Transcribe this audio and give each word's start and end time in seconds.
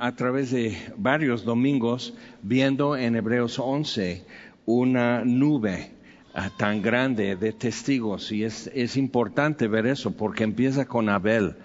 a 0.00 0.16
través 0.16 0.50
de 0.50 0.78
varios 0.96 1.44
domingos 1.44 2.14
viendo 2.42 2.96
en 2.96 3.16
Hebreos 3.16 3.58
11 3.58 4.24
una 4.64 5.24
nube 5.26 5.90
ah, 6.34 6.50
tan 6.56 6.80
grande 6.80 7.36
de 7.36 7.52
testigos. 7.52 8.32
Y 8.32 8.44
es, 8.44 8.70
es 8.74 8.96
importante 8.96 9.68
ver 9.68 9.86
eso 9.86 10.12
porque 10.12 10.44
empieza 10.44 10.86
con 10.86 11.10
Abel 11.10 11.56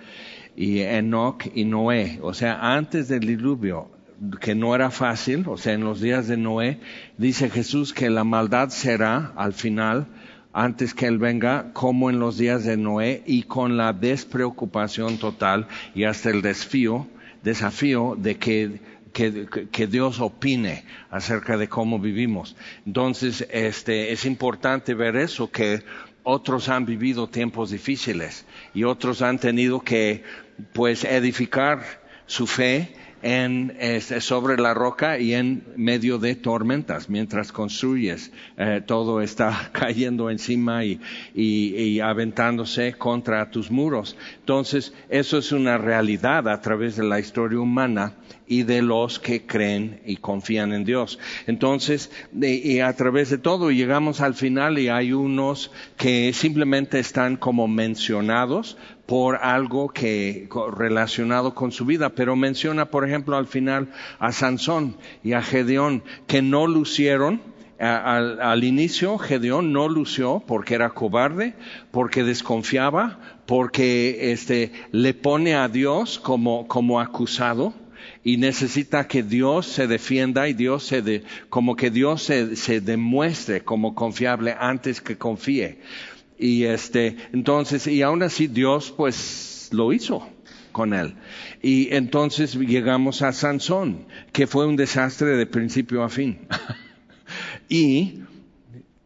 y 0.58 0.82
Enoch 0.82 1.46
y 1.54 1.64
Noé, 1.64 2.20
o 2.22 2.34
sea, 2.34 2.76
antes 2.76 3.08
del 3.08 3.22
diluvio, 3.22 3.90
que 4.40 4.54
no 4.56 4.76
era 4.76 4.92
fácil, 4.92 5.46
o 5.48 5.58
sea, 5.58 5.74
en 5.74 5.84
los 5.84 6.02
días 6.02 6.28
de 6.28 6.38
Noé, 6.38 6.80
dice 7.18 7.50
Jesús 7.50 7.94
que 7.94 8.10
la 8.10 8.24
maldad 8.24 8.70
será 8.70 9.34
al 9.36 9.54
final, 9.54 10.08
antes 10.54 10.94
que 10.94 11.08
Él 11.08 11.20
venga, 11.20 11.72
como 11.74 12.10
en 12.10 12.20
los 12.20 12.38
días 12.38 12.64
de 12.64 12.78
Noé, 12.78 13.24
y 13.26 13.44
con 13.44 13.76
la 13.76 13.92
despreocupación 13.92 15.18
total 15.18 15.68
y 15.94 16.06
hasta 16.06 16.30
el 16.30 16.42
desfío, 16.42 17.08
desafío 17.46 18.16
de 18.18 18.38
que, 18.38 18.82
que, 19.14 19.68
que 19.72 19.88
Dios 19.88 20.20
opine 20.20 20.84
acerca 21.10 21.56
de 21.58 21.70
cómo 21.70 22.00
vivimos. 22.00 22.58
Entonces, 22.86 23.48
este, 23.52 24.12
es 24.12 24.26
importante 24.26 24.94
ver 24.96 25.16
eso, 25.16 25.50
que 25.50 25.84
otros 26.24 26.68
han 26.70 26.86
vivido 26.86 27.28
tiempos 27.28 27.70
difíciles 27.70 28.46
y 28.74 28.84
otros 28.84 29.22
han 29.22 29.38
tenido 29.38 29.80
que, 29.80 30.24
pues, 30.74 31.04
edificar 31.06 32.02
su 32.26 32.48
fe 32.48 32.96
en, 33.26 33.76
sobre 34.20 34.56
la 34.58 34.76
roca 34.76 35.18
y 35.18 35.34
en 35.34 35.64
medio 35.76 36.20
de 36.20 36.36
tormentas. 36.36 37.10
Mientras 37.10 37.52
construyes, 37.52 38.32
eh, 38.56 38.84
todo 38.86 39.20
está 39.20 39.70
cayendo 39.74 40.30
encima 40.30 40.86
y, 40.86 41.02
y, 41.34 41.76
y, 41.76 42.00
aventándose 42.02 42.94
contra 42.94 43.50
tus 43.50 43.72
muros. 43.72 44.16
Entonces, 44.42 44.94
eso 45.10 45.40
es 45.40 45.52
una 45.52 45.80
realidad 45.80 46.48
a 46.48 46.62
través 46.62 46.98
de 46.98 47.04
la 47.04 47.20
historia 47.20 47.60
humana 47.60 48.14
y 48.48 48.62
de 48.62 48.84
los 48.84 49.18
que 49.18 49.46
creen 49.46 50.02
y 50.06 50.18
confían 50.18 50.72
en 50.72 50.86
Dios. 50.86 51.18
Entonces, 51.48 52.12
y 52.40 52.80
a 52.80 52.94
través 52.94 53.32
de 53.32 53.40
todo 53.40 53.72
llegamos 53.72 54.22
al 54.22 54.36
final 54.36 54.78
y 54.78 54.90
hay 54.90 55.14
unos 55.14 55.72
que 55.98 56.32
simplemente 56.32 57.00
están 57.00 57.38
como 57.38 57.68
mencionados 57.68 58.78
por 59.06 59.36
algo 59.38 59.90
que 59.90 60.50
relacionado 60.76 61.54
con 61.54 61.72
su 61.72 61.86
vida, 61.86 62.10
pero 62.10 62.36
menciona, 62.36 62.86
por 62.86 63.08
ejemplo, 63.08 63.38
al 63.38 63.48
final 63.48 63.90
a 64.20 64.32
Sansón 64.32 64.98
y 65.24 65.34
a 65.34 65.42
Gedeón 65.42 66.04
que 66.28 66.42
no 66.42 66.68
lucieron 66.68 67.42
al, 67.78 68.42
al, 68.42 68.64
inicio 68.64 69.18
Gedeón 69.18 69.74
no 69.74 69.90
lució 69.90 70.42
porque 70.48 70.76
era 70.76 70.92
cobarde, 70.92 71.56
porque 71.92 72.24
desconfiaba, 72.24 73.20
porque 73.46 74.32
este, 74.32 74.72
le 74.92 75.14
pone 75.14 75.56
a 75.56 75.68
Dios 75.68 76.18
como, 76.20 76.68
como 76.68 77.02
acusado 77.02 77.74
y 78.24 78.38
necesita 78.38 79.08
que 79.08 79.24
Dios 79.24 79.68
se 79.68 79.88
defienda 79.88 80.48
y 80.48 80.54
Dios 80.54 80.86
se 80.86 81.02
de, 81.02 81.24
como 81.50 81.76
que 81.76 81.90
Dios 81.90 82.24
se, 82.24 82.56
se 82.56 82.80
demuestre 82.80 83.64
como 83.64 83.94
confiable 83.94 84.56
antes 84.58 85.02
que 85.02 85.18
confíe. 85.18 85.80
Y 86.38 86.66
este, 86.66 87.16
entonces, 87.34 87.88
y 87.88 88.02
aún 88.02 88.24
así 88.24 88.48
Dios 88.48 88.94
pues 88.96 89.70
lo 89.72 89.94
hizo 89.94 90.28
con 90.72 90.94
él. 90.94 91.16
Y 91.62 91.94
entonces 91.96 92.56
llegamos 92.56 93.22
a 93.22 93.32
Sansón, 93.32 94.06
que 94.34 94.48
fue 94.48 94.66
un 94.66 94.76
desastre 94.76 95.38
de 95.38 95.46
principio 95.46 96.04
a 96.04 96.10
fin. 96.10 96.48
y 97.70 98.24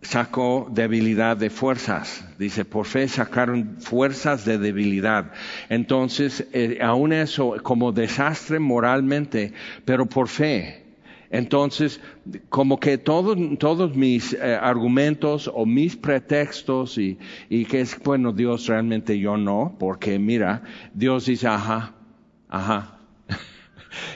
sacó 0.01 0.67
debilidad 0.71 1.37
de 1.37 1.49
fuerzas. 1.49 2.25
Dice, 2.39 2.65
por 2.65 2.85
fe 2.85 3.07
sacaron 3.07 3.77
fuerzas 3.79 4.45
de 4.45 4.57
debilidad. 4.57 5.31
Entonces, 5.69 6.47
eh, 6.53 6.79
aún 6.81 7.13
eso 7.13 7.55
como 7.61 7.91
desastre 7.91 8.59
moralmente, 8.59 9.53
pero 9.85 10.07
por 10.07 10.27
fe. 10.27 10.88
Entonces, 11.31 12.01
como 12.49 12.79
que 12.79 12.97
todos, 12.97 13.37
todos 13.59 13.95
mis 13.95 14.33
eh, 14.33 14.57
argumentos 14.59 15.49
o 15.53 15.65
mis 15.65 15.95
pretextos 15.95 16.97
y, 16.97 17.19
y 17.49 17.65
que 17.65 17.81
es, 17.81 17.97
bueno, 18.03 18.31
Dios 18.31 18.65
realmente 18.67 19.19
yo 19.19 19.37
no, 19.37 19.75
porque 19.79 20.17
mira, 20.17 20.63
Dios 20.93 21.25
dice, 21.25 21.47
ajá, 21.47 21.93
ajá, 22.49 22.98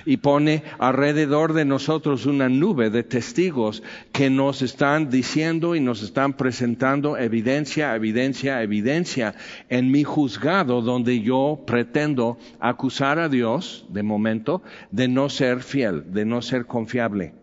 y 0.06 0.18
pone 0.18 0.64
alrededor 0.80 1.54
de 1.54 1.66
nosotros 1.66 2.26
una 2.26 2.50
nube 2.50 2.90
de 2.90 3.04
testigos 3.04 3.84
que 4.12 4.30
nos 4.30 4.62
están 4.62 5.10
diciendo 5.10 5.76
y 5.76 5.80
nos 5.80 6.04
están 6.04 6.34
presentando 6.34 7.18
evidencia, 7.18 7.96
evidencia, 7.96 8.62
evidencia 8.62 9.36
en 9.70 9.92
mi 9.92 10.04
juzgado 10.04 10.82
donde 10.82 11.22
yo 11.22 11.64
pretendo 11.66 12.38
acusar 12.60 13.20
a 13.20 13.30
Dios, 13.30 13.86
de 13.90 14.04
momento, 14.04 14.62
de 14.92 15.08
no 15.08 15.30
ser 15.30 15.62
fiel, 15.62 16.14
de 16.14 16.26
no 16.26 16.42
ser 16.42 16.66
confiable. 16.66 17.34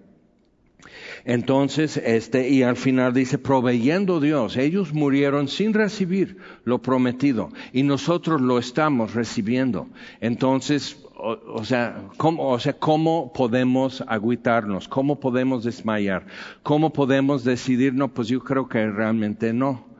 Entonces, 1.25 1.97
este, 1.99 2.49
y 2.49 2.63
al 2.63 2.77
final 2.77 3.13
dice, 3.13 3.39
proveyendo 3.39 4.21
Dios, 4.21 4.57
ellos 4.57 4.93
murieron 4.95 5.49
sin 5.49 5.75
recibir 5.75 6.39
lo 6.65 6.81
prometido 6.81 7.51
y 7.73 7.83
nosotros 7.83 8.41
lo 8.41 8.59
estamos 8.59 9.15
recibiendo. 9.15 9.89
Entonces, 10.21 10.97
o, 11.23 11.65
sea, 11.65 12.09
¿cómo, 12.17 12.49
o 12.49 12.59
sea, 12.59 12.73
¿cómo 12.75 13.33
podemos 13.33 14.03
agüitarnos? 14.07 14.89
¿Cómo 14.89 15.21
podemos 15.21 15.65
desmayar? 15.65 16.27
¿Cómo 16.63 16.93
podemos 16.93 17.45
decidir? 17.45 17.95
No, 17.95 18.13
pues 18.13 18.29
yo 18.29 18.41
creo 18.41 18.69
que 18.69 18.87
realmente 18.87 19.53
no. 19.53 19.91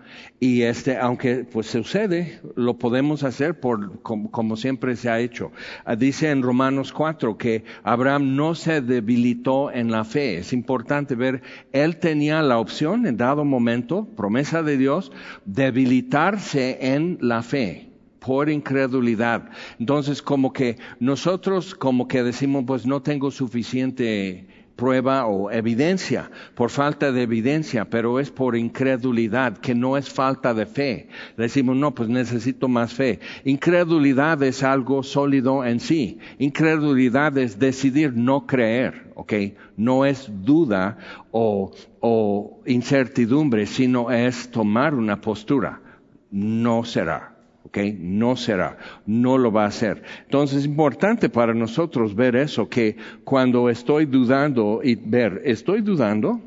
Y 0.41 0.63
este, 0.63 0.97
aunque 0.97 1.45
pues 1.45 1.67
sucede, 1.67 2.41
lo 2.57 2.79
podemos 2.79 3.23
hacer 3.23 3.61
por, 3.61 4.01
como, 4.03 4.31
como, 4.31 4.57
siempre 4.57 4.97
se 4.97 5.11
ha 5.11 5.21
hecho. 5.21 5.53
Dice 5.99 6.31
en 6.31 6.43
Romanos 6.43 6.93
4 6.93 7.37
que 7.37 7.65
Abraham 7.83 8.35
no 8.35 8.55
se 8.55 8.81
debilitó 8.81 9.71
en 9.71 9.91
la 9.91 10.05
fe. 10.05 10.39
Es 10.39 10.53
importante 10.53 11.15
ver, 11.15 11.43
él 11.73 11.99
tenía 11.99 12.43
la 12.43 12.59
opción 12.59 13.07
en 13.07 13.17
dado 13.17 13.45
momento, 13.45 14.07
promesa 14.17 14.63
de 14.63 14.79
Dios, 14.79 15.13
debilitarse 15.45 16.95
en 16.95 17.19
la 17.21 17.43
fe 17.43 17.90
por 18.21 18.49
incredulidad. 18.49 19.51
Entonces, 19.79 20.23
como 20.23 20.53
que 20.53 20.79
nosotros, 21.01 21.75
como 21.75 22.07
que 22.07 22.23
decimos, 22.23 22.65
pues 22.67 22.87
no 22.87 23.03
tengo 23.03 23.31
suficiente 23.31 24.47
prueba 24.81 25.27
o 25.27 25.51
evidencia, 25.51 26.31
por 26.55 26.71
falta 26.71 27.13
de 27.13 27.23
evidencia, 27.23 27.85
pero 27.85 28.19
es 28.19 28.31
por 28.31 28.57
incredulidad, 28.57 29.59
que 29.59 29.75
no 29.75 29.99
es 29.99 30.09
falta 30.09 30.55
de 30.55 30.65
fe. 30.65 31.09
Decimos, 31.37 31.77
no, 31.77 31.95
pues 31.95 32.09
necesito 32.09 32.67
más 32.67 32.95
fe. 32.95 33.21
Incredulidad 33.45 34.43
es 34.43 34.63
algo 34.63 35.03
sólido 35.03 35.67
en 35.67 35.81
sí. 35.81 36.19
Incredulidad 36.39 37.37
es 37.37 37.59
decidir 37.59 38.15
no 38.17 38.47
creer, 38.47 39.13
¿ok? 39.17 39.35
No 39.77 40.07
es 40.07 40.31
duda 40.31 40.97
o, 41.31 41.73
o 42.01 42.63
incertidumbre, 42.65 43.67
sino 43.67 44.11
es 44.11 44.51
tomar 44.51 44.95
una 44.95 45.21
postura. 45.21 45.83
No 46.31 46.85
será. 46.85 47.30
Okay, 47.67 47.97
no 48.01 48.37
será, 48.37 48.79
no 49.07 49.37
lo 49.37 49.53
va 49.53 49.65
a 49.65 49.69
hacer. 49.69 50.03
Entonces 50.25 50.61
es 50.61 50.65
importante 50.65 51.29
para 51.29 51.53
nosotros 51.53 52.15
ver 52.15 52.35
eso, 52.35 52.69
que 52.69 52.97
cuando 53.23 53.69
estoy 53.69 54.07
dudando 54.07 54.81
y 54.83 54.95
ver, 54.95 55.43
estoy 55.45 55.83
dudando, 55.83 56.41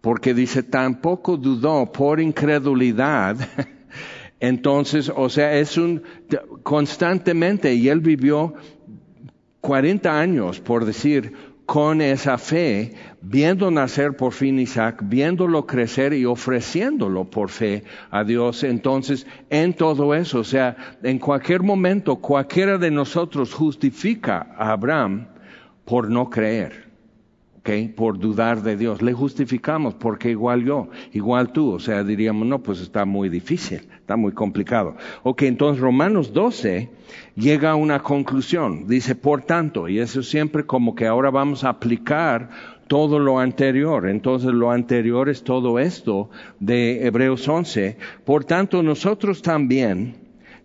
porque 0.00 0.32
dice, 0.32 0.62
tampoco 0.62 1.36
dudó 1.36 1.90
por 1.90 2.20
incredulidad. 2.20 3.36
Entonces, 4.40 5.12
o 5.14 5.28
sea, 5.28 5.58
es 5.58 5.76
un 5.76 6.02
constantemente, 6.62 7.74
y 7.74 7.88
él 7.88 8.00
vivió 8.00 8.54
40 9.60 10.20
años, 10.20 10.60
por 10.60 10.84
decir, 10.84 11.32
con 11.66 12.00
esa 12.02 12.38
fe, 12.38 12.94
viendo 13.24 13.70
nacer 13.70 14.16
por 14.16 14.32
fin 14.32 14.58
Isaac, 14.58 15.02
viéndolo 15.04 15.66
crecer 15.66 16.12
y 16.12 16.26
ofreciéndolo 16.26 17.24
por 17.24 17.48
fe 17.48 17.84
a 18.10 18.22
Dios. 18.22 18.62
Entonces, 18.64 19.26
en 19.50 19.72
todo 19.74 20.14
eso, 20.14 20.40
o 20.40 20.44
sea, 20.44 20.76
en 21.02 21.18
cualquier 21.18 21.62
momento, 21.62 22.16
cualquiera 22.16 22.76
de 22.78 22.90
nosotros 22.90 23.54
justifica 23.54 24.54
a 24.56 24.72
Abraham 24.72 25.28
por 25.84 26.10
no 26.10 26.28
creer. 26.28 26.84
Okay, 27.60 27.88
por 27.88 28.18
dudar 28.18 28.62
de 28.62 28.76
Dios. 28.76 29.00
Le 29.00 29.14
justificamos 29.14 29.94
porque 29.94 30.28
igual 30.28 30.62
yo, 30.66 30.90
igual 31.14 31.50
tú, 31.50 31.70
o 31.70 31.78
sea, 31.78 32.04
diríamos, 32.04 32.46
no, 32.46 32.62
pues 32.62 32.78
está 32.82 33.06
muy 33.06 33.30
difícil, 33.30 33.88
está 34.00 34.16
muy 34.16 34.32
complicado. 34.32 34.96
Ok, 35.22 35.44
entonces 35.44 35.80
Romanos 35.80 36.34
12 36.34 36.90
llega 37.36 37.70
a 37.70 37.74
una 37.74 38.00
conclusión, 38.00 38.86
dice, 38.86 39.14
por 39.14 39.44
tanto, 39.44 39.88
y 39.88 39.98
eso 39.98 40.22
siempre 40.22 40.66
como 40.66 40.94
que 40.94 41.06
ahora 41.06 41.30
vamos 41.30 41.64
a 41.64 41.70
aplicar 41.70 42.50
todo 42.86 43.18
lo 43.18 43.38
anterior. 43.38 44.08
Entonces 44.08 44.52
lo 44.52 44.70
anterior 44.70 45.28
es 45.28 45.42
todo 45.42 45.78
esto 45.78 46.30
de 46.60 47.06
Hebreos 47.06 47.46
11. 47.48 47.96
Por 48.24 48.44
tanto, 48.44 48.82
nosotros 48.82 49.42
también, 49.42 50.16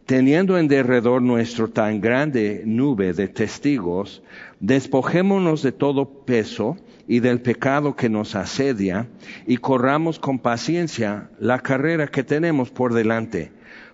teniendo 0.06 0.58
en 0.58 0.68
derredor 0.68 1.22
nuestro 1.22 1.70
tan 1.70 2.02
grande 2.02 2.64
nube 2.66 3.14
de 3.14 3.28
testigos, 3.28 4.24
despojémonos 4.60 5.62
de 5.62 5.72
todo 5.72 6.26
peso 6.26 6.78
y 7.08 7.20
del 7.22 7.42
pecado 7.42 7.96
que 7.96 8.10
nos 8.10 8.36
asedia 8.36 9.08
y 9.48 9.58
corramos 9.58 10.20
con 10.20 10.40
paciencia 10.40 11.30
la 11.40 11.60
carrera 11.60 12.08
que 12.08 12.24
tenemos 12.24 12.70
por 12.70 12.94
delante, 12.94 13.52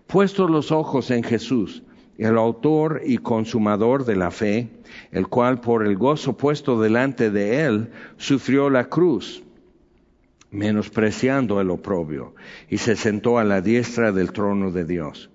puestos 0.08 0.50
los 0.50 0.72
ojos 0.72 1.12
en 1.12 1.24
Jesús 1.24 1.84
el 2.18 2.38
autor 2.38 3.02
y 3.06 3.18
consumador 3.18 4.06
de 4.06 4.16
la 4.16 4.32
fe, 4.32 4.70
el 5.12 5.28
cual 5.28 5.60
por 5.60 5.86
el 5.86 5.98
gozo 5.98 6.38
puesto 6.38 6.82
delante 6.82 7.30
de 7.30 7.66
él 7.66 7.92
sufrió 8.18 8.70
la 8.70 8.86
cruz, 8.86 9.44
menospreciando 10.52 11.60
el 11.60 11.70
oprobio, 11.70 12.36
y 12.70 12.78
se 12.78 12.96
sentó 12.96 13.38
a 13.38 13.44
la 13.44 13.62
diestra 13.62 14.12
del 14.12 14.32
trono 14.32 14.72
de 14.72 14.86
Dios. 14.86 15.30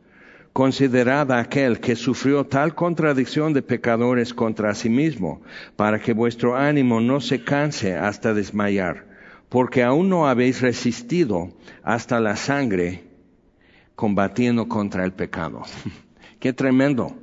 Considerad 0.52 1.30
aquel 1.32 1.78
que 1.78 1.94
sufrió 1.94 2.44
tal 2.44 2.74
contradicción 2.74 3.52
de 3.52 3.62
pecadores 3.62 4.34
contra 4.34 4.74
sí 4.74 4.88
mismo, 4.88 5.42
para 5.76 6.00
que 6.00 6.12
vuestro 6.12 6.56
ánimo 6.56 7.00
no 7.00 7.20
se 7.20 7.44
canse 7.44 7.94
hasta 7.94 8.34
desmayar, 8.34 9.06
porque 9.48 9.82
aún 9.82 10.08
no 10.08 10.28
habéis 10.28 10.60
resistido 10.60 11.50
hasta 11.82 12.18
la 12.20 12.36
sangre 12.36 13.04
combatiendo 13.94 14.66
contra 14.66 15.04
el 15.04 15.12
pecado. 15.12 15.62
Qué 16.40 16.54
tremendo. 16.54 17.14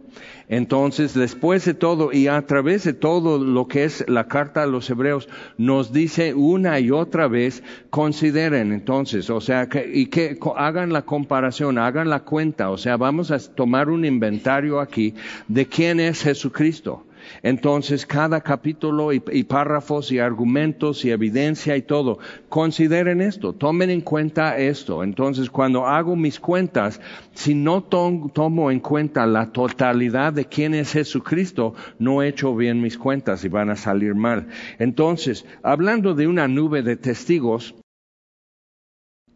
Entonces, 0.48 1.14
después 1.14 1.66
de 1.66 1.74
todo 1.74 2.14
y 2.14 2.28
a 2.28 2.42
través 2.44 2.84
de 2.84 2.94
todo 2.94 3.44
lo 3.44 3.68
que 3.68 3.84
es 3.84 4.06
la 4.08 4.28
carta 4.28 4.64
a 4.64 4.68
los 4.68 4.90
hebreos, 4.90 5.28
nos 5.58 5.92
dice 5.92 6.36
una 6.36 6.80
y 6.80 6.92
otra 6.92 7.28
vez, 7.28 7.64
consideren 7.90 8.72
entonces, 8.72 9.30
o 9.30 9.42
sea, 9.42 9.68
que, 9.68 9.90
y 9.92 10.06
que 10.06 10.38
hagan 10.56 10.94
la 10.94 11.02
comparación, 11.02 11.78
hagan 11.78 12.10
la 12.10 12.22
cuenta, 12.22 12.70
o 12.70 12.78
sea, 12.78 12.96
vamos 12.96 13.32
a 13.32 13.40
tomar 13.40 13.90
un 13.90 14.06
inventario 14.06 14.80
aquí 14.80 15.16
de 15.48 15.66
quién 15.66 16.00
es 16.00 16.22
Jesucristo. 16.22 17.07
Entonces, 17.44 18.06
cada 18.06 18.42
capítulo 18.42 19.14
y, 19.14 19.20
párrafos 19.44 20.12
y 20.12 20.20
argumentos 20.20 21.06
y 21.06 21.12
evidencia 21.12 21.78
y 21.78 21.82
todo, 21.82 22.20
consideren 22.50 23.22
esto, 23.22 23.54
tomen 23.54 23.90
en 23.90 24.02
cuenta 24.02 24.58
esto. 24.58 25.04
Entonces, 25.04 25.50
cuando 25.50 25.86
hago 25.86 26.16
mis 26.16 26.40
cuentas, 26.40 27.00
si 27.34 27.54
no 27.56 27.84
tomo 27.84 28.72
en 28.72 28.80
cuenta 28.80 29.26
la 29.26 29.52
totalidad 29.52 30.34
de 30.34 30.46
quién 30.46 30.74
es 30.74 30.94
Jesucristo, 30.94 31.74
no 32.00 32.22
he 32.22 32.30
hecho 32.30 32.56
bien 32.56 32.82
mis 32.82 32.98
cuentas 32.98 33.44
y 33.44 33.50
van 33.50 33.70
a 33.70 33.76
salir 33.76 34.16
mal. 34.16 34.48
Entonces, 34.80 35.46
hablando 35.64 36.14
de 36.14 36.28
una 36.28 36.48
nube 36.48 36.82
de 36.82 36.96
testigos, 36.96 37.76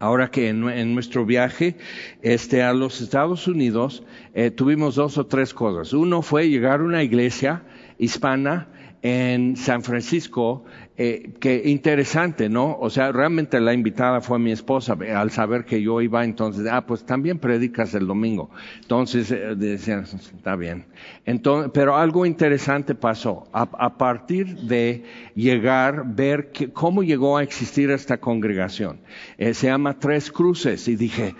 Ahora 0.02 0.32
que 0.32 0.50
en, 0.50 0.96
nuestro 0.96 1.28
viaje 1.28 1.76
este, 2.24 2.64
a 2.64 2.74
los 2.74 3.02
Estados 3.02 3.48
Unidos 3.48 4.02
eh, 4.34 4.50
tuvimos 4.50 4.96
dos 4.96 5.20
o 5.20 5.28
tres 5.28 5.54
cosas. 5.54 5.94
Uno 5.94 6.24
fue 6.24 6.50
llegar 6.50 6.80
a 6.80 6.84
una 6.84 7.04
iglesia 7.04 7.62
hispana 8.02 8.68
en 9.04 9.56
San 9.56 9.82
Francisco, 9.82 10.64
eh, 10.96 11.34
que 11.40 11.64
interesante, 11.66 12.50
¿no? 12.50 12.78
O 12.80 12.92
sea, 12.92 13.12
realmente 13.12 13.60
la 13.60 13.74
invitada 13.74 14.22
fue 14.22 14.38
mi 14.38 14.52
esposa, 14.52 14.96
al 15.16 15.32
saber 15.32 15.66
que 15.66 15.82
yo 15.82 16.02
iba, 16.02 16.24
entonces, 16.24 16.68
ah, 16.70 16.86
pues 16.86 17.04
también 17.04 17.40
predicas 17.40 17.96
el 17.96 18.06
domingo. 18.06 18.52
Entonces, 18.82 19.32
eh, 19.32 19.56
decían, 19.56 20.04
está 20.04 20.56
bien. 20.56 20.86
Entonces, 21.26 21.72
pero 21.74 21.98
algo 21.98 22.26
interesante 22.26 22.94
pasó. 22.94 23.48
A, 23.54 23.98
partir 23.98 24.56
de 24.58 25.04
llegar, 25.36 26.04
ver 26.06 26.52
que, 26.52 26.72
cómo 26.72 27.02
llegó 27.02 27.38
a 27.38 27.44
existir 27.44 27.90
esta 27.90 28.18
congregación. 28.18 29.00
Eh, 29.38 29.56
se 29.56 29.68
llama 29.68 29.98
Tres 29.98 30.32
Cruces 30.32 30.88
y 30.88 30.96
dije, 30.96 31.34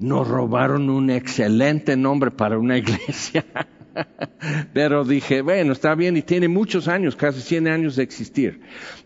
nos 0.00 0.26
robaron 0.26 0.90
un 0.90 1.10
excelente 1.10 1.96
nombre 1.96 2.32
para 2.32 2.58
una 2.58 2.78
iglesia. 2.78 3.44
Pero 4.72 5.04
dije, 5.04 5.42
bueno, 5.42 5.72
está 5.72 5.94
bien 5.94 6.16
y 6.16 6.22
tiene 6.22 6.48
muchos 6.48 6.88
años, 6.88 7.16
casi 7.16 7.40
100 7.40 7.68
años 7.68 7.96
de 7.96 8.02
existir. 8.02 8.60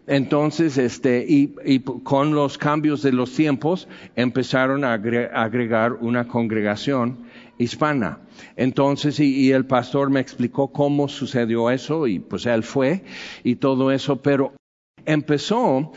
Entonces, 0.07 0.79
este, 0.79 1.25
y, 1.29 1.55
y 1.65 1.81
con 1.81 2.35
los 2.35 2.59
cambios 2.59 3.03
de 3.03 3.13
los 3.13 3.33
tiempos 3.35 3.89
empezaron 4.17 4.85
a 4.85 4.95
agregar 4.95 5.95
una 5.95 6.27
congregación 6.27 7.25
hispana. 7.59 8.21
Entonces, 8.57 9.21
y, 9.21 9.47
y, 9.47 9.53
el 9.53 9.67
pastor 9.67 10.11
me 10.11 10.21
explicó 10.21 10.69
cómo 10.69 11.09
sucedió 11.09 11.71
eso 11.71 12.07
y 12.07 12.21
pues 12.21 12.47
él 12.47 12.63
fue 12.63 13.05
y 13.43 13.57
todo 13.57 13.91
eso, 13.91 14.23
pero 14.23 14.55
empezó 15.05 15.93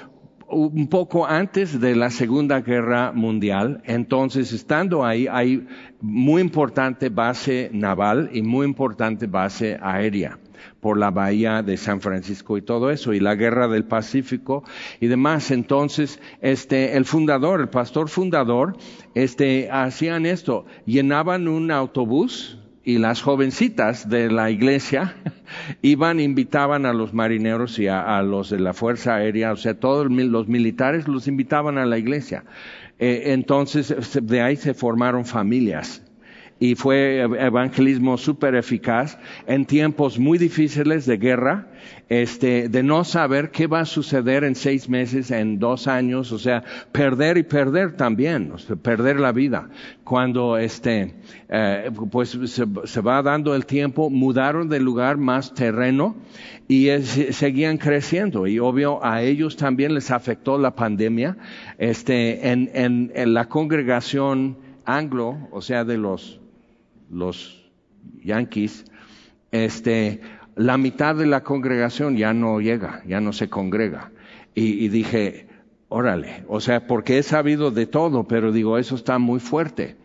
un 0.52 0.88
poco 0.88 1.26
antes 1.26 1.80
de 1.80 1.96
la 1.96 2.10
Segunda 2.10 2.62
Guerra 2.62 3.12
Mundial. 3.12 3.82
Entonces, 3.86 4.52
estando 4.52 5.06
ahí, 5.06 5.28
hay 5.30 5.68
muy 6.02 6.42
importante 6.42 7.10
base 7.10 7.70
naval 7.74 8.30
y 8.34 8.42
muy 8.42 8.66
importante 8.66 9.28
base 9.28 9.78
aérea 9.82 10.38
por 10.80 10.98
la 10.98 11.12
bahía 11.12 11.64
de 11.64 11.78
San 11.78 12.02
Francisco 12.02 12.58
y 12.58 12.62
todo 12.62 12.92
eso, 12.92 13.14
y 13.14 13.20
la 13.20 13.36
guerra 13.36 13.68
del 13.68 13.86
Pacífico 13.86 14.64
y 15.00 15.08
demás. 15.08 15.52
Entonces, 15.52 16.20
este, 16.42 16.98
el 16.98 17.06
fundador, 17.06 17.62
el 17.62 17.70
pastor 17.70 18.10
fundador, 18.10 18.78
este, 19.14 19.70
hacían 19.72 20.26
esto, 20.26 20.66
llenaban 20.86 21.48
un 21.48 21.72
autobús 21.72 22.61
y 22.84 22.98
las 22.98 23.22
jovencitas 23.22 24.10
de 24.10 24.32
la 24.32 24.50
iglesia 24.50 25.16
iban, 25.82 26.20
invitaban 26.20 26.86
a 26.86 26.94
los 26.94 27.14
marineros 27.14 27.78
y 27.80 27.88
a, 27.88 28.22
los 28.22 28.50
de 28.50 28.60
la 28.60 28.74
Fuerza 28.74 29.16
Aérea, 29.16 29.52
o 29.52 29.58
sea, 29.58 29.80
todos 29.80 30.08
los 30.10 30.48
militares 30.48 31.08
los 31.08 31.28
invitaban 31.28 31.78
a 31.78 31.86
la 31.86 31.98
iglesia. 31.98 32.44
Eh, 33.00 33.34
entonces, 33.34 34.20
de 34.22 34.42
ahí 34.42 34.56
se 34.56 34.74
formaron 34.74 35.26
familias 35.26 36.04
y 36.62 36.76
fue 36.76 37.22
evangelismo 37.22 38.20
súper 38.20 38.54
eficaz 38.54 39.18
en 39.48 39.66
tiempos 39.66 40.20
muy 40.20 40.38
difíciles 40.38 41.08
de 41.08 41.18
guerra, 41.18 41.70
este, 42.08 42.70
de 42.70 42.84
no 42.84 43.04
saber 43.04 43.50
qué 43.50 43.66
va 43.66 43.80
a 43.80 43.86
suceder 43.86 44.44
en 44.44 44.54
seis 44.54 44.88
meses, 44.88 45.32
en 45.32 45.58
dos 45.58 45.88
años, 45.88 46.32
o 46.32 46.38
sea, 46.38 46.64
perder 46.92 47.40
y 47.40 47.44
perder 47.44 47.94
también, 47.98 48.54
perder 48.84 49.20
la 49.20 49.32
vida. 49.32 49.70
Cuando 50.04 50.56
este, 50.60 51.16
eh, 51.50 51.90
pues 52.12 52.38
se, 52.46 53.02
va 53.02 53.24
dando 53.24 53.56
el 53.56 53.66
tiempo, 53.66 54.12
mudaron 54.12 54.70
de 54.70 54.80
lugar 54.80 55.18
más 55.18 55.56
terreno 55.56 56.16
y 56.68 56.90
seguían 57.02 57.80
creciendo 57.80 58.46
y 58.46 58.60
obvio 58.60 59.04
a 59.04 59.24
ellos 59.24 59.58
también 59.58 59.96
les 59.96 60.12
afectó 60.12 60.60
la 60.60 60.76
pandemia. 60.76 61.38
Este, 61.80 62.52
en, 62.52 62.70
en 62.76 63.34
la 63.34 63.50
congregación 63.50 64.58
anglo, 64.86 65.48
o 65.52 65.62
sea, 65.62 65.86
de 65.86 65.98
los 65.98 66.41
los 67.12 67.70
yanquis, 68.24 68.86
este, 69.52 70.22
la 70.56 70.78
mitad 70.78 71.16
de 71.16 71.26
la 71.26 71.44
congregación 71.44 72.18
ya 72.18 72.34
no 72.34 72.60
llega, 72.62 73.04
ya 73.08 73.22
no 73.22 73.34
se 73.34 73.50
congrega. 73.50 74.12
Y, 74.54 74.90
dije, 74.90 75.48
órale, 75.88 76.44
o 76.48 76.60
sea, 76.60 76.86
porque 76.88 77.18
he 77.18 77.24
sabido 77.24 77.72
de 77.72 77.86
todo, 77.86 78.28
pero 78.28 78.52
digo, 78.52 78.78
eso 78.78 78.96
está 78.96 79.18
muy 79.18 79.40
fuerte. 79.40 79.96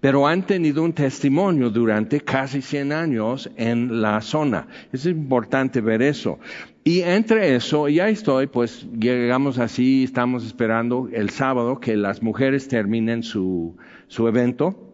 Pero 0.00 0.26
han 0.26 0.46
tenido 0.46 0.82
un 0.82 0.94
testimonio 0.94 1.68
durante 1.68 2.22
casi 2.22 2.62
100 2.62 2.92
años 2.92 3.50
en 3.56 4.00
la 4.00 4.22
zona. 4.22 4.68
Es 4.90 5.04
importante 5.04 5.82
ver 5.82 6.00
eso. 6.00 6.38
Y 6.82 7.00
entre 7.00 7.54
eso, 7.54 7.88
ya 7.88 8.08
estoy, 8.08 8.46
pues 8.46 8.86
llegamos 8.98 9.58
así, 9.58 10.04
estamos 10.04 10.46
esperando 10.46 11.10
el 11.12 11.28
sábado 11.28 11.78
que 11.78 11.94
las 11.98 12.22
mujeres 12.22 12.66
terminen 12.68 13.22
su, 13.22 13.76
su 14.08 14.26
evento 14.26 14.89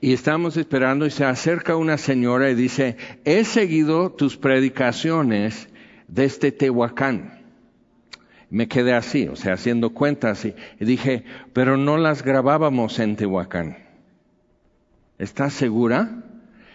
y 0.00 0.12
estamos 0.14 0.56
esperando 0.56 1.06
y 1.06 1.10
se 1.10 1.24
acerca 1.24 1.76
una 1.76 1.98
señora 1.98 2.50
y 2.50 2.54
dice, 2.54 2.96
he 3.24 3.44
seguido 3.44 4.10
tus 4.10 4.36
predicaciones 4.36 5.68
desde 6.08 6.52
Tehuacán. 6.52 7.40
Me 8.48 8.66
quedé 8.66 8.94
así, 8.94 9.28
o 9.28 9.36
sea, 9.36 9.54
haciendo 9.54 9.90
cuentas 9.90 10.44
y, 10.44 10.54
dije, 10.80 11.24
pero 11.52 11.76
no 11.76 11.98
las 11.98 12.24
grabábamos 12.24 12.98
en 12.98 13.16
Tehuacán. 13.16 13.76
¿Estás 15.18 15.52
segura? 15.52 16.24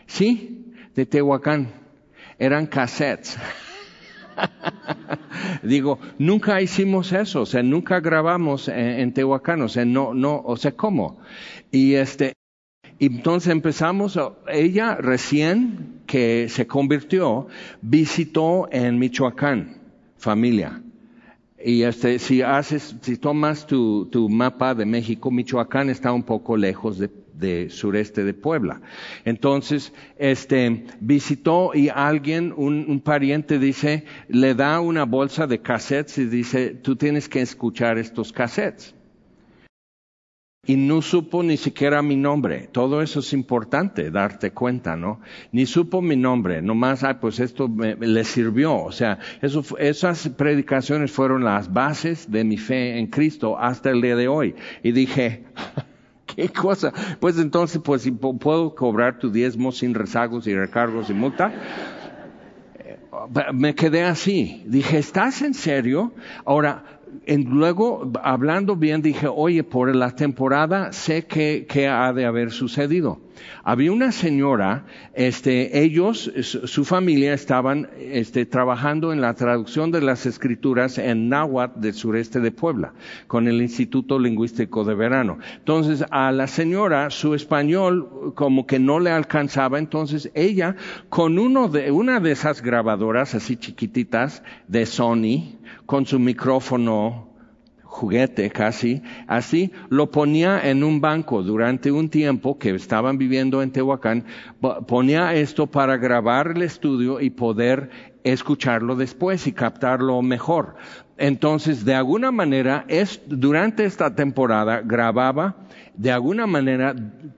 Sí, 0.06 0.74
de 0.94 1.06
Tehuacán. 1.06 1.74
Eran 2.38 2.68
cassettes. 2.68 3.38
Digo, 5.64 6.00
nunca 6.20 6.62
hicimos 6.62 7.12
eso, 7.12 7.42
o 7.42 7.46
sea, 7.46 7.64
nunca 7.64 8.00
grabamos 8.02 8.68
en, 8.68 8.78
en, 8.78 9.14
Tehuacán, 9.14 9.62
o 9.62 9.70
sea, 9.70 9.84
no, 9.84 10.14
no, 10.14 10.42
o 10.46 10.58
sea, 10.58 10.74
¿cómo? 10.74 11.20
Y 11.72 11.96
este, 11.96 12.34
y 12.98 13.08
entonces 13.08 13.52
empezamos, 13.52 14.18
ella 14.48 14.96
recién 14.96 16.02
que 16.06 16.48
se 16.50 16.66
convirtió, 16.66 17.48
visitó 17.82 18.70
en 18.72 19.00
Michoacán, 19.00 19.78
familia. 20.18 20.82
Y 21.62 21.84
este, 21.84 22.20
si 22.20 22.42
haces, 22.42 22.96
si 23.02 23.18
tomas 23.18 23.68
tu, 23.68 24.06
tu 24.06 24.30
mapa 24.30 24.76
de 24.76 24.86
México, 24.86 25.30
Michoacán 25.30 25.90
está 25.90 26.14
un 26.14 26.24
poco 26.24 26.56
lejos 26.56 26.98
de, 26.98 27.10
de 27.34 27.70
sureste 27.70 28.24
de 28.24 28.34
Puebla. 28.34 28.82
Entonces, 29.26 29.92
este, 30.18 30.86
visitó 31.02 31.72
y 31.74 31.90
alguien, 31.90 32.54
un, 32.56 32.86
un, 32.88 33.02
pariente 33.02 33.60
dice, 33.60 34.06
le 34.30 34.56
da 34.56 34.80
una 34.80 35.04
bolsa 35.04 35.48
de 35.48 35.60
cassettes 35.60 36.18
y 36.18 36.28
dice, 36.28 36.70
tú 36.70 36.96
tienes 36.96 37.28
que 37.28 37.42
escuchar 37.42 37.98
estos 37.98 38.32
cassettes 38.32 38.95
y 40.66 40.76
no 40.76 41.02
supo 41.02 41.44
ni 41.44 41.58
siquiera 41.58 42.02
mi 42.02 42.16
nombre. 42.16 42.68
Todo 42.72 43.02
eso 43.02 43.20
es 43.20 43.34
importante, 43.34 44.12
darte 44.12 44.52
cuenta, 44.52 44.96
¿no? 44.96 45.20
Ni 45.52 45.66
supo 45.66 46.02
mi 46.02 46.16
nombre, 46.16 46.62
nomás, 46.62 47.04
ah, 47.04 47.20
pues 47.20 47.40
esto 47.40 47.68
me, 47.68 47.96
le 47.96 48.24
sirvió. 48.24 48.76
O 48.76 48.92
sea, 48.92 49.20
eso, 49.42 49.64
esas 49.78 50.30
predicaciones 50.30 51.12
fueron 51.12 51.44
las 51.44 51.72
bases 51.72 52.32
de 52.32 52.44
mi 52.44 52.58
fe 52.58 52.98
en 52.98 53.08
Cristo 53.08 53.58
hasta 53.58 53.92
el 53.92 54.02
día 54.02 54.16
de 54.16 54.28
hoy. 54.28 54.56
Y 54.84 54.92
dije, 54.92 55.44
¿Qué 56.26 56.50
cosa? 56.50 56.92
Pues 57.20 57.38
entonces, 57.38 57.82
pues 57.84 58.02
si 58.02 58.12
puedo 58.12 58.76
cobrar 58.76 59.20
tu 59.20 59.32
diezmo 59.32 59.72
sin 59.72 59.94
rezagos 59.94 60.48
y 60.48 60.56
recargos 60.56 61.10
y 61.10 61.14
multa. 61.14 61.54
Eh, 62.78 62.98
me 63.54 63.74
quedé 63.74 64.04
así. 64.04 64.64
Dije, 64.66 64.98
¿estás 64.98 65.42
en 65.42 65.54
serio? 65.54 66.14
Ahora, 66.44 66.95
luego, 67.28 68.12
hablando 68.24 68.76
bien, 68.76 69.02
dije, 69.02 69.28
oye, 69.28 69.64
por 69.64 69.96
la 69.96 70.16
temporada 70.16 70.92
sé 70.92 71.26
que, 71.26 71.66
que 71.68 71.88
ha 71.88 72.14
de 72.14 72.26
haber 72.26 72.52
sucedido. 72.52 73.20
Había 73.64 73.92
una 73.92 74.12
señora, 74.12 74.86
este, 75.14 75.84
ellos, 75.84 76.32
su 76.42 76.86
familia 76.86 77.34
estaban 77.34 77.90
este, 78.00 78.46
trabajando 78.46 79.12
en 79.12 79.22
la 79.22 79.34
traducción 79.34 79.92
de 79.92 80.02
las 80.02 80.26
escrituras 80.26 80.98
en 80.98 81.30
náhuatl 81.30 81.80
del 81.80 81.94
sureste 81.94 82.40
de 82.40 82.52
Puebla, 82.52 82.94
con 83.28 83.48
el 83.48 83.62
Instituto 83.62 84.20
Lingüístico 84.20 84.84
de 84.84 84.96
Verano. 84.96 85.40
Entonces, 85.58 86.06
a 86.12 86.32
la 86.32 86.48
señora, 86.48 87.10
su 87.10 87.34
español 87.34 88.34
como 88.36 88.66
que 88.66 88.80
no 88.80 89.00
le 89.00 89.12
alcanzaba, 89.12 89.80
entonces 89.80 90.32
ella, 90.34 90.76
con 91.10 91.40
uno 91.40 91.68
de, 91.68 91.92
una 91.92 92.20
de 92.20 92.32
esas 92.32 92.62
grabadoras 92.62 93.36
así 93.36 93.58
chiquititas 93.58 94.44
de 94.68 94.86
Sony, 94.86 95.55
con 95.86 96.06
su 96.06 96.20
micrófono 96.20 97.30
juguete 97.96 98.50
casi, 98.50 99.02
así, 99.26 99.72
lo 99.88 100.12
ponía 100.12 100.70
en 100.70 100.84
un 100.84 101.00
banco 101.00 101.44
durante 101.44 101.94
un 101.94 102.10
tiempo 102.10 102.60
que 102.60 102.72
estaban 102.72 103.18
viviendo 103.18 103.62
en 103.62 103.72
Tehuacán, 103.72 104.26
ponía 104.86 105.34
esto 105.34 105.68
para 105.68 105.96
grabar 105.96 106.52
el 106.56 106.64
estudio 106.64 107.22
y 107.22 107.30
poder 107.30 107.90
escucharlo 108.26 108.98
después 108.98 109.48
y 109.48 109.54
captarlo 109.54 110.22
mejor. 110.22 110.76
Entonces, 111.18 111.86
de 111.86 111.96
alguna 111.96 112.32
manera, 112.32 112.84
es, 112.90 113.22
durante 113.28 113.86
esta 113.86 114.14
temporada 114.14 114.82
grababa, 114.84 115.56
de 115.96 116.12
alguna 116.12 116.48
manera 116.48 116.94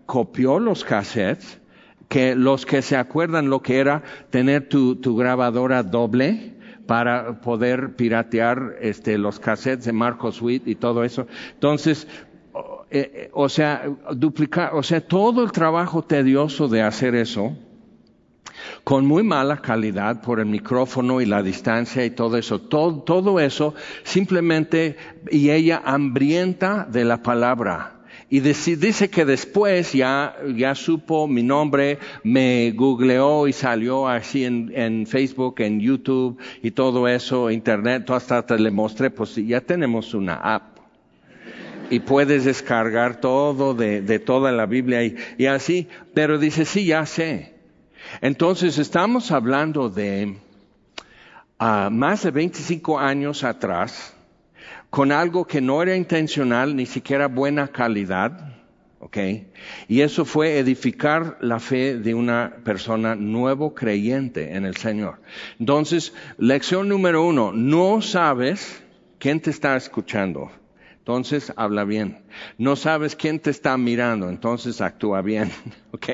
copió 0.07 0.57
los 0.57 0.83
cassettes, 0.83 1.61
que 2.07 2.35
los 2.35 2.65
que 2.65 2.81
se 2.81 2.95
acuerdan 2.95 3.51
lo 3.51 3.61
que 3.61 3.77
era 3.77 4.01
tener 4.31 4.69
tu, 4.69 4.95
tu 4.95 5.15
grabadora 5.15 5.83
doble, 5.83 6.56
para 6.87 7.41
poder 7.41 7.95
piratear 7.95 8.77
este, 8.81 9.17
los 9.17 9.39
cassettes 9.39 9.85
de 9.85 9.93
Marcos 9.93 10.41
Witt 10.41 10.67
y 10.67 10.75
todo 10.75 11.03
eso. 11.03 11.27
Entonces, 11.53 12.07
eh, 12.89 13.11
eh, 13.13 13.29
o 13.33 13.49
sea, 13.49 13.83
duplicar, 14.15 14.73
o 14.73 14.81
sea, 14.81 15.01
todo 15.01 15.43
el 15.43 15.51
trabajo 15.51 16.03
tedioso 16.03 16.69
de 16.69 16.81
hacer 16.81 17.15
eso, 17.15 17.55
con 18.83 19.05
muy 19.05 19.23
mala 19.23 19.57
calidad 19.57 20.21
por 20.21 20.39
el 20.39 20.45
micrófono 20.45 21.21
y 21.21 21.25
la 21.25 21.43
distancia 21.43 22.05
y 22.05 22.09
todo 22.09 22.37
eso, 22.37 22.59
todo, 22.59 23.01
todo 23.01 23.39
eso 23.39 23.75
simplemente, 24.03 24.95
y 25.29 25.49
ella 25.49 25.81
hambrienta 25.83 26.87
de 26.89 27.03
la 27.03 27.21
palabra, 27.21 27.96
y 28.29 28.41
dice 28.41 29.09
que 29.09 29.23
después 29.23 29.93
ya, 29.93 30.35
ya 30.55 30.75
supo 30.75 31.27
mi 31.27 31.43
nombre, 31.43 31.97
me 32.23 32.71
googleó 32.71 33.47
y 33.47 33.53
salió 33.53 34.07
así 34.07 34.43
en, 34.43 34.71
en 34.75 35.07
Facebook, 35.07 35.61
en 35.61 35.79
YouTube 35.79 36.37
y 36.61 36.71
todo 36.71 37.07
eso, 37.07 37.49
Internet, 37.49 38.09
hasta 38.09 38.45
te 38.45 38.59
le 38.59 38.69
mostré, 38.69 39.09
pues 39.11 39.35
ya 39.35 39.61
tenemos 39.61 40.13
una 40.13 40.35
app 40.35 40.77
y 41.89 41.99
puedes 41.99 42.43
descargar 42.43 43.21
todo 43.21 43.73
de, 43.73 44.01
de 44.01 44.19
toda 44.19 44.51
la 44.51 44.65
Biblia 44.65 45.03
y, 45.03 45.15
y, 45.37 45.45
así, 45.45 45.87
pero 46.13 46.37
dice, 46.37 46.65
sí, 46.65 46.85
ya 46.85 47.05
sé. 47.05 47.55
Entonces 48.19 48.77
estamos 48.77 49.31
hablando 49.31 49.89
de 49.89 50.35
uh, 51.59 51.89
más 51.89 52.23
de 52.23 52.31
25 52.31 52.99
años 52.99 53.45
atrás, 53.45 54.16
con 54.89 55.11
algo 55.11 55.45
que 55.45 55.61
no 55.61 55.81
era 55.81 55.95
intencional, 55.95 56.75
ni 56.75 56.85
siquiera 56.85 57.27
buena 57.27 57.67
calidad, 57.67 58.55
¿ok? 58.99 59.17
Y 59.87 60.01
eso 60.01 60.25
fue 60.25 60.57
edificar 60.57 61.37
la 61.41 61.59
fe 61.59 61.97
de 61.97 62.13
una 62.13 62.57
persona 62.63 63.15
nuevo 63.15 63.73
creyente 63.73 64.55
en 64.55 64.65
el 64.65 64.77
Señor. 64.77 65.19
Entonces, 65.59 66.13
lección 66.37 66.89
número 66.89 67.25
uno, 67.25 67.51
no 67.53 68.01
sabes 68.01 68.83
quién 69.19 69.39
te 69.39 69.49
está 69.49 69.75
escuchando. 69.75 70.51
Entonces 71.07 71.53
habla 71.55 71.85
bien. 71.85 72.17
No 72.57 72.75
sabes 72.75 73.15
quién 73.15 73.39
te 73.39 73.49
está 73.49 73.77
mirando, 73.77 74.27
entonces 74.27 74.81
actúa 74.81 75.21
bien. 75.21 75.49
¿Ok? 75.93 76.09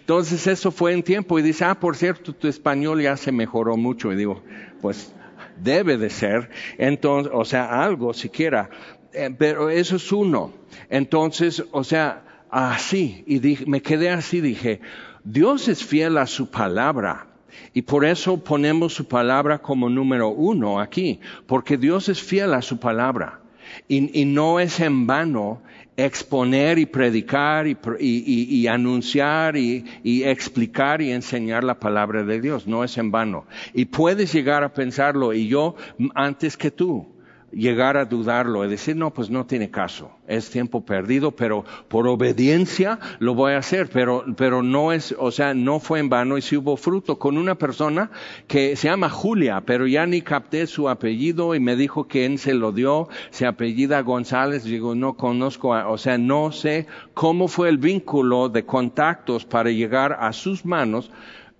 Entonces 0.00 0.46
eso 0.46 0.70
fue 0.70 0.94
en 0.94 1.02
tiempo 1.02 1.38
y 1.38 1.42
dice, 1.42 1.66
ah, 1.66 1.78
por 1.78 1.96
cierto, 1.96 2.32
tu 2.32 2.48
español 2.48 3.02
ya 3.02 3.18
se 3.18 3.30
mejoró 3.30 3.76
mucho. 3.76 4.10
Y 4.10 4.16
digo, 4.16 4.42
pues 4.80 5.12
debe 5.62 5.96
de 5.96 6.10
ser, 6.10 6.50
entonces, 6.78 7.32
o 7.34 7.44
sea, 7.44 7.82
algo 7.82 8.12
siquiera, 8.14 8.70
eh, 9.12 9.34
pero 9.36 9.70
eso 9.70 9.96
es 9.96 10.12
uno. 10.12 10.52
Entonces, 10.90 11.64
o 11.72 11.84
sea, 11.84 12.22
así, 12.50 13.24
y 13.26 13.58
me 13.66 13.82
quedé 13.82 14.10
así, 14.10 14.40
dije, 14.40 14.80
Dios 15.24 15.68
es 15.68 15.84
fiel 15.84 16.18
a 16.18 16.26
su 16.26 16.50
palabra. 16.50 17.26
Y 17.74 17.82
por 17.82 18.04
eso 18.04 18.42
ponemos 18.42 18.94
su 18.94 19.08
palabra 19.08 19.58
como 19.58 19.88
número 19.88 20.28
uno 20.28 20.80
aquí, 20.80 21.20
porque 21.46 21.76
Dios 21.76 22.08
es 22.08 22.22
fiel 22.22 22.54
a 22.54 22.62
su 22.62 22.78
palabra. 22.78 23.40
Y, 23.88 24.20
y 24.20 24.24
no 24.24 24.60
es 24.60 24.80
en 24.80 25.06
vano 25.06 25.60
exponer 25.98 26.78
y 26.78 26.86
predicar 26.86 27.66
y, 27.66 28.66
anunciar 28.68 29.56
y, 29.56 29.84
explicar 30.04 31.02
y 31.02 31.10
enseñar 31.10 31.64
la 31.64 31.80
palabra 31.80 32.22
de 32.22 32.40
Dios. 32.40 32.66
No 32.68 32.84
es 32.84 32.96
en 32.98 33.10
vano. 33.10 33.46
Y 33.74 33.86
puedes 33.86 34.32
llegar 34.32 34.62
a 34.62 34.72
pensarlo 34.72 35.34
y 35.34 35.48
yo 35.48 35.74
antes 36.14 36.56
que 36.56 36.70
tú 36.70 37.17
llegar 37.52 37.96
a 37.96 38.04
dudarlo 38.04 38.64
y 38.64 38.68
decir, 38.68 38.96
no, 38.96 39.12
pues 39.12 39.30
no 39.30 39.46
tiene 39.46 39.70
caso, 39.70 40.10
es 40.26 40.50
tiempo 40.50 40.84
perdido, 40.84 41.32
pero 41.32 41.64
por 41.88 42.06
obediencia 42.06 42.98
lo 43.18 43.34
voy 43.34 43.52
a 43.52 43.58
hacer, 43.58 43.88
pero, 43.90 44.24
pero 44.36 44.62
no 44.62 44.92
es, 44.92 45.14
o 45.18 45.30
sea, 45.30 45.54
no 45.54 45.80
fue 45.80 45.98
en 46.00 46.08
vano 46.08 46.36
y 46.38 46.42
si 46.42 46.56
hubo 46.56 46.76
fruto 46.76 47.18
con 47.18 47.38
una 47.38 47.56
persona 47.56 48.10
que 48.46 48.76
se 48.76 48.88
llama 48.88 49.08
Julia, 49.08 49.62
pero 49.64 49.86
ya 49.86 50.06
ni 50.06 50.22
capté 50.22 50.66
su 50.66 50.88
apellido 50.88 51.54
y 51.54 51.60
me 51.60 51.76
dijo 51.76 52.06
que 52.06 52.26
él 52.26 52.38
se 52.38 52.54
lo 52.54 52.72
dio, 52.72 53.08
se 53.30 53.46
apellida 53.46 54.02
González, 54.02 54.64
digo, 54.64 54.94
no 54.94 55.14
conozco, 55.14 55.70
o 55.70 55.98
sea, 55.98 56.18
no 56.18 56.52
sé 56.52 56.86
cómo 57.14 57.48
fue 57.48 57.68
el 57.68 57.78
vínculo 57.78 58.48
de 58.48 58.64
contactos 58.64 59.44
para 59.44 59.70
llegar 59.70 60.16
a 60.20 60.32
sus 60.32 60.64
manos 60.64 61.10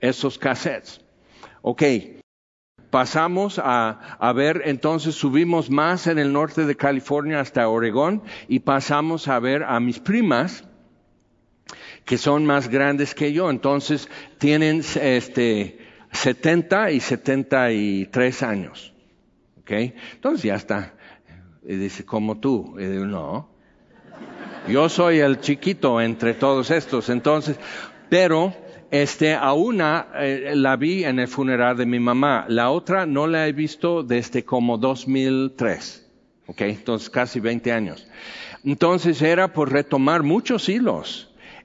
esos 0.00 0.38
cassettes. 0.38 1.00
Ok, 1.62 1.82
pasamos 2.90 3.60
a, 3.62 4.32
ver, 4.34 4.62
entonces 4.64 5.14
subimos 5.14 5.70
más 5.70 6.06
en 6.06 6.18
el 6.18 6.32
norte 6.32 6.64
de 6.64 6.76
California 6.76 7.40
hasta 7.40 7.68
Oregón 7.68 8.22
y 8.48 8.60
pasamos 8.60 9.28
a 9.28 9.38
ver 9.38 9.64
a 9.64 9.78
mis 9.80 9.98
primas 9.98 10.64
que 12.04 12.16
son 12.16 12.46
más 12.46 12.68
grandes 12.68 13.14
que 13.14 13.34
yo, 13.34 13.50
entonces 13.50 14.08
tienen 14.38 14.82
este 15.00 15.78
70 16.12 16.90
y 16.92 17.00
73 17.00 18.42
años. 18.42 18.94
¿Ok? 19.60 19.70
Entonces 20.14 20.42
ya 20.44 20.54
está. 20.54 20.94
Y 21.62 21.76
dice, 21.76 22.06
como 22.06 22.38
tú. 22.38 22.76
No. 22.78 23.50
Yo 24.66 24.88
soy 24.88 25.18
el 25.18 25.40
chiquito 25.40 26.00
entre 26.00 26.32
todos 26.32 26.70
estos. 26.70 27.10
Entonces, 27.10 27.58
pero 28.08 28.54
este, 28.90 29.34
a 29.34 29.52
una 29.52 30.08
eh, 30.14 30.52
la 30.54 30.76
vi 30.76 31.04
en 31.04 31.18
el 31.18 31.28
funeral 31.28 31.76
de 31.76 31.86
mi 31.86 32.00
mamá, 32.00 32.46
la 32.48 32.70
otra 32.70 33.06
no 33.06 33.26
la 33.26 33.46
he 33.46 33.52
visto 33.52 34.02
desde 34.02 34.44
como 34.44 34.78
2003, 34.78 36.06
¿ok? 36.46 36.60
Entonces 36.62 37.10
casi 37.10 37.40
20 37.40 37.72
años. 37.72 38.06
Entonces 38.64 39.20
era 39.22 39.52
por 39.52 39.72
retomar 39.72 40.22
muchos 40.22 40.68
hilos. 40.68 41.24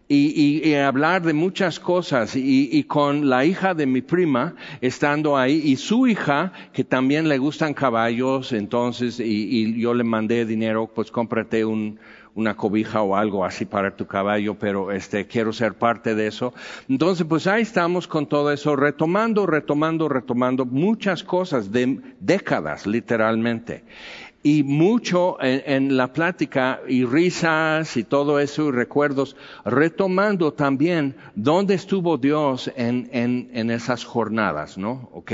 Y, 0.10 0.62
y, 0.62 0.76
hablar 0.76 1.22
de 1.24 1.32
muchas 1.32 1.80
cosas 1.80 2.36
y, 2.36 2.70
y, 2.72 2.84
con 2.84 3.30
la 3.30 3.46
hija 3.46 3.74
de 3.74 3.86
mi 3.86 4.02
prima 4.02 4.54
estando 4.82 5.38
ahí 5.38 5.62
y 5.64 5.78
su 5.78 6.08
hija 6.08 6.52
que 6.74 6.84
también 6.84 7.30
le 7.30 7.38
gustan 7.38 7.74
caballos 7.74 8.52
entonces 8.52 9.22
y, 9.22 9.80
yo 9.80 9.94
le 9.94 10.04
mandé 10.04 10.46
dinero 10.46 10.92
pues 10.94 11.10
cómprate 11.10 11.64
un, 11.64 12.00
una 12.36 12.56
cobija 12.56 13.02
o 13.02 13.16
algo 13.16 13.46
así 13.46 13.66
para 13.66 13.96
tu 13.96 14.08
caballo, 14.08 14.56
pero 14.56 14.92
este, 14.92 15.28
quiero 15.28 15.54
ser 15.54 15.76
parte 15.76 16.16
de 16.16 16.28
eso. 16.28 16.54
Entonces, 16.90 17.26
pues 17.28 17.48
ahí 17.48 17.62
estamos 17.62 18.08
con 18.08 18.28
todo 18.28 18.52
eso, 18.52 18.76
retomando, 18.76 19.46
retomando, 19.46 20.10
retomando 20.10 20.66
muchas 20.66 21.24
cosas 21.24 21.72
de 21.72 22.00
décadas, 22.20 22.88
literalmente 22.88 23.84
y 24.44 24.64
mucho 24.64 25.38
en, 25.42 25.96
la 25.96 26.12
plática 26.12 26.82
y 26.88 27.06
risas 27.06 27.96
y 27.96 28.04
todo 28.04 28.40
eso 28.40 28.68
y 28.68 28.72
recuerdos, 28.72 29.38
retomando 29.64 30.52
también 30.52 31.16
dónde 31.34 31.76
estuvo 31.76 32.18
Dios 32.18 32.70
en, 32.76 33.10
en, 33.14 33.50
en 33.54 33.72
esas 33.72 34.04
jornadas, 34.04 34.78
¿no? 34.78 35.10
¿Ok? 35.14 35.32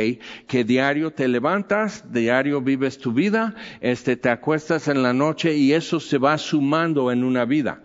Que 0.48 0.63
diario 0.63 1.12
te 1.12 1.28
levantas, 1.28 2.06
diario 2.13 2.62
vives 2.62 3.00
tu 3.00 3.12
vida, 3.12 3.56
este, 3.82 4.16
te 4.16 4.30
acuestas 4.30 4.88
en 4.88 5.01
la 5.01 5.13
noche 5.13 5.56
y 5.56 5.74
eso 5.74 6.00
se 6.00 6.20
va 6.20 6.38
sumando 6.38 7.12
en 7.12 7.24
una 7.24 7.46
vida. 7.46 7.82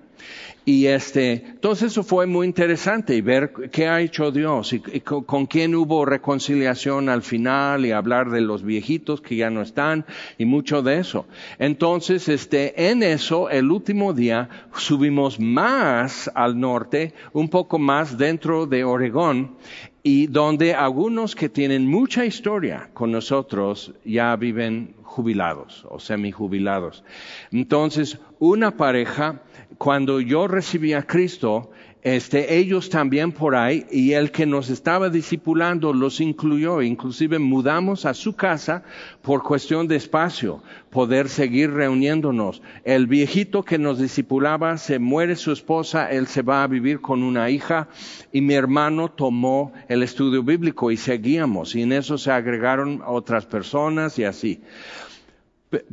Y 0.67 0.87
este, 0.87 1.45
entonces 1.47 1.93
eso 1.93 2.03
fue 2.03 2.27
muy 2.27 2.47
interesante 2.47 3.21
ver 3.21 3.53
qué 3.71 3.87
ha 3.87 4.01
hecho 4.01 4.31
Dios 4.31 4.73
y, 4.73 4.81
con, 5.01 5.45
quién 5.45 5.75
hubo 5.75 6.07
reconciliación 6.07 7.11
al 7.11 7.21
final 7.21 7.85
y 7.85 7.93
hablar 7.93 8.31
de 8.31 8.41
los 8.41 8.63
viejitos 8.63 9.21
que 9.21 9.37
ya 9.37 9.51
no 9.51 9.61
están 9.61 10.07
y 10.39 10.47
mucho 10.47 10.81
de 10.81 11.01
eso. 11.01 11.27
Entonces, 11.59 12.29
este, 12.29 12.91
en 12.91 13.03
eso, 13.03 13.51
el 13.51 13.71
último 13.71 14.15
día 14.15 14.49
subimos 14.75 15.39
más 15.39 16.31
al 16.35 16.59
norte, 16.59 17.13
un 17.35 17.51
poco 17.51 17.79
más 17.79 18.17
dentro 18.17 18.65
de 18.65 18.85
Oregón 18.85 19.57
y 20.03 20.29
donde 20.29 20.75
algunos 20.75 21.35
que 21.35 21.51
tienen 21.51 21.87
mucha 21.87 22.25
historia 22.25 22.91
con 22.95 23.13
nosotros 23.13 23.93
ya 24.05 24.35
viven 24.37 24.95
jubilados 25.03 25.87
o 25.89 25.99
semijubilados. 25.99 27.05
Entonces, 27.53 28.19
una 28.39 28.77
pareja 28.77 29.43
cuando 29.79 30.21
yo 30.21 30.49
recibí 30.49 30.93
a 30.93 31.03
Cristo, 31.03 31.71
este, 32.05 32.59
ellos 32.59 32.91
también 32.91 33.33
por 33.33 33.57
ahí, 33.57 33.87
y 33.91 34.13
el 34.13 34.31
que 34.31 34.45
nos 34.45 34.69
estaba 34.69 35.09
discipulando 35.09 35.95
los 35.95 36.21
incluyó, 36.21 36.83
inclusive 36.83 37.39
mudamos 37.39 38.05
a 38.05 38.13
su 38.13 38.37
casa 38.37 38.83
por 39.23 39.43
cuestión 39.43 39.89
de 39.89 39.97
espacio, 39.97 40.63
poder 40.91 41.31
seguir 41.31 41.71
reuniéndonos. 41.71 42.61
El 42.85 43.07
viejito 43.07 43.63
que 43.63 43.79
nos 43.79 43.99
discipulaba, 43.99 44.77
se 44.77 44.99
muere 44.99 45.35
su 45.35 45.51
esposa, 45.51 46.11
él 46.11 46.27
se 46.27 46.43
va 46.43 46.63
a 46.63 46.67
vivir 46.67 47.01
con 47.01 47.23
una 47.23 47.49
hija, 47.49 47.89
y 48.33 48.43
mi 48.43 48.53
hermano 48.53 49.11
tomó 49.11 49.73
el 49.89 50.03
estudio 50.03 50.43
bíblico 50.43 50.91
y 50.91 50.99
seguíamos, 50.99 51.75
y 51.75 51.83
en 51.83 51.93
eso 51.93 52.19
se 52.19 52.31
agregaron 52.31 53.01
otras 53.07 53.47
personas 53.47 54.19
y 54.19 54.25
así. 54.25 54.61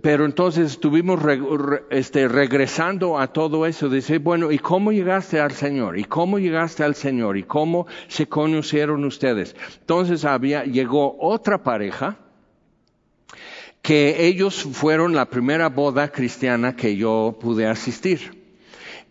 Pero 0.02 0.26
entonces 0.26 0.72
estuvimos 0.72 1.20
este, 1.90 2.28
regresando 2.28 3.20
a 3.20 3.28
todo 3.28 3.66
eso, 3.66 3.90
dice, 3.90 4.18
bueno, 4.18 4.52
¿y 4.52 4.60
cómo 4.60 4.92
llegaste 4.92 5.40
al 5.40 5.52
Señor? 5.52 5.98
¿Y 5.98 6.04
cómo 6.04 6.40
llegaste 6.40 6.84
al 6.84 6.96
Señor? 6.96 7.38
¿Y 7.38 7.44
cómo 7.44 7.88
se 8.08 8.28
conocieron 8.28 9.06
ustedes? 9.06 9.56
Entonces 9.80 10.26
había, 10.26 10.64
llegó 10.66 11.18
otra 11.20 11.64
pareja, 11.64 12.18
que 13.82 14.28
ellos 14.28 14.62
fueron 14.74 15.16
la 15.16 15.26
primera 15.26 15.70
boda 15.70 16.10
cristiana 16.12 16.76
que 16.76 16.96
yo 16.96 17.38
pude 17.40 17.66
asistir. 17.66 18.40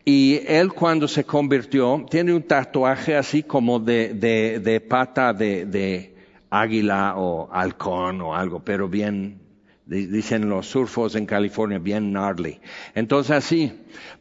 Y 0.04 0.40
él 0.46 0.72
cuando 0.72 1.08
se 1.08 1.24
convirtió, 1.24 2.06
tiene 2.08 2.32
un 2.32 2.42
tatuaje 2.42 3.16
así 3.16 3.42
como 3.42 3.80
de, 3.80 4.14
de, 4.14 4.60
de 4.60 4.80
pata 4.80 5.32
de, 5.32 5.66
de 5.66 6.14
águila 6.48 7.14
o 7.16 7.48
halcón 7.52 8.20
o 8.20 8.34
algo, 8.34 8.60
pero 8.60 8.88
bien 8.88 9.49
dicen 9.90 10.48
los 10.48 10.68
surfos 10.68 11.16
en 11.16 11.26
California, 11.26 11.78
bien 11.78 12.12
gnarly. 12.12 12.60
Entonces 12.94 13.32
así, 13.32 13.72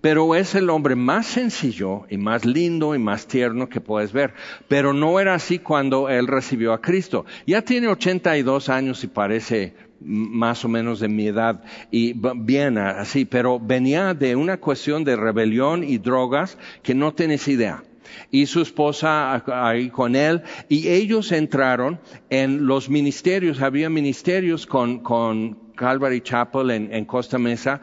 pero 0.02 0.34
es 0.34 0.56
el 0.56 0.70
hombre 0.72 0.96
más 0.96 1.28
sencillo 1.28 2.06
y 2.10 2.18
más 2.18 2.44
lindo 2.44 2.96
y 2.96 3.00
más 3.00 3.28
tierno 3.28 3.70
que 3.70 3.80
puedes 3.80 4.12
ver. 4.12 4.34
Pero 4.68 4.94
no 4.94 5.20
era 5.20 5.36
así 5.36 5.60
cuando 5.60 6.10
él 6.10 6.26
recibió 6.26 6.74
a 6.74 6.82
Cristo. 6.82 7.26
Ya 7.46 7.62
tiene 7.62 7.88
82 7.88 8.70
años 8.70 9.04
y 9.04 9.08
parece 9.08 9.76
más 10.02 10.66
o 10.66 10.70
menos 10.70 11.02
de 11.02 11.10
mi 11.10 11.28
edad 11.28 11.62
y 11.92 12.14
bien 12.38 12.78
así, 12.78 13.26
pero 13.26 13.60
venía 13.60 14.14
de 14.14 14.36
una 14.36 14.58
cuestión 14.58 15.04
de 15.04 15.18
rebelión 15.18 15.84
y 15.84 15.98
drogas 15.98 16.58
que 16.82 16.96
no 16.96 17.14
tienes 17.14 17.48
idea 17.48 17.84
y 18.32 18.46
su 18.46 18.62
esposa 18.62 19.44
ahí 19.48 19.90
con 19.90 20.16
él, 20.16 20.42
y 20.68 20.88
ellos 20.88 21.32
entraron 21.32 22.00
en 22.30 22.66
los 22.66 22.90
ministerios, 22.90 23.62
había 23.62 23.90
ministerios 23.90 24.66
con, 24.66 25.00
con 25.00 25.58
Calvary 25.76 26.22
Chapel 26.22 26.72
en, 26.72 26.94
en 26.94 27.06
Costa 27.06 27.38
Mesa, 27.38 27.82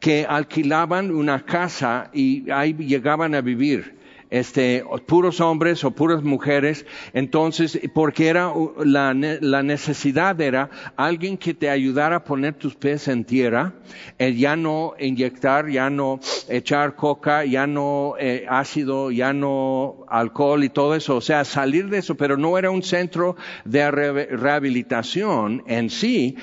que 0.00 0.26
alquilaban 0.28 1.10
una 1.10 1.44
casa 1.44 2.10
y 2.12 2.50
ahí 2.50 2.72
llegaban 2.74 3.34
a 3.34 3.40
vivir 3.40 3.97
este, 4.30 4.84
puros 5.06 5.40
hombres 5.40 5.84
o 5.84 5.90
puras 5.90 6.22
mujeres, 6.22 6.86
entonces, 7.12 7.78
porque 7.94 8.28
era 8.28 8.52
la, 8.84 9.14
la, 9.14 9.62
necesidad 9.62 10.40
era 10.40 10.70
alguien 10.96 11.36
que 11.38 11.54
te 11.54 11.70
ayudara 11.70 12.16
a 12.16 12.24
poner 12.24 12.54
tus 12.54 12.74
pies 12.74 13.08
en 13.08 13.24
tierra, 13.24 13.74
eh, 14.18 14.34
ya 14.34 14.56
no 14.56 14.94
inyectar, 14.98 15.68
ya 15.68 15.90
no 15.90 16.20
echar 16.48 16.94
coca, 16.94 17.44
ya 17.44 17.66
no 17.66 18.14
eh, 18.18 18.46
ácido, 18.48 19.10
ya 19.10 19.32
no 19.32 20.04
alcohol 20.08 20.64
y 20.64 20.68
todo 20.68 20.94
eso, 20.94 21.16
o 21.16 21.20
sea, 21.20 21.44
salir 21.44 21.88
de 21.88 21.98
eso, 21.98 22.16
pero 22.16 22.36
no 22.36 22.58
era 22.58 22.70
un 22.70 22.82
centro 22.82 23.36
de 23.64 23.90
rehabilitación 23.90 25.62
en 25.66 25.90
sí, 25.90 26.36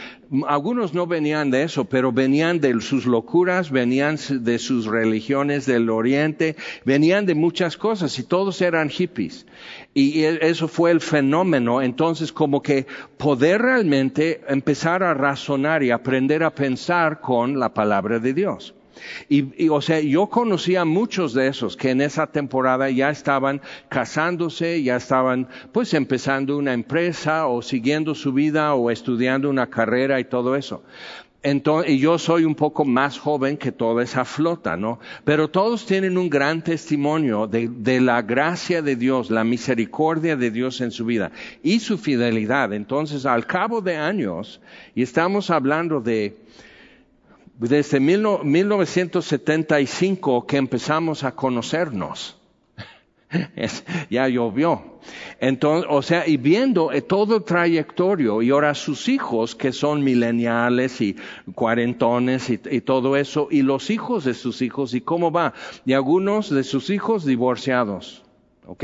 algunos 0.48 0.94
no 0.94 1.08
venían 1.08 1.52
de 1.52 1.64
eso, 1.64 1.86
pero 1.86 2.12
venían 2.12 2.60
de 2.60 2.80
sus 2.82 3.06
locuras, 3.06 3.72
venían 3.72 4.18
de 4.30 4.60
sus 4.60 4.86
religiones 4.86 5.66
del 5.66 5.90
oriente, 5.90 6.56
venían 6.84 7.26
de 7.26 7.36
muchas 7.36 7.78
cosas 7.78 8.18
y 8.20 8.24
todos 8.24 8.62
eran 8.62 8.90
hippies. 8.90 9.46
Y 9.94 10.24
eso 10.24 10.68
fue 10.68 10.92
el 10.92 11.02
fenómeno. 11.02 11.82
Entonces, 11.82 12.32
como 12.32 12.62
que 12.62 12.86
poder 13.18 13.62
realmente 13.62 14.42
empezar 14.48 15.04
a 15.04 15.14
razonar 15.14 15.84
y 15.84 15.92
aprender 15.92 16.44
a 16.44 16.54
pensar 16.54 17.22
con 17.22 17.60
la 17.60 17.74
palabra 17.74 18.20
de 18.20 18.34
Dios. 18.34 18.76
Y, 19.30 19.70
o 19.70 19.82
sea, 19.82 20.00
yo 20.00 20.28
conocía 20.28 20.86
muchos 20.86 21.34
de 21.34 21.48
esos 21.48 21.76
que 21.78 21.92
en 21.92 22.02
esa 22.02 22.28
temporada 22.28 22.90
ya 22.90 23.10
estaban 23.10 23.62
casándose, 23.90 24.84
ya 24.84 24.96
estaban 24.98 25.48
pues 25.72 25.94
empezando 25.94 26.58
una 26.58 26.74
empresa 26.74 27.48
o 27.48 27.62
siguiendo 27.62 28.16
su 28.16 28.34
vida 28.34 28.74
o 28.76 28.92
estudiando 28.92 29.50
una 29.50 29.70
carrera 29.70 30.20
y 30.20 30.26
todo 30.26 30.56
eso. 30.56 30.84
Entonces, 31.44 31.92
y 31.92 32.00
yo 32.00 32.18
soy 32.18 32.44
un 32.44 32.56
poco 32.56 32.86
más 32.86 33.20
joven 33.20 33.58
que 33.58 33.72
toda 33.72 34.02
esa 34.02 34.26
flota, 34.26 34.78
¿no? 34.78 35.00
Pero 35.26 35.48
todos 35.48 35.86
tienen 35.86 36.18
un 36.18 36.28
gran 36.28 36.64
testimonio 36.64 37.46
de, 37.46 37.68
de, 37.68 38.02
la 38.02 38.24
gracia 38.24 38.82
de 38.82 38.96
Dios, 38.96 39.30
la 39.30 39.44
misericordia 39.44 40.36
de 40.36 40.50
Dios 40.50 40.82
en 40.82 40.90
su 40.90 41.06
vida 41.06 41.32
y 41.62 41.82
su 41.82 42.00
fidelidad. 42.00 42.74
Entonces, 42.74 43.28
al 43.28 43.46
cabo 43.46 43.82
de 43.82 43.96
años, 43.96 44.60
y 44.96 45.04
estamos 45.04 45.52
hablando 45.52 46.02
de 46.02 46.36
desde 47.58 48.00
1975 48.00 50.46
que 50.46 50.58
empezamos 50.58 51.24
a 51.24 51.36
conocernos. 51.36 52.38
ya 54.10 54.28
llovió. 54.28 55.00
Entonces, 55.40 55.90
o 55.90 56.02
sea, 56.02 56.28
y 56.28 56.38
viendo 56.38 56.92
eh, 56.92 57.02
todo 57.02 57.38
el 57.38 57.44
trayectorio 57.44 58.42
y 58.42 58.50
ahora 58.50 58.74
sus 58.74 59.08
hijos 59.08 59.56
que 59.56 59.72
son 59.72 60.04
mileniales 60.04 61.00
y 61.02 61.16
cuarentones 61.54 62.50
y, 62.50 62.60
y, 62.72 62.82
todo 62.82 63.16
eso, 63.16 63.48
y 63.52 63.62
los 63.62 63.90
hijos 63.90 64.26
de 64.26 64.34
sus 64.34 64.62
hijos 64.62 64.94
y 64.94 65.02
cómo 65.02 65.32
va. 65.32 65.54
Y 65.86 65.94
algunos 65.94 66.50
de 66.50 66.64
sus 66.64 66.90
hijos 66.90 67.26
divorciados. 67.26 68.24
¿ok? 68.68 68.84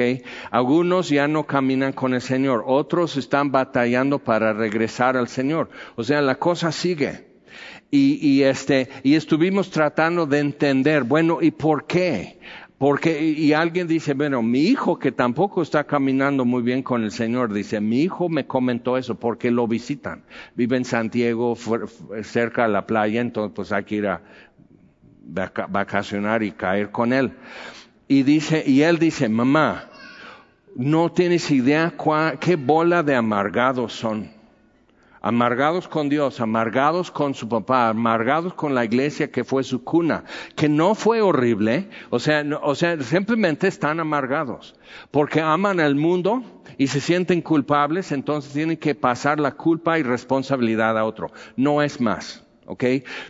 Algunos 0.52 1.10
ya 1.10 1.28
no 1.28 1.48
caminan 1.48 1.94
con 1.94 2.14
el 2.14 2.22
Señor, 2.22 2.64
otros 2.68 3.18
están 3.18 3.52
batallando 3.52 4.20
para 4.20 4.54
regresar 4.54 5.18
al 5.18 5.28
Señor. 5.28 5.70
O 5.96 6.04
sea, 6.04 6.22
la 6.22 6.36
cosa 6.36 6.72
sigue. 6.72 7.31
Y, 7.92 8.26
y, 8.26 8.44
este, 8.44 8.88
y 9.04 9.16
estuvimos 9.16 9.70
tratando 9.70 10.26
de 10.26 10.40
entender, 10.40 11.04
bueno, 11.04 11.40
¿y 11.42 11.52
por 11.52 11.86
qué? 11.86 12.40
Porque, 12.78 13.22
y 13.22 13.54
alguien 13.54 13.86
dice, 13.86 14.16
bueno, 14.16 14.42
mi 14.42 14.62
hijo 14.62 14.98
que 14.98 15.12
tampoco 15.12 15.62
está 15.62 15.84
caminando 15.84 16.46
muy 16.46 16.64
bien 16.64 16.82
con 16.82 17.04
el 17.04 17.12
Señor, 17.12 17.54
dice, 17.54 17.80
mi 17.80 18.02
hijo 18.02 18.28
me 18.28 18.48
comentó 18.48 18.98
eso 18.98 19.20
porque 19.20 19.52
lo 19.52 19.68
visitan. 19.68 20.24
Vive 20.56 20.78
en 20.78 20.86
Santiago, 20.86 21.56
cerca 22.24 22.64
de 22.64 22.70
la 22.70 22.88
playa, 22.88 23.22
entonces 23.22 23.54
pues 23.56 23.72
hay 23.72 23.84
que 23.84 23.96
ir 23.98 24.08
a 24.08 24.24
vacacionar 25.70 26.42
y 26.42 26.54
caer 26.54 26.90
con 26.90 27.14
él. 27.14 27.34
Y 28.08 28.24
dice, 28.24 28.64
y 28.66 28.82
él 28.82 28.98
dice, 28.98 29.30
mamá, 29.30 29.90
no 30.76 31.12
tienes 31.12 31.52
idea 31.52 31.94
qué 32.40 32.56
bola 32.56 33.04
de 33.04 33.16
amargados 33.16 33.94
son 33.94 34.41
amargados 35.22 35.88
con 35.88 36.10
Dios, 36.10 36.42
amargados 36.42 37.12
con 37.12 37.34
su 37.34 37.48
papá, 37.48 37.90
amargados 37.90 38.54
con 38.54 38.76
la 38.76 38.84
iglesia 38.84 39.32
que 39.32 39.44
fue 39.44 39.64
su 39.64 39.84
cuna, 39.84 40.24
que 40.56 40.68
no 40.68 40.96
fue 40.96 41.22
horrible, 41.22 41.90
o 42.10 42.20
sea, 42.20 42.44
o 42.62 42.76
sea, 42.76 43.00
simplemente 43.02 43.68
están 43.68 44.00
amargados, 44.00 44.76
porque 45.12 45.42
aman 45.42 45.80
al 45.80 45.96
mundo 45.96 46.44
y 46.78 46.88
se 46.88 47.00
sienten 47.00 47.42
culpables, 47.42 48.12
entonces 48.12 48.54
tienen 48.54 48.78
que 48.78 48.96
pasar 48.96 49.40
la 49.40 49.52
culpa 49.52 50.00
y 50.00 50.04
responsabilidad 50.04 50.98
a 50.98 51.06
otro, 51.06 51.32
no 51.56 51.82
es 51.82 52.02
más. 52.02 52.44
¿Ok? 52.66 52.84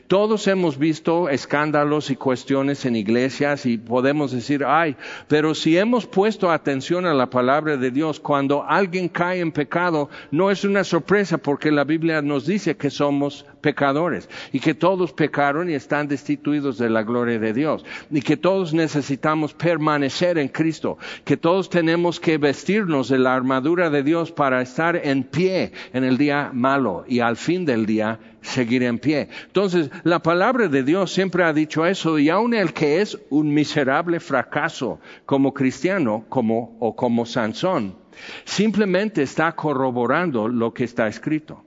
Todos 0.07 0.47
hemos 0.47 0.77
visto 0.77 1.29
escándalos 1.29 2.09
y 2.09 2.15
cuestiones 2.15 2.85
en 2.85 2.95
iglesias 2.95 3.65
y 3.65 3.77
podemos 3.77 4.31
decir, 4.31 4.63
ay, 4.65 4.95
pero 5.27 5.55
si 5.55 5.77
hemos 5.77 6.05
puesto 6.05 6.51
atención 6.51 7.05
a 7.05 7.13
la 7.13 7.29
palabra 7.29 7.77
de 7.77 7.91
Dios, 7.91 8.19
cuando 8.19 8.63
alguien 8.63 9.09
cae 9.09 9.39
en 9.39 9.51
pecado, 9.51 10.09
no 10.31 10.51
es 10.51 10.63
una 10.63 10.83
sorpresa 10.83 11.37
porque 11.37 11.71
la 11.71 11.83
Biblia 11.83 12.21
nos 12.21 12.45
dice 12.45 12.77
que 12.77 12.89
somos 12.89 13.45
pecadores 13.61 14.29
y 14.51 14.59
que 14.59 14.73
todos 14.73 15.13
pecaron 15.13 15.69
y 15.69 15.73
están 15.73 16.07
destituidos 16.07 16.77
de 16.77 16.89
la 16.89 17.03
gloria 17.03 17.39
de 17.39 17.53
Dios 17.53 17.85
y 18.09 18.21
que 18.21 18.37
todos 18.37 18.73
necesitamos 18.73 19.53
permanecer 19.53 20.37
en 20.37 20.49
Cristo, 20.49 20.97
que 21.23 21.37
todos 21.37 21.69
tenemos 21.69 22.19
que 22.19 22.37
vestirnos 22.37 23.09
de 23.09 23.19
la 23.19 23.35
armadura 23.35 23.89
de 23.89 24.03
Dios 24.03 24.31
para 24.31 24.61
estar 24.61 24.95
en 24.95 25.23
pie 25.23 25.71
en 25.93 26.03
el 26.03 26.17
día 26.17 26.51
malo 26.53 27.05
y 27.07 27.19
al 27.19 27.37
fin 27.37 27.65
del 27.65 27.85
día 27.85 28.19
seguir 28.41 28.83
en 28.83 28.99
pie. 28.99 29.29
Entonces, 29.45 29.89
la 30.03 30.19
palabra 30.19 30.67
de 30.67 30.83
Dios 30.83 31.11
siempre 31.13 31.43
ha 31.43 31.53
dicho 31.53 31.85
eso 31.85 32.19
y 32.19 32.29
aun 32.29 32.53
el 32.53 32.73
que 32.73 33.01
es 33.01 33.17
un 33.29 33.53
miserable 33.53 34.19
fracaso 34.19 34.99
como 35.25 35.53
cristiano 35.53 36.25
como, 36.29 36.75
o 36.79 36.95
como 36.95 37.25
Sansón, 37.25 37.95
simplemente 38.43 39.21
está 39.21 39.51
corroborando 39.55 40.47
lo 40.47 40.73
que 40.73 40.83
está 40.83 41.07
escrito. 41.07 41.63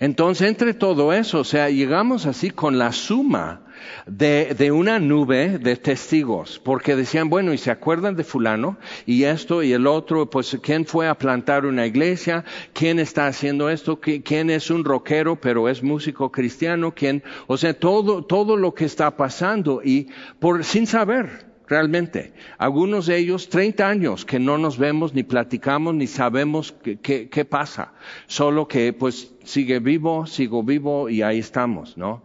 Entonces, 0.00 0.48
entre 0.48 0.74
todo 0.74 1.12
eso, 1.12 1.40
o 1.40 1.44
sea, 1.44 1.70
llegamos 1.70 2.26
así 2.26 2.50
con 2.50 2.78
la 2.78 2.92
suma 2.92 3.62
de, 4.06 4.54
de, 4.56 4.72
una 4.72 4.98
nube 4.98 5.58
de 5.58 5.76
testigos, 5.76 6.60
porque 6.62 6.96
decían, 6.96 7.28
bueno, 7.28 7.52
y 7.52 7.58
se 7.58 7.70
acuerdan 7.70 8.16
de 8.16 8.24
fulano, 8.24 8.78
y 9.04 9.24
esto 9.24 9.62
y 9.62 9.72
el 9.72 9.86
otro, 9.86 10.28
pues 10.28 10.58
quién 10.62 10.86
fue 10.86 11.08
a 11.08 11.16
plantar 11.16 11.66
una 11.66 11.86
iglesia, 11.86 12.44
quién 12.72 12.98
está 12.98 13.26
haciendo 13.26 13.68
esto, 13.68 14.00
quién 14.00 14.50
es 14.50 14.70
un 14.70 14.84
rockero, 14.84 15.36
pero 15.36 15.68
es 15.68 15.82
músico 15.82 16.30
cristiano, 16.30 16.92
quién, 16.94 17.22
o 17.46 17.56
sea, 17.56 17.74
todo, 17.74 18.24
todo 18.24 18.56
lo 18.56 18.74
que 18.74 18.84
está 18.84 19.16
pasando, 19.16 19.80
y 19.84 20.08
por, 20.38 20.64
sin 20.64 20.86
saber, 20.86 21.45
realmente. 21.68 22.32
Algunos 22.58 23.06
de 23.06 23.18
ellos 23.18 23.48
30 23.48 23.88
años 23.88 24.24
que 24.24 24.38
no 24.38 24.58
nos 24.58 24.78
vemos, 24.78 25.14
ni 25.14 25.22
platicamos, 25.22 25.94
ni 25.94 26.06
sabemos 26.06 26.74
qué, 26.82 27.46
pasa. 27.48 27.92
Solo 28.26 28.68
que 28.68 28.92
pues 28.92 29.34
sigue 29.44 29.78
vivo, 29.78 30.26
sigo 30.26 30.62
vivo 30.62 31.08
y 31.08 31.22
ahí 31.22 31.38
estamos, 31.38 31.96
¿no? 31.96 32.22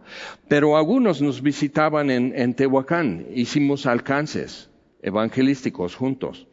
Pero 0.48 0.76
algunos 0.76 1.20
nos 1.20 1.42
visitaban 1.42 2.10
en, 2.10 2.32
en 2.36 2.54
Tehuacán, 2.54 3.26
hicimos 3.34 3.86
alcances 3.86 4.70
evangelísticos 5.02 5.94
juntos. 5.94 6.46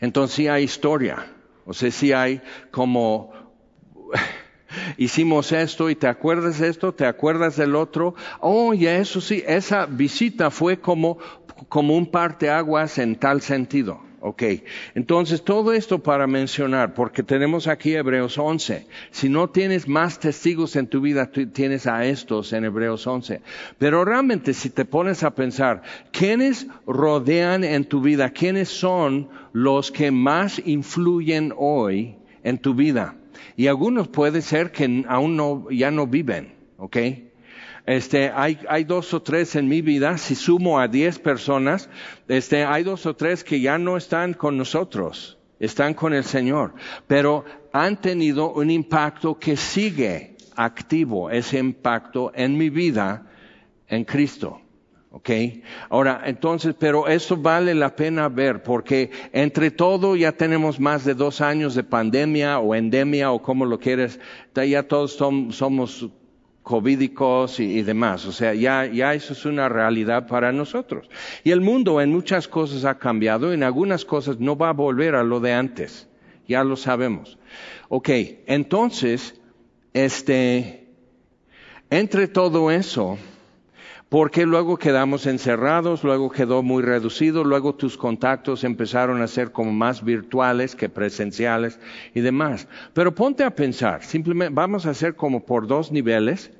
Entonces 0.00 0.36
sí 0.36 0.48
hay 0.48 0.64
historia, 0.64 1.32
o 1.64 1.72
sea, 1.72 1.90
sí 1.90 2.12
hay 2.12 2.42
como 2.70 3.32
hicimos 4.96 5.52
esto 5.52 5.90
y 5.90 5.94
te 5.94 6.06
acuerdas 6.06 6.58
de 6.58 6.68
esto, 6.68 6.92
te 6.92 7.06
acuerdas 7.06 7.56
del 7.56 7.74
otro. 7.74 8.14
Oh, 8.40 8.74
y 8.74 8.86
eso 8.86 9.20
sí, 9.20 9.42
esa 9.46 9.86
visita 9.86 10.50
fue 10.50 10.80
como 10.80 11.18
como 11.68 11.96
un 11.96 12.06
parteaguas 12.06 12.98
en 12.98 13.16
tal 13.16 13.40
sentido. 13.40 14.00
Ok, 14.24 14.44
entonces 14.94 15.42
todo 15.42 15.72
esto 15.72 15.98
para 15.98 16.28
mencionar, 16.28 16.94
porque 16.94 17.24
tenemos 17.24 17.66
aquí 17.66 17.92
Hebreos 17.96 18.38
11. 18.38 18.86
Si 19.10 19.28
no 19.28 19.50
tienes 19.50 19.88
más 19.88 20.20
testigos 20.20 20.76
en 20.76 20.86
tu 20.86 21.00
vida, 21.00 21.32
tienes 21.32 21.88
a 21.88 22.04
estos 22.04 22.52
en 22.52 22.64
Hebreos 22.64 23.04
11. 23.04 23.40
Pero 23.78 24.04
realmente 24.04 24.54
si 24.54 24.70
te 24.70 24.84
pones 24.84 25.24
a 25.24 25.34
pensar, 25.34 25.82
¿quiénes 26.12 26.68
rodean 26.86 27.64
en 27.64 27.84
tu 27.84 28.00
vida? 28.00 28.30
¿Quiénes 28.30 28.68
son 28.68 29.28
los 29.52 29.90
que 29.90 30.12
más 30.12 30.62
influyen 30.64 31.52
hoy 31.56 32.14
en 32.44 32.58
tu 32.58 32.74
vida? 32.74 33.16
Y 33.56 33.66
algunos 33.66 34.06
puede 34.06 34.40
ser 34.40 34.70
que 34.70 35.04
aún 35.08 35.36
no, 35.36 35.68
ya 35.68 35.90
no 35.90 36.06
viven, 36.06 36.54
¿ok? 36.76 36.96
Este, 37.84 38.30
hay, 38.32 38.60
hay 38.68 38.84
dos 38.84 39.12
o 39.12 39.22
tres 39.22 39.56
en 39.56 39.68
mi 39.68 39.82
vida, 39.82 40.16
si 40.16 40.36
sumo 40.36 40.78
a 40.78 40.86
diez 40.86 41.18
personas, 41.18 41.88
este, 42.28 42.64
hay 42.64 42.84
dos 42.84 43.06
o 43.06 43.16
tres 43.16 43.42
que 43.42 43.60
ya 43.60 43.76
no 43.76 43.96
están 43.96 44.34
con 44.34 44.56
nosotros, 44.56 45.38
están 45.58 45.94
con 45.94 46.14
el 46.14 46.22
Señor, 46.22 46.74
pero 47.08 47.44
han 47.72 48.00
tenido 48.00 48.52
un 48.52 48.70
impacto 48.70 49.36
que 49.36 49.56
sigue 49.56 50.36
activo, 50.54 51.30
ese 51.30 51.58
impacto 51.58 52.30
en 52.34 52.56
mi 52.56 52.70
vida 52.70 53.26
en 53.88 54.04
Cristo. 54.04 54.60
¿Ok? 55.14 55.28
Ahora, 55.90 56.22
entonces, 56.24 56.74
pero 56.78 57.06
eso 57.06 57.36
vale 57.36 57.74
la 57.74 57.94
pena 57.94 58.30
ver, 58.30 58.62
porque 58.62 59.10
entre 59.32 59.70
todo 59.70 60.16
ya 60.16 60.32
tenemos 60.32 60.80
más 60.80 61.04
de 61.04 61.14
dos 61.14 61.42
años 61.42 61.74
de 61.74 61.84
pandemia 61.84 62.60
o 62.60 62.74
endemia 62.74 63.30
o 63.30 63.42
como 63.42 63.66
lo 63.66 63.78
quieres, 63.78 64.18
ya 64.54 64.82
todos 64.84 65.12
somos 65.12 66.08
covídicos 66.62 67.60
y, 67.60 67.82
demás. 67.82 68.26
O 68.26 68.32
sea, 68.32 68.54
ya, 68.54 68.86
ya 68.86 69.14
eso 69.14 69.32
es 69.32 69.44
una 69.44 69.68
realidad 69.68 70.26
para 70.26 70.52
nosotros. 70.52 71.08
Y 71.44 71.50
el 71.50 71.60
mundo 71.60 72.00
en 72.00 72.10
muchas 72.10 72.48
cosas 72.48 72.84
ha 72.84 72.98
cambiado, 72.98 73.52
en 73.52 73.62
algunas 73.62 74.04
cosas 74.04 74.38
no 74.38 74.56
va 74.56 74.70
a 74.70 74.72
volver 74.72 75.14
a 75.14 75.24
lo 75.24 75.40
de 75.40 75.52
antes. 75.52 76.08
Ya 76.46 76.64
lo 76.64 76.76
sabemos. 76.76 77.38
Ok, 77.88 78.08
entonces, 78.46 79.40
este, 79.92 80.88
entre 81.90 82.28
todo 82.28 82.70
eso, 82.70 83.18
porque 84.12 84.44
luego 84.44 84.76
quedamos 84.76 85.24
encerrados, 85.26 86.04
luego 86.04 86.28
quedó 86.28 86.62
muy 86.62 86.82
reducido, 86.82 87.44
luego 87.44 87.74
tus 87.74 87.96
contactos 87.96 88.62
empezaron 88.62 89.22
a 89.22 89.26
ser 89.26 89.52
como 89.52 89.72
más 89.72 90.04
virtuales 90.04 90.76
que 90.76 90.90
presenciales 90.90 91.80
y 92.12 92.20
demás. 92.20 92.68
Pero 92.92 93.14
ponte 93.14 93.42
a 93.42 93.54
pensar, 93.54 94.04
simplemente 94.04 94.52
vamos 94.54 94.84
a 94.84 94.90
hacer 94.90 95.16
como 95.16 95.46
por 95.46 95.66
dos 95.66 95.90
niveles. 95.90 96.50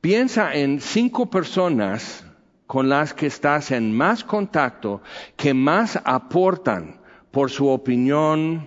Piensa 0.00 0.52
en 0.52 0.80
cinco 0.80 1.30
personas 1.30 2.24
con 2.66 2.88
las 2.88 3.14
que 3.14 3.28
estás 3.28 3.70
en 3.70 3.96
más 3.96 4.24
contacto, 4.24 5.00
que 5.36 5.54
más 5.54 6.00
aportan 6.04 7.00
por 7.30 7.52
su 7.52 7.68
opinión, 7.68 8.66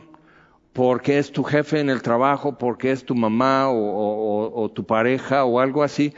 porque 0.71 1.17
es 1.17 1.31
tu 1.33 1.43
jefe 1.43 1.81
en 1.81 1.89
el 1.89 2.01
trabajo, 2.01 2.57
porque 2.57 2.91
es 2.91 3.03
tu 3.03 3.15
mamá 3.15 3.69
o, 3.69 4.71
tu 4.73 4.85
pareja 4.85 5.43
o 5.43 5.59
algo 5.59 5.83
así, 5.83 6.13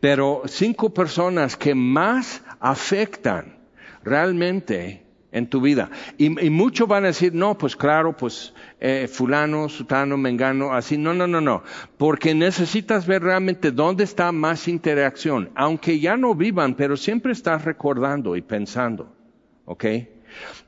pero 0.00 0.42
cinco 0.46 0.90
personas 0.90 1.56
que 1.56 1.74
más 1.74 2.42
afectan 2.60 3.58
realmente 4.04 5.08
en 5.30 5.48
tu 5.48 5.60
vida. 5.60 5.90
Y, 6.16 6.30
muchos 6.30 6.88
van 6.88 7.04
a 7.04 7.08
decir, 7.08 7.34
no, 7.34 7.56
pues 7.58 7.76
claro, 7.76 8.16
pues 8.16 8.54
eh, 8.80 9.08
fulano, 9.12 9.68
sutano, 9.68 10.16
mengano, 10.16 10.72
así. 10.72 10.96
No, 10.96 11.12
no, 11.14 11.26
no, 11.26 11.40
no. 11.40 11.62
Porque 11.96 12.34
necesitas 12.34 13.06
ver 13.06 13.22
realmente 13.22 13.70
dónde 13.70 14.04
está 14.04 14.32
más 14.32 14.68
interacción. 14.68 15.50
Aunque 15.54 16.00
ya 16.00 16.16
no 16.16 16.34
vivan, 16.34 16.74
pero 16.74 16.96
siempre 16.96 17.32
estás 17.32 17.64
recordando 17.64 18.36
y 18.36 18.42
pensando. 18.42 19.12
¿Ok? 19.66 19.84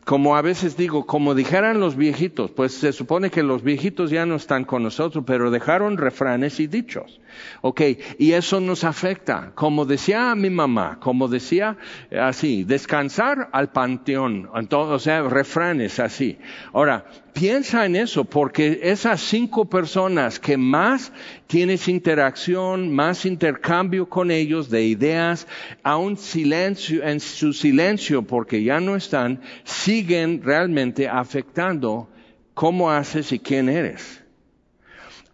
Como 0.04 0.36
a 0.36 0.42
veces 0.42 0.76
digo, 0.76 1.06
como 1.06 1.34
dijeran 1.34 1.78
los 1.78 1.96
viejitos, 1.96 2.50
pues 2.50 2.72
se 2.72 2.92
supone 2.92 3.30
que 3.30 3.42
los 3.42 3.62
viejitos 3.62 4.10
ya 4.10 4.26
no 4.26 4.36
están 4.36 4.64
con 4.64 4.82
nosotros, 4.82 5.24
pero 5.26 5.50
dejaron 5.50 5.98
refranes 5.98 6.58
y 6.58 6.66
dichos. 6.66 7.20
Ok, 7.60 7.82
y 8.18 8.32
eso 8.32 8.60
nos 8.60 8.84
afecta. 8.84 9.52
Como 9.54 9.84
decía 9.84 10.34
mi 10.34 10.50
mamá, 10.50 10.98
como 11.00 11.28
decía 11.28 11.76
así, 12.10 12.64
descansar 12.64 13.48
al 13.52 13.70
panteón, 13.70 14.48
o 14.52 14.98
sea, 14.98 15.22
refranes 15.22 16.00
así. 16.00 16.38
Ahora, 16.72 17.04
piensa 17.32 17.86
en 17.86 17.96
eso, 17.96 18.24
porque 18.24 18.80
esas 18.82 19.20
cinco 19.20 19.68
personas 19.68 20.38
que 20.38 20.56
más 20.56 21.12
tienes 21.46 21.88
interacción, 21.88 22.92
más 22.94 23.24
intercambio 23.24 24.08
con 24.08 24.30
ellos 24.30 24.70
de 24.70 24.84
ideas, 24.84 25.46
un 25.84 26.16
silencio, 26.16 27.02
en 27.04 27.20
su 27.20 27.52
silencio, 27.52 28.22
porque 28.22 28.62
ya 28.62 28.80
no 28.80 28.96
están, 28.96 29.40
siguen 29.90 30.40
realmente 30.40 31.08
afectando 31.08 32.08
cómo 32.54 32.92
haces 32.92 33.32
y 33.32 33.40
quién 33.40 33.68
eres. 33.68 34.22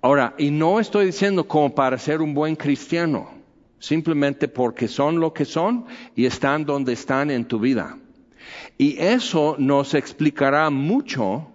Ahora, 0.01 0.35
y 0.38 0.51
no 0.51 0.81
estoy 0.81 1.05
diciendo 1.05 1.47
como 1.47 1.75
para 1.75 1.99
ser 1.99 2.23
un 2.23 2.33
buen 2.33 2.57
cristiano, 2.57 3.29
simplemente 3.79 4.49
porque 4.49 4.88
son 4.88 5.21
lo 5.21 5.35
que 5.35 5.45
son 5.45 5.85
y 6.14 6.25
están 6.25 6.64
donde 6.64 6.95
están 6.95 7.31
en 7.31 7.45
tu 7.45 7.59
vida. 7.61 7.99
Y 8.79 8.97
eso 8.99 9.57
nos 9.59 9.92
explicará 9.92 10.71
mucho 10.71 11.49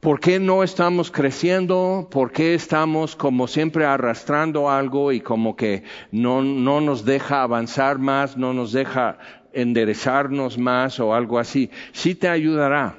¿Por 0.00 0.18
qué 0.18 0.40
no 0.40 0.62
estamos 0.62 1.10
creciendo? 1.10 2.08
¿Por 2.10 2.32
qué 2.32 2.54
estamos 2.54 3.14
como 3.14 3.46
siempre 3.46 3.84
arrastrando 3.84 4.70
algo 4.70 5.12
y 5.12 5.20
como 5.20 5.56
que 5.56 5.82
no, 6.10 6.40
no 6.40 6.80
nos 6.80 7.04
deja 7.04 7.42
avanzar 7.42 7.98
más, 7.98 8.34
no 8.34 8.54
nos 8.54 8.72
deja 8.72 9.18
enderezarnos 9.52 10.58
más 10.58 11.00
o 11.00 11.14
algo 11.14 11.38
así? 11.38 11.70
Sí 11.92 12.14
te 12.14 12.28
ayudará. 12.28 12.96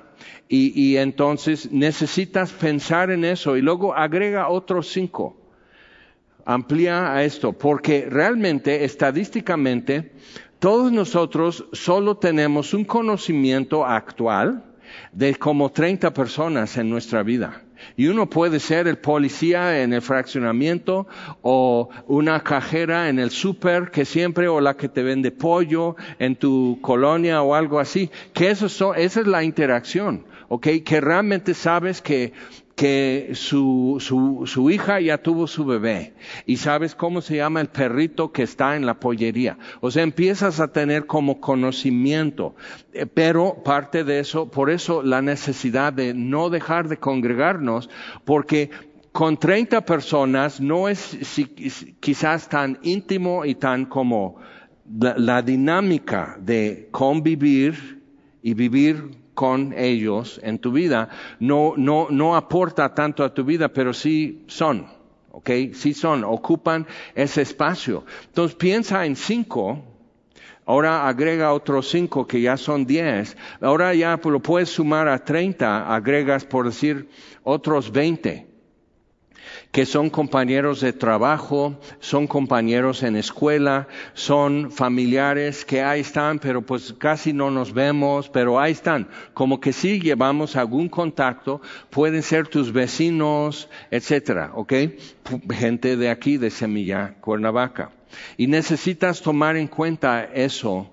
Y, 0.47 0.73
y 0.79 0.97
entonces 0.97 1.71
necesitas 1.71 2.51
pensar 2.51 3.09
en 3.09 3.23
eso 3.23 3.55
y 3.55 3.61
luego 3.61 3.95
agrega 3.95 4.49
otros 4.49 4.87
cinco. 4.89 5.37
Amplía 6.43 7.13
a 7.13 7.23
esto, 7.23 7.53
porque 7.53 8.07
realmente, 8.09 8.83
estadísticamente, 8.83 10.11
todos 10.59 10.91
nosotros 10.91 11.65
solo 11.71 12.17
tenemos 12.17 12.73
un 12.73 12.83
conocimiento 12.83 13.85
actual, 13.85 14.63
de 15.11 15.35
como 15.35 15.71
30 15.71 16.13
personas 16.13 16.77
en 16.77 16.89
nuestra 16.89 17.23
vida. 17.23 17.63
Y 18.01 18.07
uno 18.07 18.27
puede 18.27 18.59
ser 18.59 18.87
el 18.87 18.97
policía 18.97 19.83
en 19.83 19.93
el 19.93 20.01
fraccionamiento 20.01 21.05
o 21.43 21.89
una 22.07 22.39
cajera 22.39 23.09
en 23.09 23.19
el 23.19 23.29
súper 23.29 23.91
que 23.91 24.05
siempre 24.05 24.47
o 24.47 24.59
la 24.59 24.75
que 24.75 24.89
te 24.89 25.03
vende 25.03 25.29
pollo 25.29 25.95
en 26.17 26.35
tu 26.35 26.79
colonia 26.81 27.43
o 27.43 27.53
algo 27.53 27.79
así. 27.79 28.09
Que 28.33 28.49
eso 28.49 28.65
esa 28.95 28.95
es 29.21 29.27
la 29.27 29.43
interacción, 29.43 30.25
¿ok? 30.49 30.67
Que 30.83 30.99
realmente 30.99 31.53
sabes 31.53 32.01
que 32.01 32.33
que 32.81 33.33
su, 33.33 33.97
su, 33.99 34.47
su, 34.47 34.71
hija 34.71 34.99
ya 34.99 35.19
tuvo 35.19 35.45
su 35.45 35.65
bebé 35.65 36.15
y 36.47 36.57
sabes 36.57 36.95
cómo 36.95 37.21
se 37.21 37.35
llama 37.35 37.61
el 37.61 37.67
perrito 37.67 38.31
que 38.31 38.41
está 38.41 38.75
en 38.75 38.87
la 38.87 38.99
pollería. 38.99 39.59
O 39.81 39.91
sea, 39.91 40.01
empiezas 40.01 40.59
a 40.59 40.71
tener 40.71 41.05
como 41.05 41.39
conocimiento, 41.39 42.55
eh, 42.91 43.05
pero 43.05 43.61
parte 43.63 44.03
de 44.03 44.17
eso, 44.17 44.49
por 44.49 44.71
eso 44.71 45.03
la 45.03 45.21
necesidad 45.21 45.93
de 45.93 46.15
no 46.15 46.49
dejar 46.49 46.87
de 46.87 46.97
congregarnos, 46.97 47.87
porque 48.25 48.71
con 49.11 49.37
30 49.37 49.85
personas 49.85 50.59
no 50.59 50.89
es 50.89 51.19
quizás 51.99 52.49
tan 52.49 52.79
íntimo 52.81 53.45
y 53.45 53.53
tan 53.53 53.85
como 53.85 54.37
la, 54.89 55.43
dinámica 55.43 56.35
de 56.41 56.87
convivir 56.89 58.01
y 58.41 58.55
vivir 58.55 59.20
con 59.41 59.73
ellos 59.75 60.39
en 60.43 60.59
tu 60.59 60.71
vida 60.71 61.09
no, 61.39 61.73
no, 61.75 62.09
no 62.11 62.35
aporta 62.35 62.93
tanto 62.93 63.23
a 63.23 63.33
tu 63.33 63.43
vida, 63.43 63.69
pero 63.69 63.91
sí 63.91 64.43
son, 64.45 64.85
¿ok? 65.31 65.49
Sí 65.73 65.95
son, 65.95 66.23
ocupan 66.23 66.85
ese 67.15 67.41
espacio. 67.41 68.05
Entonces 68.27 68.55
piensa 68.55 69.03
en 69.03 69.15
cinco, 69.15 69.83
ahora 70.63 71.07
agrega 71.07 71.53
otros 71.53 71.89
cinco 71.89 72.27
que 72.27 72.39
ya 72.39 72.55
son 72.55 72.85
diez, 72.85 73.35
ahora 73.61 73.95
ya 73.95 74.19
lo 74.23 74.39
puedes 74.41 74.69
sumar 74.69 75.07
a 75.07 75.25
treinta, 75.25 75.91
agregas 75.91 76.45
por 76.45 76.67
decir 76.67 77.09
otros 77.41 77.91
veinte 77.91 78.50
que 79.71 79.85
son 79.85 80.09
compañeros 80.09 80.81
de 80.81 80.93
trabajo, 80.93 81.79
son 81.99 82.27
compañeros 82.27 83.03
en 83.03 83.15
escuela, 83.15 83.87
son 84.13 84.71
familiares 84.71 85.63
que 85.63 85.81
ahí 85.81 86.01
están, 86.01 86.39
pero 86.39 86.61
pues 86.61 86.93
casi 86.93 87.31
no 87.31 87.51
nos 87.51 87.73
vemos, 87.73 88.29
pero 88.29 88.59
ahí 88.59 88.73
están. 88.73 89.07
Como 89.33 89.59
que 89.59 89.71
sí 89.71 89.99
llevamos 89.99 90.55
algún 90.55 90.89
contacto, 90.89 91.61
pueden 91.89 92.21
ser 92.21 92.47
tus 92.47 92.73
vecinos, 92.73 93.69
etcétera, 93.91 94.51
¿ok? 94.55 94.73
Gente 95.51 95.95
de 95.95 96.09
aquí, 96.09 96.37
de 96.37 96.49
Semilla, 96.49 97.15
Cuernavaca. 97.21 97.91
Y 98.37 98.47
necesitas 98.47 99.21
tomar 99.21 99.55
en 99.55 99.67
cuenta 99.67 100.25
eso, 100.25 100.91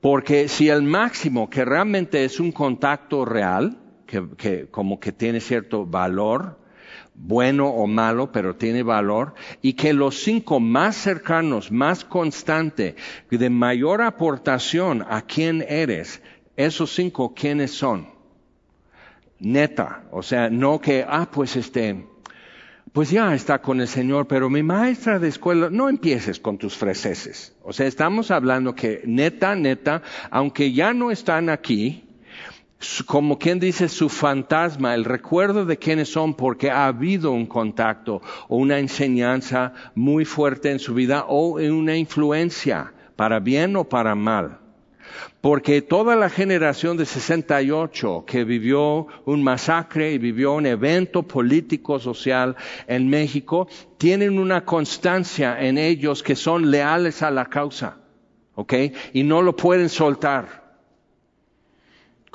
porque 0.00 0.48
si 0.48 0.70
el 0.70 0.82
máximo, 0.82 1.50
que 1.50 1.64
realmente 1.64 2.24
es 2.24 2.40
un 2.40 2.52
contacto 2.52 3.26
real, 3.26 3.78
que, 4.06 4.26
que 4.38 4.68
como 4.70 5.00
que 5.00 5.12
tiene 5.12 5.40
cierto 5.40 5.84
valor, 5.84 6.58
bueno 7.18 7.68
o 7.68 7.86
malo, 7.86 8.30
pero 8.30 8.56
tiene 8.56 8.82
valor, 8.82 9.34
y 9.62 9.72
que 9.72 9.92
los 9.92 10.16
cinco 10.22 10.60
más 10.60 10.96
cercanos, 10.96 11.72
más 11.72 12.04
constante, 12.04 12.96
de 13.30 13.50
mayor 13.50 14.02
aportación 14.02 15.04
a 15.08 15.22
quién 15.22 15.64
eres, 15.68 16.22
esos 16.56 16.94
cinco, 16.94 17.34
¿quiénes 17.34 17.72
son? 17.72 18.08
Neta, 19.38 20.04
o 20.12 20.22
sea, 20.22 20.48
no 20.48 20.80
que, 20.80 21.04
ah, 21.06 21.28
pues 21.30 21.56
este, 21.56 22.06
pues 22.92 23.10
ya 23.10 23.34
está 23.34 23.60
con 23.60 23.80
el 23.82 23.88
Señor, 23.88 24.26
pero 24.26 24.48
mi 24.48 24.62
maestra 24.62 25.18
de 25.18 25.28
escuela, 25.28 25.68
no 25.70 25.90
empieces 25.90 26.40
con 26.40 26.56
tus 26.56 26.76
freseses. 26.76 27.54
O 27.62 27.74
sea, 27.74 27.86
estamos 27.86 28.30
hablando 28.30 28.74
que 28.74 29.02
neta, 29.04 29.54
neta, 29.54 30.00
aunque 30.30 30.72
ya 30.72 30.94
no 30.94 31.10
están 31.10 31.50
aquí, 31.50 32.05
como 33.06 33.38
quien 33.38 33.58
dice 33.58 33.88
su 33.88 34.08
fantasma, 34.08 34.94
el 34.94 35.04
recuerdo 35.04 35.64
de 35.64 35.78
quiénes 35.78 36.10
son 36.10 36.34
porque 36.34 36.70
ha 36.70 36.86
habido 36.86 37.32
un 37.32 37.46
contacto 37.46 38.20
o 38.48 38.56
una 38.56 38.78
enseñanza 38.78 39.72
muy 39.94 40.24
fuerte 40.24 40.70
en 40.70 40.78
su 40.78 40.92
vida 40.94 41.24
o 41.26 41.58
una 41.58 41.96
influencia, 41.96 42.92
para 43.16 43.40
bien 43.40 43.76
o 43.76 43.84
para 43.84 44.14
mal. 44.14 44.58
Porque 45.40 45.80
toda 45.80 46.16
la 46.16 46.28
generación 46.28 46.98
de 46.98 47.06
68 47.06 48.24
que 48.26 48.44
vivió 48.44 49.06
un 49.24 49.42
masacre 49.42 50.12
y 50.12 50.18
vivió 50.18 50.52
un 50.52 50.66
evento 50.66 51.22
político 51.22 51.98
social 51.98 52.56
en 52.86 53.08
México, 53.08 53.68
tienen 53.96 54.38
una 54.38 54.64
constancia 54.64 55.56
en 55.60 55.78
ellos 55.78 56.22
que 56.22 56.36
son 56.36 56.70
leales 56.70 57.22
a 57.22 57.30
la 57.30 57.46
causa, 57.46 57.98
¿ok? 58.54 58.74
Y 59.14 59.22
no 59.22 59.40
lo 59.40 59.56
pueden 59.56 59.88
soltar 59.88 60.65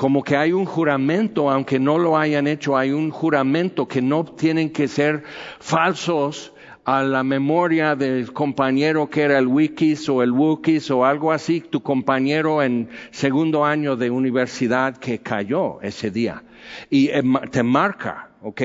como 0.02 0.24
que 0.24 0.36
hay 0.36 0.52
un 0.52 0.66
juramento, 0.66 1.52
aunque 1.52 1.78
no 1.78 2.00
lo 2.00 2.18
hayan 2.18 2.48
hecho, 2.48 2.76
hay 2.76 2.90
un 2.90 3.12
juramento 3.12 3.88
que 3.88 4.02
no 4.02 4.26
tienen 4.26 4.72
que 4.72 4.88
ser 4.88 5.22
falsos 5.60 6.54
a 6.86 7.04
la 7.04 7.24
memoria 7.24 7.96
del 7.96 8.34
compañero 8.34 9.12
que 9.12 9.22
era 9.22 9.38
el 9.38 9.46
Wikis 9.46 10.10
o 10.10 10.24
el 10.24 10.32
Wookies 10.32 10.90
o 10.90 11.06
algo 11.06 11.32
así, 11.32 11.62
tu 11.62 11.84
compañero 11.84 12.64
en 12.64 12.90
segundo 13.12 13.64
año 13.64 13.96
de 13.96 14.10
universidad 14.10 14.98
que 14.98 15.20
cayó 15.20 15.80
ese 15.84 16.10
día. 16.10 16.42
Y 16.90 17.10
eh, 17.10 17.22
te 17.52 17.62
marca, 17.62 18.32
¿ok? 18.42 18.62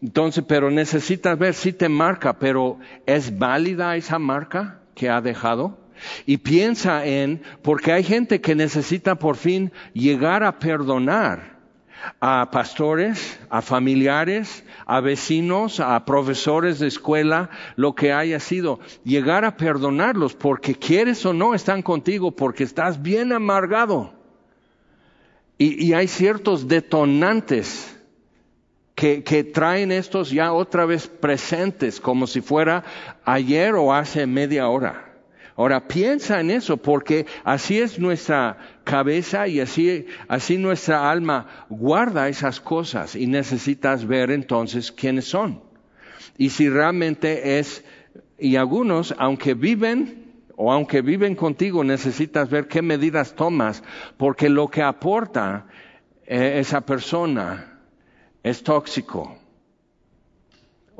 Entonces, 0.00 0.44
pero 0.46 0.70
necesitas 0.70 1.36
ver 1.36 1.54
si 1.54 1.72
te 1.72 1.88
marca, 1.88 2.38
pero 2.38 2.78
¿es 3.04 3.36
válida 3.36 3.96
esa 3.96 4.20
marca 4.20 4.78
que 4.94 5.10
ha 5.10 5.20
dejado? 5.20 5.76
Y 6.26 6.38
piensa 6.38 7.06
en, 7.06 7.42
porque 7.62 7.92
hay 7.92 8.02
gente 8.02 8.40
que 8.40 8.54
necesita 8.54 9.16
por 9.16 9.36
fin 9.36 9.72
llegar 9.92 10.42
a 10.42 10.58
perdonar 10.58 11.58
a 12.20 12.50
pastores, 12.50 13.38
a 13.50 13.62
familiares, 13.62 14.64
a 14.86 15.00
vecinos, 15.00 15.80
a 15.80 16.04
profesores 16.04 16.78
de 16.78 16.88
escuela, 16.88 17.50
lo 17.76 17.94
que 17.94 18.12
haya 18.12 18.40
sido, 18.40 18.80
llegar 19.04 19.44
a 19.44 19.56
perdonarlos 19.56 20.34
porque 20.34 20.74
quieres 20.74 21.24
o 21.26 21.32
no 21.32 21.54
están 21.54 21.82
contigo, 21.82 22.32
porque 22.32 22.64
estás 22.64 23.02
bien 23.02 23.32
amargado. 23.32 24.12
Y, 25.60 25.92
hay 25.92 26.06
ciertos 26.06 26.68
detonantes 26.68 27.96
que, 28.94 29.50
traen 29.52 29.90
estos 29.90 30.30
ya 30.30 30.52
otra 30.52 30.86
vez 30.86 31.08
presentes, 31.08 32.00
como 32.00 32.28
si 32.28 32.40
fuera 32.40 32.84
ayer 33.24 33.74
o 33.74 33.92
hace 33.92 34.26
media 34.26 34.68
hora. 34.68 35.07
Ahora 35.58 35.88
piensa 35.88 36.38
en 36.38 36.52
eso 36.52 36.76
porque 36.76 37.26
así 37.42 37.80
es 37.80 37.98
nuestra 37.98 38.58
cabeza 38.84 39.48
y 39.48 39.58
así, 39.58 40.06
así 40.28 40.56
nuestra 40.56 41.10
alma 41.10 41.66
guarda 41.68 42.28
esas 42.28 42.60
cosas 42.60 43.16
y 43.16 43.26
necesitas 43.26 44.06
ver 44.06 44.30
entonces 44.30 44.92
quiénes 44.92 45.24
son. 45.24 45.60
Y 46.36 46.50
si 46.50 46.68
realmente 46.68 47.58
es, 47.58 47.84
y 48.38 48.54
algunos, 48.54 49.12
aunque 49.18 49.54
viven 49.54 50.32
o 50.54 50.72
aunque 50.72 51.02
viven 51.02 51.34
contigo, 51.34 51.82
necesitas 51.82 52.48
ver 52.48 52.68
qué 52.68 52.80
medidas 52.80 53.34
tomas, 53.34 53.82
porque 54.16 54.48
lo 54.48 54.68
que 54.68 54.82
aporta 54.82 55.66
eh, 56.24 56.58
esa 56.60 56.82
persona 56.82 57.80
es 58.44 58.62
tóxico 58.62 59.37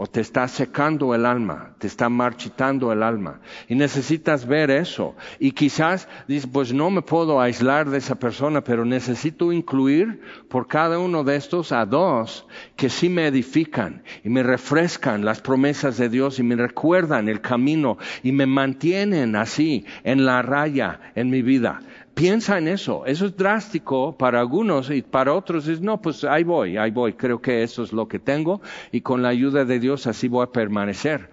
o 0.01 0.07
te 0.07 0.21
está 0.21 0.47
secando 0.47 1.13
el 1.13 1.27
alma, 1.27 1.75
te 1.79 1.89
está 1.89 2.09
marchitando 2.09 2.93
el 2.93 3.03
alma. 3.03 3.41
Y 3.69 3.75
necesitas 3.75 4.47
ver 4.47 4.71
eso. 4.71 5.17
Y 5.41 5.51
quizás 5.51 6.07
dices, 6.29 6.49
pues 6.53 6.73
no 6.73 6.89
me 6.89 7.03
puedo 7.03 7.41
aislar 7.41 7.91
de 7.91 7.99
esa 7.99 8.15
persona, 8.15 8.63
pero 8.63 8.85
necesito 8.85 9.53
incluir 9.53 10.21
por 10.49 10.69
cada 10.69 11.01
uno 11.01 11.25
de 11.25 11.35
estos 11.35 11.73
a 11.73 11.85
dos 11.85 12.47
que 12.77 12.91
sí 12.91 13.09
me 13.09 13.27
edifican 13.27 14.05
y 14.23 14.29
me 14.29 14.45
refrescan 14.45 15.25
las 15.25 15.41
promesas 15.41 15.97
de 15.97 16.09
Dios 16.09 16.39
y 16.39 16.45
me 16.45 16.55
recuerdan 16.55 17.29
el 17.29 17.41
camino 17.41 17.99
y 18.23 18.31
me 18.31 18.47
mantienen 18.47 19.35
así 19.35 19.85
en 20.05 20.25
la 20.25 20.43
raya 20.43 21.01
en 21.17 21.29
mi 21.29 21.43
vida. 21.43 21.81
Piensa 22.18 22.59
en 22.59 22.66
eso. 22.66 23.07
Eso 23.07 23.26
es 23.26 23.37
drástico 23.37 24.18
para 24.18 24.40
algunos 24.40 24.90
y 24.90 25.02
para 25.02 25.33
otros 25.33 25.68
es, 25.68 25.81
no, 25.81 26.02
pues 26.02 26.24
ahí 26.24 26.42
voy, 26.42 26.76
ahí 26.76 26.90
voy. 26.90 27.12
Creo 27.12 27.40
que 27.40 27.62
eso 27.62 27.85
es 27.85 27.92
lo 27.92 28.09
que 28.09 28.18
tengo 28.18 28.61
y 28.90 29.02
con 29.02 29.22
la 29.22 29.28
ayuda 29.28 29.64
de 29.64 29.78
Dios 29.78 30.09
así 30.09 30.26
voy 30.26 30.42
a 30.42 30.50
permanecer. 30.50 31.31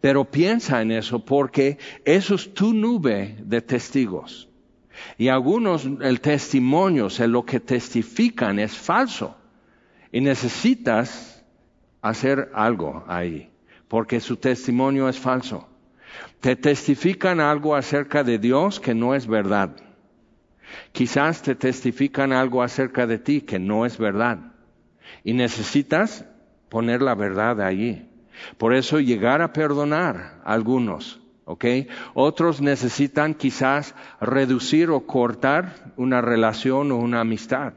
Pero 0.00 0.24
piensa 0.26 0.80
en 0.80 0.92
eso 0.92 1.18
porque 1.24 1.78
eso 2.04 2.36
es 2.36 2.54
tu 2.54 2.72
nube 2.72 3.36
de 3.40 3.62
testigos. 3.62 4.48
Y 5.16 5.26
algunos, 5.26 5.84
el 5.84 6.20
testimonio, 6.20 7.08
o 7.08 7.26
lo 7.26 7.44
que 7.44 7.58
testifican 7.58 8.60
es 8.60 8.76
falso. 8.76 9.36
Y 10.12 10.20
necesitas 10.20 11.44
hacer 12.00 12.52
algo 12.54 13.02
ahí, 13.08 13.50
porque 13.88 14.20
su 14.20 14.36
testimonio 14.36 15.08
es 15.08 15.18
falso. 15.18 15.66
Te 16.38 16.54
testifican 16.54 17.40
algo 17.40 17.74
acerca 17.74 18.22
de 18.22 18.38
Dios 18.38 18.78
que 18.78 18.94
no 18.94 19.16
es 19.16 19.26
verdad. 19.26 19.87
Quizás 20.92 21.42
te 21.42 21.54
testifican 21.54 22.32
algo 22.32 22.62
acerca 22.62 23.06
de 23.06 23.18
ti 23.18 23.40
que 23.40 23.58
no 23.58 23.86
es 23.86 23.98
verdad 23.98 24.38
y 25.24 25.32
necesitas 25.32 26.24
poner 26.68 27.02
la 27.02 27.14
verdad 27.14 27.60
allí. 27.60 28.08
Por 28.56 28.74
eso 28.74 29.00
llegar 29.00 29.42
a 29.42 29.52
perdonar 29.52 30.40
a 30.44 30.52
algunos, 30.52 31.20
¿ok? 31.44 31.64
Otros 32.14 32.60
necesitan 32.60 33.34
quizás 33.34 33.94
reducir 34.20 34.90
o 34.90 35.06
cortar 35.06 35.92
una 35.96 36.20
relación 36.20 36.92
o 36.92 36.96
una 36.96 37.20
amistad. 37.20 37.72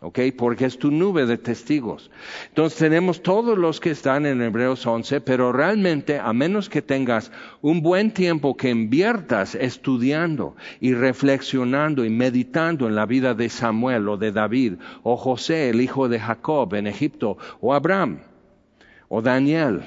¿Ok? 0.00 0.18
Porque 0.36 0.64
es 0.64 0.78
tu 0.78 0.90
nube 0.90 1.26
de 1.26 1.38
testigos. 1.38 2.10
Entonces 2.48 2.78
tenemos 2.78 3.22
todos 3.22 3.58
los 3.58 3.80
que 3.80 3.90
están 3.90 4.26
en 4.26 4.40
Hebreos 4.40 4.86
11, 4.86 5.20
pero 5.20 5.52
realmente, 5.52 6.18
a 6.18 6.32
menos 6.32 6.68
que 6.68 6.82
tengas 6.82 7.30
un 7.60 7.82
buen 7.82 8.12
tiempo 8.12 8.56
que 8.56 8.70
inviertas 8.70 9.54
estudiando 9.54 10.56
y 10.80 10.94
reflexionando 10.94 12.04
y 12.04 12.10
meditando 12.10 12.88
en 12.88 12.94
la 12.94 13.06
vida 13.06 13.34
de 13.34 13.48
Samuel 13.48 14.08
o 14.08 14.16
de 14.16 14.32
David 14.32 14.74
o 15.02 15.16
José, 15.16 15.70
el 15.70 15.80
hijo 15.80 16.08
de 16.08 16.18
Jacob 16.18 16.74
en 16.74 16.86
Egipto, 16.86 17.36
o 17.60 17.74
Abraham 17.74 18.20
o 19.12 19.20
Daniel, 19.20 19.82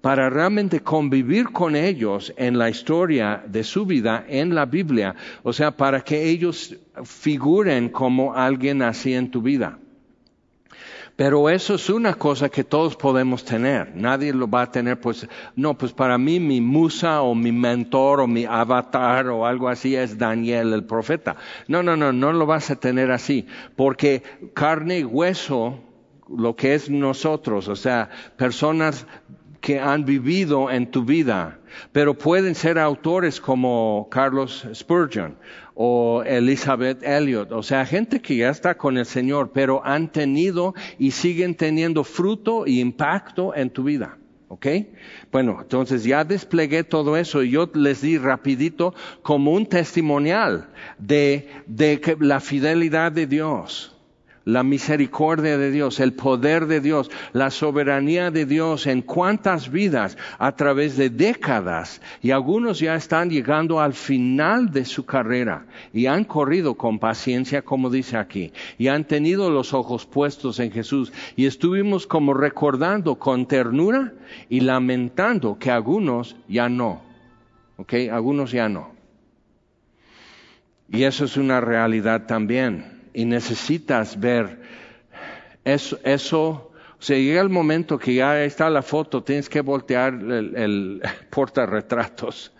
para 0.00 0.30
realmente 0.30 0.80
convivir 0.80 1.50
con 1.50 1.76
ellos 1.76 2.32
en 2.36 2.58
la 2.58 2.70
historia 2.70 3.42
de 3.46 3.64
su 3.64 3.86
vida 3.86 4.24
en 4.28 4.54
la 4.54 4.66
Biblia, 4.66 5.14
o 5.42 5.52
sea, 5.52 5.72
para 5.76 6.02
que 6.02 6.28
ellos 6.28 6.76
figuren 7.04 7.88
como 7.88 8.34
alguien 8.34 8.82
así 8.82 9.14
en 9.14 9.30
tu 9.30 9.42
vida. 9.42 9.78
Pero 11.18 11.50
eso 11.50 11.74
es 11.74 11.90
una 11.90 12.14
cosa 12.14 12.48
que 12.48 12.62
todos 12.62 12.94
podemos 12.94 13.44
tener. 13.44 13.90
Nadie 13.96 14.32
lo 14.32 14.48
va 14.48 14.62
a 14.62 14.70
tener, 14.70 15.00
pues, 15.00 15.26
no, 15.56 15.76
pues 15.76 15.92
para 15.92 16.16
mí 16.16 16.38
mi 16.38 16.60
musa 16.60 17.22
o 17.22 17.34
mi 17.34 17.50
mentor 17.50 18.20
o 18.20 18.28
mi 18.28 18.44
avatar 18.44 19.26
o 19.26 19.44
algo 19.44 19.68
así 19.68 19.96
es 19.96 20.16
Daniel 20.16 20.72
el 20.72 20.84
profeta. 20.84 21.34
No, 21.66 21.82
no, 21.82 21.96
no, 21.96 22.12
no 22.12 22.32
lo 22.32 22.46
vas 22.46 22.70
a 22.70 22.76
tener 22.76 23.10
así. 23.10 23.48
Porque 23.74 24.22
carne 24.54 25.00
y 25.00 25.04
hueso, 25.04 25.80
lo 26.28 26.54
que 26.54 26.74
es 26.74 26.88
nosotros, 26.88 27.66
o 27.66 27.74
sea, 27.74 28.10
personas 28.36 29.04
que 29.60 29.78
han 29.78 30.04
vivido 30.04 30.70
en 30.70 30.90
tu 30.90 31.04
vida, 31.04 31.58
pero 31.92 32.14
pueden 32.14 32.54
ser 32.54 32.78
autores 32.78 33.40
como 33.40 34.08
Carlos 34.10 34.66
Spurgeon 34.72 35.36
o 35.74 36.22
Elizabeth 36.24 37.02
Elliot, 37.02 37.52
o 37.52 37.62
sea, 37.62 37.86
gente 37.86 38.20
que 38.20 38.36
ya 38.36 38.50
está 38.50 38.76
con 38.76 38.98
el 38.98 39.06
Señor, 39.06 39.50
pero 39.52 39.84
han 39.84 40.10
tenido 40.10 40.74
y 40.98 41.12
siguen 41.12 41.54
teniendo 41.54 42.04
fruto 42.04 42.66
y 42.66 42.80
impacto 42.80 43.54
en 43.54 43.70
tu 43.70 43.84
vida. 43.84 44.18
¿Ok? 44.50 44.66
Bueno, 45.30 45.58
entonces 45.60 46.04
ya 46.04 46.24
desplegué 46.24 46.82
todo 46.82 47.18
eso 47.18 47.42
y 47.42 47.50
yo 47.50 47.70
les 47.74 48.00
di 48.00 48.16
rapidito 48.16 48.94
como 49.20 49.52
un 49.52 49.66
testimonial 49.66 50.70
de, 50.98 51.50
de 51.66 52.16
la 52.18 52.40
fidelidad 52.40 53.12
de 53.12 53.26
Dios 53.26 53.97
la 54.48 54.62
misericordia 54.62 55.58
de 55.58 55.70
Dios, 55.70 56.00
el 56.00 56.14
poder 56.14 56.66
de 56.66 56.80
Dios, 56.80 57.10
la 57.34 57.50
soberanía 57.50 58.30
de 58.30 58.46
Dios 58.46 58.86
en 58.86 59.02
cuántas 59.02 59.70
vidas 59.70 60.16
a 60.38 60.52
través 60.52 60.96
de 60.96 61.10
décadas 61.10 62.00
y 62.22 62.30
algunos 62.30 62.80
ya 62.80 62.94
están 62.94 63.28
llegando 63.28 63.78
al 63.78 63.92
final 63.92 64.70
de 64.70 64.86
su 64.86 65.04
carrera 65.04 65.66
y 65.92 66.06
han 66.06 66.24
corrido 66.24 66.76
con 66.76 66.98
paciencia 66.98 67.60
como 67.60 67.90
dice 67.90 68.16
aquí 68.16 68.50
y 68.78 68.88
han 68.88 69.04
tenido 69.04 69.50
los 69.50 69.74
ojos 69.74 70.06
puestos 70.06 70.60
en 70.60 70.72
Jesús 70.72 71.12
y 71.36 71.44
estuvimos 71.44 72.06
como 72.06 72.32
recordando 72.32 73.16
con 73.16 73.46
ternura 73.46 74.14
y 74.48 74.60
lamentando 74.60 75.58
que 75.58 75.70
algunos 75.70 76.36
ya 76.48 76.70
no, 76.70 77.02
¿ok? 77.76 77.92
Algunos 78.10 78.52
ya 78.52 78.70
no. 78.70 78.92
Y 80.90 81.02
eso 81.02 81.26
es 81.26 81.36
una 81.36 81.60
realidad 81.60 82.24
también 82.24 82.97
y 83.18 83.24
necesitas 83.24 84.20
ver 84.20 84.60
eso, 85.64 85.98
o 86.52 87.02
sea, 87.02 87.18
llega 87.18 87.40
el 87.40 87.48
momento 87.48 87.98
que 87.98 88.14
ya 88.14 88.44
está 88.44 88.70
la 88.70 88.80
foto, 88.80 89.24
tienes 89.24 89.48
que 89.48 89.60
voltear 89.60 90.14
el, 90.14 90.54
el 90.54 91.02
portarretratos. 91.30 92.52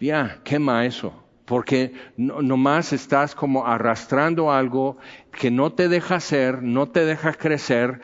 Ya, 0.00 0.40
quema 0.42 0.86
eso, 0.86 1.12
porque 1.44 1.92
no, 2.16 2.40
nomás 2.40 2.94
estás 2.94 3.34
como 3.34 3.66
arrastrando 3.66 4.50
algo 4.50 4.96
que 5.38 5.50
no 5.50 5.74
te 5.74 5.90
deja 5.90 6.18
ser, 6.18 6.62
no 6.62 6.88
te 6.88 7.04
deja 7.04 7.34
crecer, 7.34 8.00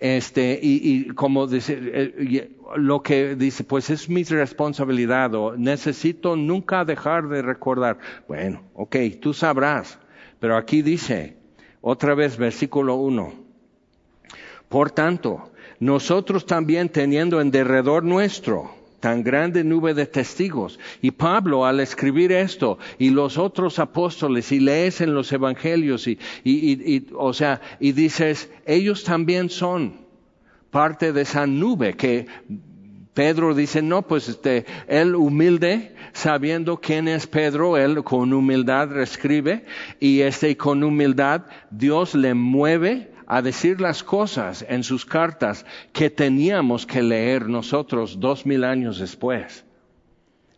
este, 0.00 0.60
y, 0.62 0.80
y 0.82 1.06
como 1.14 1.46
dice, 1.46 1.78
eh, 1.80 2.50
lo 2.76 3.02
que 3.02 3.36
dice, 3.36 3.64
pues 3.64 3.88
es 3.88 4.06
mi 4.10 4.22
responsabilidad, 4.24 5.34
o 5.34 5.56
necesito 5.56 6.36
nunca 6.36 6.84
dejar 6.84 7.26
de 7.28 7.40
recordar. 7.40 7.96
Bueno, 8.28 8.64
ok, 8.74 8.96
tú 9.18 9.32
sabrás, 9.32 9.98
pero 10.42 10.56
aquí 10.56 10.82
dice, 10.82 11.36
otra 11.80 12.16
vez 12.16 12.36
versículo 12.36 12.96
1. 12.96 13.32
Por 14.68 14.90
tanto, 14.90 15.52
nosotros 15.78 16.46
también 16.46 16.88
teniendo 16.88 17.40
en 17.40 17.52
derredor 17.52 18.02
nuestro 18.02 18.74
tan 18.98 19.22
grande 19.22 19.62
nube 19.62 19.94
de 19.94 20.04
testigos. 20.06 20.80
Y 21.00 21.12
Pablo 21.12 21.64
al 21.64 21.78
escribir 21.78 22.32
esto, 22.32 22.80
y 22.98 23.10
los 23.10 23.38
otros 23.38 23.78
apóstoles, 23.78 24.50
y 24.50 24.58
lees 24.58 25.00
en 25.00 25.14
los 25.14 25.32
evangelios, 25.32 26.08
y, 26.08 26.18
y, 26.42 26.92
y, 26.92 27.06
o 27.16 27.32
sea, 27.32 27.60
y 27.78 27.92
dices, 27.92 28.50
ellos 28.66 29.04
también 29.04 29.48
son 29.48 29.94
parte 30.72 31.12
de 31.12 31.20
esa 31.20 31.46
nube 31.46 31.94
que 31.94 32.26
Pedro 33.14 33.54
dice, 33.54 33.82
no, 33.82 34.02
pues 34.02 34.28
este, 34.28 34.64
él 34.88 35.14
humilde, 35.14 35.94
sabiendo 36.14 36.78
quién 36.80 37.08
es 37.08 37.26
Pedro, 37.26 37.76
él 37.76 38.02
con 38.04 38.32
humildad 38.32 38.98
escribe 38.98 39.66
y 40.00 40.22
este, 40.22 40.56
con 40.56 40.82
humildad 40.82 41.42
Dios 41.70 42.14
le 42.14 42.32
mueve 42.32 43.10
a 43.26 43.42
decir 43.42 43.82
las 43.82 44.02
cosas 44.02 44.64
en 44.66 44.82
sus 44.82 45.04
cartas 45.04 45.66
que 45.92 46.08
teníamos 46.08 46.86
que 46.86 47.02
leer 47.02 47.48
nosotros 47.48 48.18
dos 48.18 48.46
mil 48.46 48.64
años 48.64 48.98
después, 48.98 49.64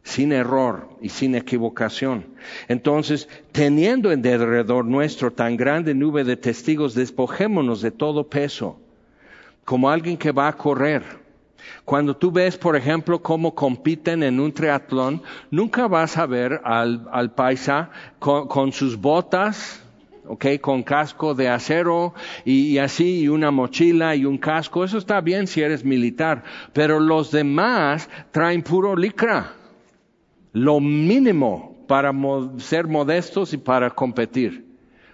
sin 0.04 0.30
error 0.30 0.90
y 1.02 1.08
sin 1.08 1.34
equivocación. 1.34 2.24
Entonces, 2.68 3.28
teniendo 3.50 4.12
en 4.12 4.22
derredor 4.22 4.84
nuestro 4.84 5.32
tan 5.32 5.56
grande 5.56 5.92
nube 5.92 6.22
de 6.22 6.36
testigos, 6.36 6.94
despojémonos 6.94 7.82
de 7.82 7.90
todo 7.90 8.28
peso, 8.28 8.78
como 9.64 9.90
alguien 9.90 10.16
que 10.16 10.30
va 10.30 10.46
a 10.46 10.56
correr 10.56 11.23
cuando 11.84 12.16
tú 12.16 12.30
ves, 12.30 12.56
por 12.56 12.76
ejemplo, 12.76 13.20
cómo 13.22 13.54
compiten 13.54 14.22
en 14.22 14.40
un 14.40 14.52
triatlón, 14.52 15.22
nunca 15.50 15.86
vas 15.86 16.16
a 16.16 16.26
ver 16.26 16.60
al, 16.64 17.32
paisa 17.34 17.90
con, 18.18 18.72
sus 18.72 18.96
botas, 18.96 19.82
¿ok? 20.26 20.46
Con 20.60 20.82
casco 20.82 21.34
de 21.34 21.48
acero 21.48 22.14
y, 22.44 22.68
y, 22.68 22.78
así, 22.78 23.20
y 23.20 23.28
una 23.28 23.50
mochila 23.50 24.16
y 24.16 24.24
un 24.24 24.38
casco. 24.38 24.84
Eso 24.84 24.98
está 24.98 25.20
bien 25.20 25.46
si 25.46 25.60
eres 25.60 25.84
militar, 25.84 26.44
pero 26.72 27.00
los 27.00 27.30
demás 27.30 28.08
traen 28.30 28.62
puro 28.62 28.96
licra. 28.96 29.52
Lo 30.52 30.80
mínimo 30.80 31.84
para 31.86 32.12
ser 32.58 32.86
modestos 32.86 33.52
y 33.52 33.58
para 33.58 33.90
competir. 33.90 34.64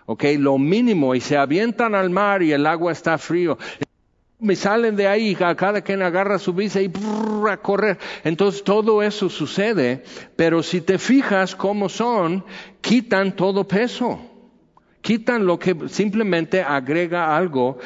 ¿Ok? 0.07 0.25
Lo 0.39 0.59
mínimo 0.59 1.15
y 1.15 1.21
se 1.21 1.37
avientan 1.37 1.95
al 1.95 2.11
mar 2.11 2.43
y 2.43 2.53
el 2.53 2.67
agua 2.67 2.93
está 2.93 3.17
frío 3.17 3.59
me 4.41 4.57
salen 4.57 4.97
de 4.97 5.07
ahí, 5.07 5.35
cada 5.35 5.83
quien 5.83 6.03
agarra 6.03 6.39
su 6.39 6.53
bici 6.53 6.81
y 6.81 7.49
a 7.49 7.57
correr. 7.59 7.99
Entonces 8.25 8.65
todo 8.65 9.03
eso 9.03 9.29
sucede, 9.29 10.03
pero 10.37 10.63
si 10.63 10.81
te 10.81 10.99
fijas 10.99 11.55
cómo 11.55 11.89
son, 11.89 12.45
quitan 12.81 13.37
todo 13.37 13.67
peso. 13.67 14.21
Quitan 15.03 15.47
lo 15.47 15.59
que 15.59 15.75
simplemente 15.89 16.63
agrega 16.63 17.35
algo 17.35 17.79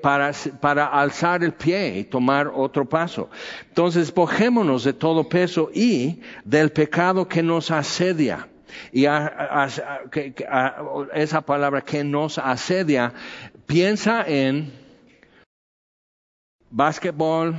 para, 0.00 0.32
para 0.60 0.86
alzar 0.86 1.44
el 1.44 1.52
pie 1.52 1.98
y 1.98 2.04
tomar 2.04 2.50
otro 2.52 2.88
paso. 2.88 3.30
Entonces, 3.68 4.06
despojémonos 4.06 4.82
de 4.82 4.92
todo 4.92 5.28
peso 5.28 5.70
y 5.72 6.20
del 6.44 6.70
pecado 6.70 7.28
que 7.28 7.44
nos 7.44 7.70
asedia. 7.70 8.48
Y 8.92 9.04
esa 11.14 11.40
palabra 11.42 11.82
que 11.82 12.02
nos 12.02 12.38
asedia, 12.38 13.12
piensa 13.66 14.24
en 14.26 14.81
básquetbol, 16.72 17.54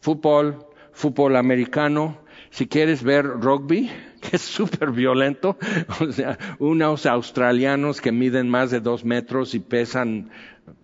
fútbol, 0.00 0.66
fútbol 0.92 1.36
americano, 1.36 2.18
si 2.50 2.66
quieres 2.66 3.02
ver 3.02 3.24
rugby, 3.24 3.90
que 4.20 4.36
es 4.36 4.42
súper 4.42 4.90
violento, 4.90 5.56
o 6.00 6.12
sea, 6.12 6.38
unos 6.58 7.06
australianos 7.06 8.00
que 8.00 8.12
miden 8.12 8.48
más 8.48 8.70
de 8.70 8.80
dos 8.80 9.04
metros 9.04 9.54
y 9.54 9.60
pesan 9.60 10.30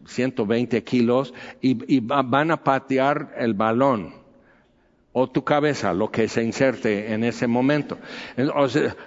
120 0.07 0.83
kilos 0.85 1.35
y, 1.61 2.01
van 2.01 2.51
a 2.51 2.65
patear 2.65 3.35
el 3.37 3.55
balón 3.55 4.15
o 5.13 5.29
tu 5.29 5.43
cabeza, 5.43 5.93
lo 5.95 6.11
que 6.11 6.29
se 6.29 6.43
inserte 6.45 7.13
en 7.13 7.25
ese 7.25 7.47
momento. 7.47 7.99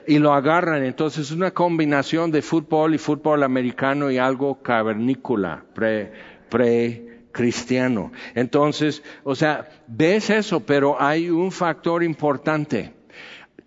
y 0.07 0.19
lo 0.19 0.33
agarran, 0.33 0.83
entonces 0.83 1.27
es 1.27 1.31
una 1.31 1.51
combinación 1.51 2.31
de 2.31 2.41
fútbol 2.41 2.95
y 2.95 2.97
fútbol 2.97 3.43
americano 3.43 4.11
y 4.11 4.17
algo 4.17 4.61
cavernícola, 4.61 5.63
pre, 5.73 6.11
pre 6.49 7.11
cristiano. 7.31 8.11
Entonces, 8.35 9.03
o 9.23 9.35
sea, 9.35 9.69
ves 9.87 10.29
eso, 10.29 10.61
pero 10.61 11.01
hay 11.01 11.29
un 11.29 11.51
factor 11.51 12.03
importante. 12.03 12.93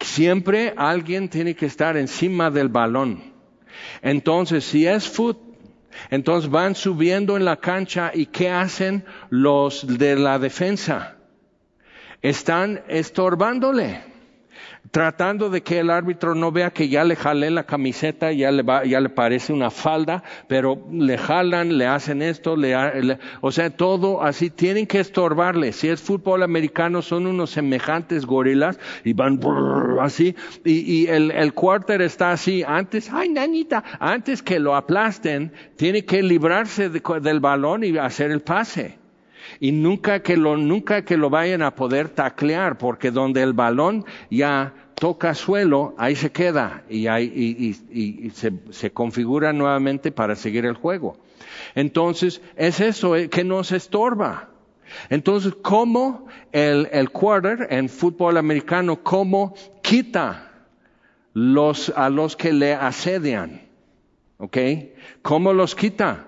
Siempre 0.00 0.74
alguien 0.76 1.28
tiene 1.28 1.54
que 1.54 1.66
estar 1.66 1.96
encima 1.96 2.50
del 2.50 2.68
balón. 2.68 3.32
Entonces, 4.02 4.64
si 4.64 4.86
es 4.86 5.08
fútbol, 5.08 5.54
entonces 6.10 6.50
van 6.50 6.74
subiendo 6.74 7.36
en 7.36 7.44
la 7.44 7.56
cancha 7.56 8.10
y 8.12 8.26
¿qué 8.26 8.50
hacen 8.50 9.04
los 9.30 9.98
de 9.98 10.16
la 10.16 10.38
defensa? 10.38 11.16
Están 12.20 12.82
estorbándole 12.88 14.13
tratando 14.90 15.50
de 15.50 15.62
que 15.62 15.80
el 15.80 15.90
árbitro 15.90 16.34
no 16.34 16.52
vea 16.52 16.70
que 16.70 16.88
ya 16.88 17.04
le 17.04 17.16
jalé 17.16 17.50
la 17.50 17.64
camiseta, 17.64 18.32
ya 18.32 18.50
le, 18.50 18.62
va, 18.62 18.84
ya 18.84 19.00
le 19.00 19.08
parece 19.08 19.52
una 19.52 19.70
falda, 19.70 20.22
pero 20.46 20.86
le 20.90 21.18
jalan, 21.18 21.78
le 21.78 21.86
hacen 21.86 22.22
esto, 22.22 22.56
le, 22.56 23.18
o 23.40 23.50
sea, 23.50 23.70
todo 23.70 24.22
así, 24.22 24.50
tienen 24.50 24.86
que 24.86 25.00
estorbarle. 25.00 25.72
Si 25.72 25.88
es 25.88 26.00
fútbol 26.00 26.42
americano, 26.42 27.02
son 27.02 27.26
unos 27.26 27.50
semejantes 27.50 28.26
gorilas 28.26 28.78
y 29.04 29.12
van 29.12 29.40
así, 30.00 30.36
y, 30.64 31.02
y 31.02 31.06
el, 31.08 31.30
el 31.30 31.54
quarter 31.54 32.02
está 32.02 32.32
así, 32.32 32.62
antes, 32.66 33.10
ay 33.12 33.30
nanita, 33.30 33.82
antes 33.98 34.42
que 34.42 34.58
lo 34.60 34.76
aplasten, 34.76 35.52
tiene 35.76 36.04
que 36.04 36.22
librarse 36.22 36.88
del 36.88 37.40
balón 37.40 37.84
y 37.84 37.96
hacer 37.98 38.30
el 38.30 38.40
pase 38.40 39.03
y 39.60 39.72
nunca 39.72 40.20
que 40.20 40.36
lo, 40.36 40.56
nunca 40.56 41.04
que 41.04 41.16
lo 41.16 41.30
vayan 41.30 41.62
a 41.62 41.74
poder 41.74 42.08
taclear, 42.08 42.78
porque 42.78 43.10
donde 43.10 43.42
el 43.42 43.52
balón 43.52 44.04
ya 44.30 44.74
toca 44.94 45.34
suelo, 45.34 45.94
ahí 45.98 46.16
se 46.16 46.30
queda 46.30 46.84
y, 46.88 47.06
ahí, 47.06 47.30
y, 47.34 48.26
y, 48.26 48.30
se, 48.30 48.52
se, 48.70 48.92
configura 48.92 49.52
nuevamente 49.52 50.12
para 50.12 50.36
seguir 50.36 50.66
el 50.66 50.74
juego. 50.74 51.16
Entonces, 51.74 52.40
es 52.56 52.80
eso 52.80 53.16
eh, 53.16 53.28
que 53.28 53.44
nos 53.44 53.72
estorba. 53.72 54.48
Entonces, 55.10 55.54
¿cómo 55.62 56.26
el, 56.52 56.88
el 56.92 57.10
quarter 57.10 57.66
en 57.70 57.88
fútbol 57.88 58.36
americano, 58.36 59.02
cómo 59.02 59.54
quita 59.82 60.50
los, 61.32 61.90
a 61.96 62.08
los 62.10 62.36
que 62.36 62.52
le 62.52 62.74
asedian? 62.74 63.62
¿Ok? 64.38 64.58
¿Cómo 65.22 65.52
los 65.52 65.74
quita? 65.74 66.26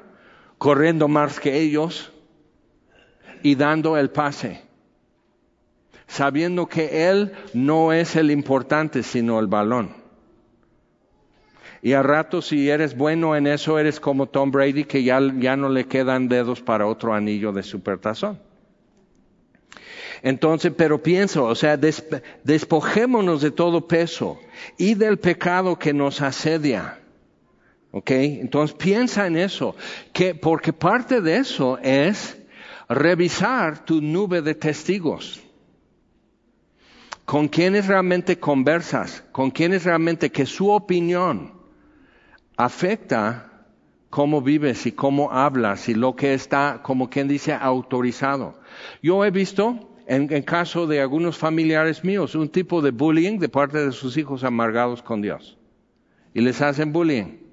Corriendo 0.58 1.06
más 1.06 1.38
que 1.38 1.58
ellos 1.58 2.12
y 3.42 3.54
dando 3.54 3.96
el 3.96 4.10
pase. 4.10 4.62
Sabiendo 6.06 6.66
que 6.66 7.08
él 7.10 7.32
no 7.52 7.92
es 7.92 8.16
el 8.16 8.30
importante, 8.30 9.02
sino 9.02 9.40
el 9.40 9.48
balón. 9.48 9.90
Y 11.82 11.92
a 11.92 12.02
rato 12.02 12.42
si 12.42 12.68
eres 12.68 12.96
bueno 12.96 13.36
en 13.36 13.46
eso, 13.46 13.78
eres 13.78 14.00
como 14.00 14.26
Tom 14.26 14.50
Brady, 14.50 14.84
que 14.84 15.02
ya, 15.02 15.20
ya 15.38 15.56
no 15.56 15.68
le 15.68 15.86
quedan 15.86 16.28
dedos 16.28 16.60
para 16.60 16.86
otro 16.86 17.14
anillo 17.14 17.52
de 17.52 17.62
supertazón. 17.62 18.40
Entonces, 20.22 20.72
pero 20.76 21.02
pienso, 21.02 21.44
o 21.44 21.54
sea, 21.54 21.76
despojémonos 21.76 23.42
de 23.42 23.50
todo 23.50 23.86
peso 23.86 24.40
y 24.78 24.94
del 24.94 25.18
pecado 25.18 25.78
que 25.78 25.92
nos 25.92 26.22
asedia. 26.22 26.98
¿Ok? 27.92 28.10
Entonces 28.10 28.76
piensa 28.76 29.26
en 29.26 29.36
eso, 29.36 29.76
que 30.12 30.34
porque 30.34 30.72
parte 30.72 31.20
de 31.20 31.36
eso 31.36 31.78
es 31.82 32.36
revisar 32.88 33.84
tu 33.84 34.00
nube 34.00 34.42
de 34.42 34.54
testigos. 34.54 35.42
¿Con 37.24 37.48
quienes 37.48 37.86
realmente 37.86 38.38
conversas? 38.38 39.24
¿Con 39.32 39.50
quienes 39.50 39.84
realmente 39.84 40.30
que 40.30 40.46
su 40.46 40.70
opinión 40.70 41.52
afecta 42.56 43.56
cómo 44.10 44.40
vives 44.40 44.86
y 44.86 44.92
cómo 44.92 45.30
hablas 45.30 45.88
y 45.88 45.94
lo 45.94 46.16
que 46.16 46.34
está, 46.34 46.80
como 46.82 47.10
quien 47.10 47.28
dice, 47.28 47.52
autorizado. 47.52 48.58
Yo 49.02 49.24
he 49.24 49.30
visto, 49.30 49.90
en, 50.06 50.42
caso 50.42 50.86
de 50.86 51.00
algunos 51.00 51.36
familiares 51.36 52.04
míos, 52.04 52.34
un 52.34 52.48
tipo 52.48 52.80
de 52.80 52.92
bullying 52.92 53.38
de 53.38 53.48
parte 53.48 53.84
de 53.84 53.92
sus 53.92 54.16
hijos 54.16 54.44
amargados 54.44 55.02
con 55.02 55.20
Dios. 55.20 55.58
Y 56.32 56.40
les 56.40 56.62
hacen 56.62 56.92
bullying. 56.92 57.45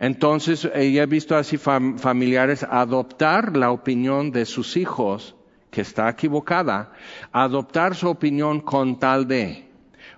Entonces, 0.00 0.64
eh, 0.64 0.96
he 0.96 1.06
visto 1.06 1.36
así 1.36 1.56
familiares 1.56 2.62
adoptar 2.62 3.56
la 3.56 3.72
opinión 3.72 4.30
de 4.30 4.44
sus 4.44 4.76
hijos, 4.76 5.34
que 5.70 5.80
está 5.80 6.08
equivocada, 6.08 6.92
adoptar 7.32 7.94
su 7.94 8.08
opinión 8.08 8.60
con 8.60 8.98
tal 8.98 9.26
de, 9.26 9.68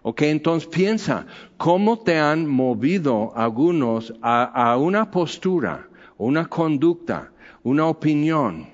Ok, 0.02 0.22
entonces 0.22 0.68
piensa, 0.68 1.26
¿cómo 1.58 1.98
te 1.98 2.18
han 2.18 2.46
movido 2.46 3.32
algunos 3.36 4.14
a, 4.22 4.76
una 4.78 5.10
postura, 5.10 5.88
una 6.16 6.46
conducta, 6.46 7.32
una 7.62 7.86
opinión 7.86 8.68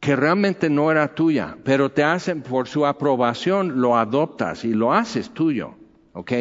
que 0.00 0.16
realmente 0.16 0.68
no 0.68 0.90
era 0.90 1.14
tuya, 1.14 1.56
pero 1.64 1.92
te 1.92 2.02
hacen 2.02 2.42
por 2.42 2.66
su 2.66 2.84
aprobación, 2.84 3.80
lo 3.80 3.96
adoptas 3.96 4.64
y 4.64 4.74
lo 4.74 4.92
haces 4.92 5.30
tuyo? 5.30 5.74
Ok, 6.12 6.32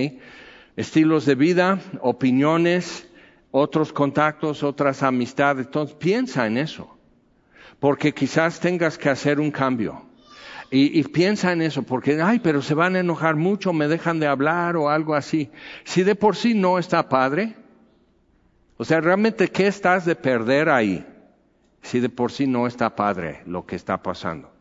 estilos 0.76 1.26
de 1.28 1.36
vida, 1.36 1.80
opiniones, 2.02 3.08
otros 3.56 3.94
contactos, 3.94 4.64
otras 4.64 5.04
amistades. 5.04 5.68
Entonces 5.68 5.96
piensa 5.96 6.48
en 6.48 6.58
eso, 6.58 6.98
porque 7.80 8.12
quizás 8.12 8.60
tengas 8.60 8.98
que 8.98 9.10
hacer 9.10 9.40
un 9.40 9.52
cambio. 9.52 10.02
Y, 10.76 11.04
piensa 11.04 11.52
en 11.52 11.62
eso, 11.62 11.84
porque, 11.84 12.20
ay, 12.20 12.40
pero 12.40 12.64
se 12.64 12.74
van 12.74 12.96
a 12.96 13.00
enojar 13.00 13.36
mucho, 13.36 13.74
me 13.74 13.88
dejan 13.88 14.20
de 14.20 14.26
hablar 14.26 14.76
o 14.76 14.90
algo 14.90 15.14
así. 15.14 15.52
Si 15.84 16.02
de 16.02 16.16
por 16.16 16.36
sí 16.36 16.56
no 16.56 16.80
está 16.80 17.08
padre, 17.10 17.56
o 18.78 18.84
sea, 18.84 19.00
realmente, 19.00 19.50
¿qué 19.50 19.68
estás 19.68 20.04
de 20.04 20.16
perder 20.16 20.70
ahí? 20.70 21.06
Si 21.84 22.00
de 22.00 22.10
por 22.10 22.32
sí 22.32 22.48
no 22.48 22.66
está 22.66 22.96
padre 22.96 23.44
lo 23.46 23.68
que 23.68 23.76
está 23.76 24.02
pasando. 24.02 24.53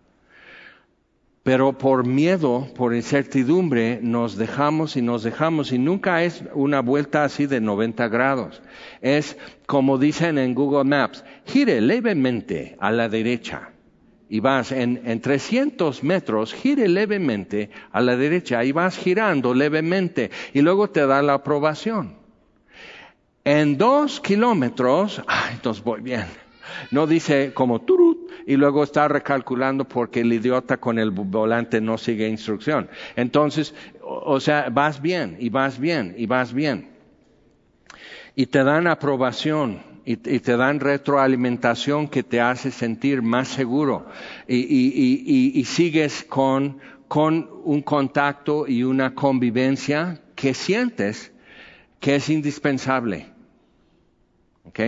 Pero 1.42 1.76
por 1.76 2.06
miedo, 2.06 2.68
por 2.76 2.94
incertidumbre, 2.94 3.98
nos 4.00 4.36
dejamos 4.36 4.96
y 4.96 5.02
nos 5.02 5.24
dejamos 5.24 5.72
y 5.72 5.78
nunca 5.78 6.22
es 6.22 6.44
una 6.54 6.80
vuelta 6.80 7.24
así 7.24 7.46
de 7.46 7.60
90 7.60 8.06
grados. 8.08 8.62
Es 9.00 9.36
como 9.66 9.98
dicen 9.98 10.38
en 10.38 10.54
Google 10.54 10.84
Maps, 10.84 11.24
gire 11.44 11.80
levemente 11.80 12.76
a 12.78 12.92
la 12.92 13.08
derecha 13.08 13.70
y 14.28 14.38
vas 14.38 14.70
en, 14.70 15.02
en 15.04 15.20
300 15.20 16.04
metros, 16.04 16.54
gire 16.54 16.86
levemente 16.86 17.70
a 17.90 18.00
la 18.00 18.16
derecha 18.16 18.64
y 18.64 18.70
vas 18.70 18.96
girando 18.96 19.52
levemente 19.52 20.30
y 20.54 20.60
luego 20.60 20.90
te 20.90 21.06
da 21.06 21.22
la 21.22 21.34
aprobación. 21.34 22.14
En 23.44 23.76
dos 23.76 24.20
kilómetros, 24.20 25.20
ay, 25.26 25.54
entonces 25.54 25.82
voy 25.82 26.02
bien. 26.02 26.41
No 26.90 27.06
dice 27.06 27.52
como 27.52 27.80
turut 27.82 28.30
y 28.46 28.56
luego 28.56 28.84
está 28.84 29.08
recalculando 29.08 29.84
porque 29.84 30.20
el 30.20 30.32
idiota 30.32 30.76
con 30.76 30.98
el 30.98 31.10
volante 31.10 31.80
no 31.80 31.98
sigue 31.98 32.28
instrucción. 32.28 32.88
Entonces, 33.16 33.74
o 34.02 34.40
sea, 34.40 34.68
vas 34.70 35.00
bien 35.00 35.36
y 35.38 35.48
vas 35.48 35.78
bien 35.78 36.14
y 36.16 36.26
vas 36.26 36.52
bien. 36.52 36.90
Y 38.34 38.46
te 38.46 38.64
dan 38.64 38.86
aprobación 38.86 39.82
y, 40.04 40.16
te 40.16 40.56
dan 40.56 40.80
retroalimentación 40.80 42.08
que 42.08 42.22
te 42.22 42.40
hace 42.40 42.70
sentir 42.70 43.22
más 43.22 43.48
seguro 43.48 44.06
y, 44.48 45.62
sigues 45.66 46.24
con, 46.28 46.78
con 47.08 47.48
un 47.64 47.82
contacto 47.82 48.66
y 48.66 48.82
una 48.82 49.14
convivencia 49.14 50.20
que 50.34 50.54
sientes 50.54 51.32
que 52.00 52.16
es 52.16 52.28
indispensable. 52.28 53.28
¿Ok? 54.64 54.80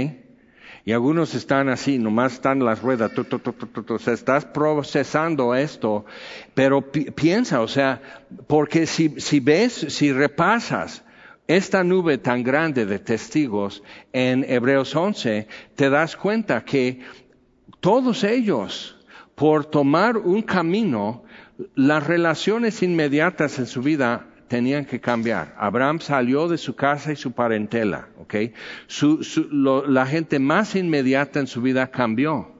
Y 0.87 0.93
algunos 0.93 1.35
están 1.35 1.71
así, 1.71 1.99
nomás 1.99 2.35
están 2.35 2.63
las 2.63 2.83
ruedas, 2.83 3.11
o 3.17 3.99
sea, 3.99 4.13
estás 4.13 4.45
procesando 4.45 5.55
esto, 5.55 6.05
pero 6.53 6.83
piensa, 6.93 7.63
o 7.63 7.69
sea, 7.69 8.03
porque 8.47 8.87
si, 8.87 9.19
si 9.19 9.41
ves, 9.41 9.73
si 9.73 10.13
repasas 10.13 11.03
esta 11.47 11.85
nube 11.85 12.19
tan 12.19 12.43
grande 12.43 12.85
de 12.85 12.99
testigos 12.99 13.83
en 14.13 14.45
Hebreos 14.47 14.95
11, 14.95 15.49
te 15.75 15.89
das 15.89 16.17
cuenta 16.17 16.65
que 16.65 17.01
todos 17.81 18.23
ellos, 18.23 18.99
por 19.35 19.65
tomar 19.65 20.19
un 20.19 20.43
camino, 20.43 21.25
las 21.75 22.07
relaciones 22.07 22.83
inmediatas 22.83 23.59
en 23.59 23.67
su 23.67 23.81
vida 23.81 24.27
tenían 24.55 24.85
que 24.85 25.01
cambiar. 25.01 25.53
Abraham 25.59 25.99
salió 25.99 26.47
de 26.47 26.59
su 26.59 26.77
casa 26.77 27.11
y 27.11 27.17
su 27.17 27.33
parentela, 27.33 28.07
¿ok? 28.21 28.35
la 29.89 30.07
gente 30.07 30.39
más 30.39 30.77
inmediata 30.77 31.41
en 31.41 31.49
su 31.49 31.61
vida 31.61 31.89
cambió. 31.89 32.53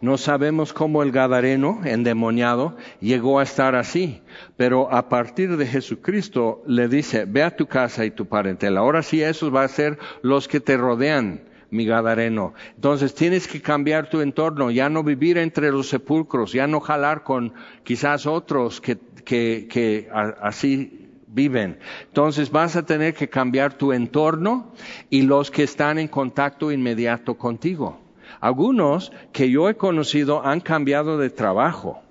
No 0.00 0.16
sabemos 0.16 0.72
cómo 0.72 1.02
el 1.02 1.10
Gadareno, 1.10 1.80
endemoniado, 1.84 2.76
llegó 3.00 3.40
a 3.40 3.42
estar 3.42 3.74
así, 3.74 4.22
pero 4.56 4.92
a 4.92 5.08
partir 5.08 5.56
de 5.56 5.66
Jesucristo 5.66 6.62
le 6.64 6.86
dice, 6.86 7.24
ve 7.24 7.42
a 7.42 7.56
tu 7.56 7.66
casa 7.66 8.04
y 8.04 8.12
tu 8.12 8.26
parentela. 8.26 8.78
Ahora 8.78 9.02
sí, 9.02 9.20
esos 9.24 9.50
van 9.50 9.64
a 9.64 9.68
ser 9.68 9.98
los 10.22 10.46
que 10.46 10.60
te 10.60 10.76
rodean, 10.76 11.40
mi 11.72 11.86
Gadareno. 11.86 12.54
Entonces 12.76 13.14
tienes 13.14 13.48
que 13.48 13.60
cambiar 13.60 14.08
tu 14.08 14.20
entorno, 14.20 14.70
ya 14.70 14.88
no 14.88 15.02
vivir 15.02 15.38
entre 15.38 15.72
los 15.72 15.88
sepulcros, 15.88 16.52
ya 16.52 16.66
no 16.68 16.78
jalar 16.80 17.24
con 17.24 17.54
quizás 17.82 18.26
otros 18.26 18.80
que, 18.80 18.98
que, 19.24 19.66
que 19.68 20.08
así 20.12 21.08
viven. 21.26 21.78
Entonces 22.04 22.50
vas 22.50 22.76
a 22.76 22.84
tener 22.84 23.14
que 23.14 23.28
cambiar 23.28 23.72
tu 23.72 23.92
entorno 23.92 24.72
y 25.08 25.22
los 25.22 25.50
que 25.50 25.62
están 25.62 25.98
en 25.98 26.08
contacto 26.08 26.70
inmediato 26.70 27.34
contigo. 27.34 27.98
Algunos 28.40 29.10
que 29.32 29.50
yo 29.50 29.68
he 29.68 29.76
conocido 29.76 30.44
han 30.44 30.60
cambiado 30.60 31.16
de 31.16 31.30
trabajo. 31.30 32.02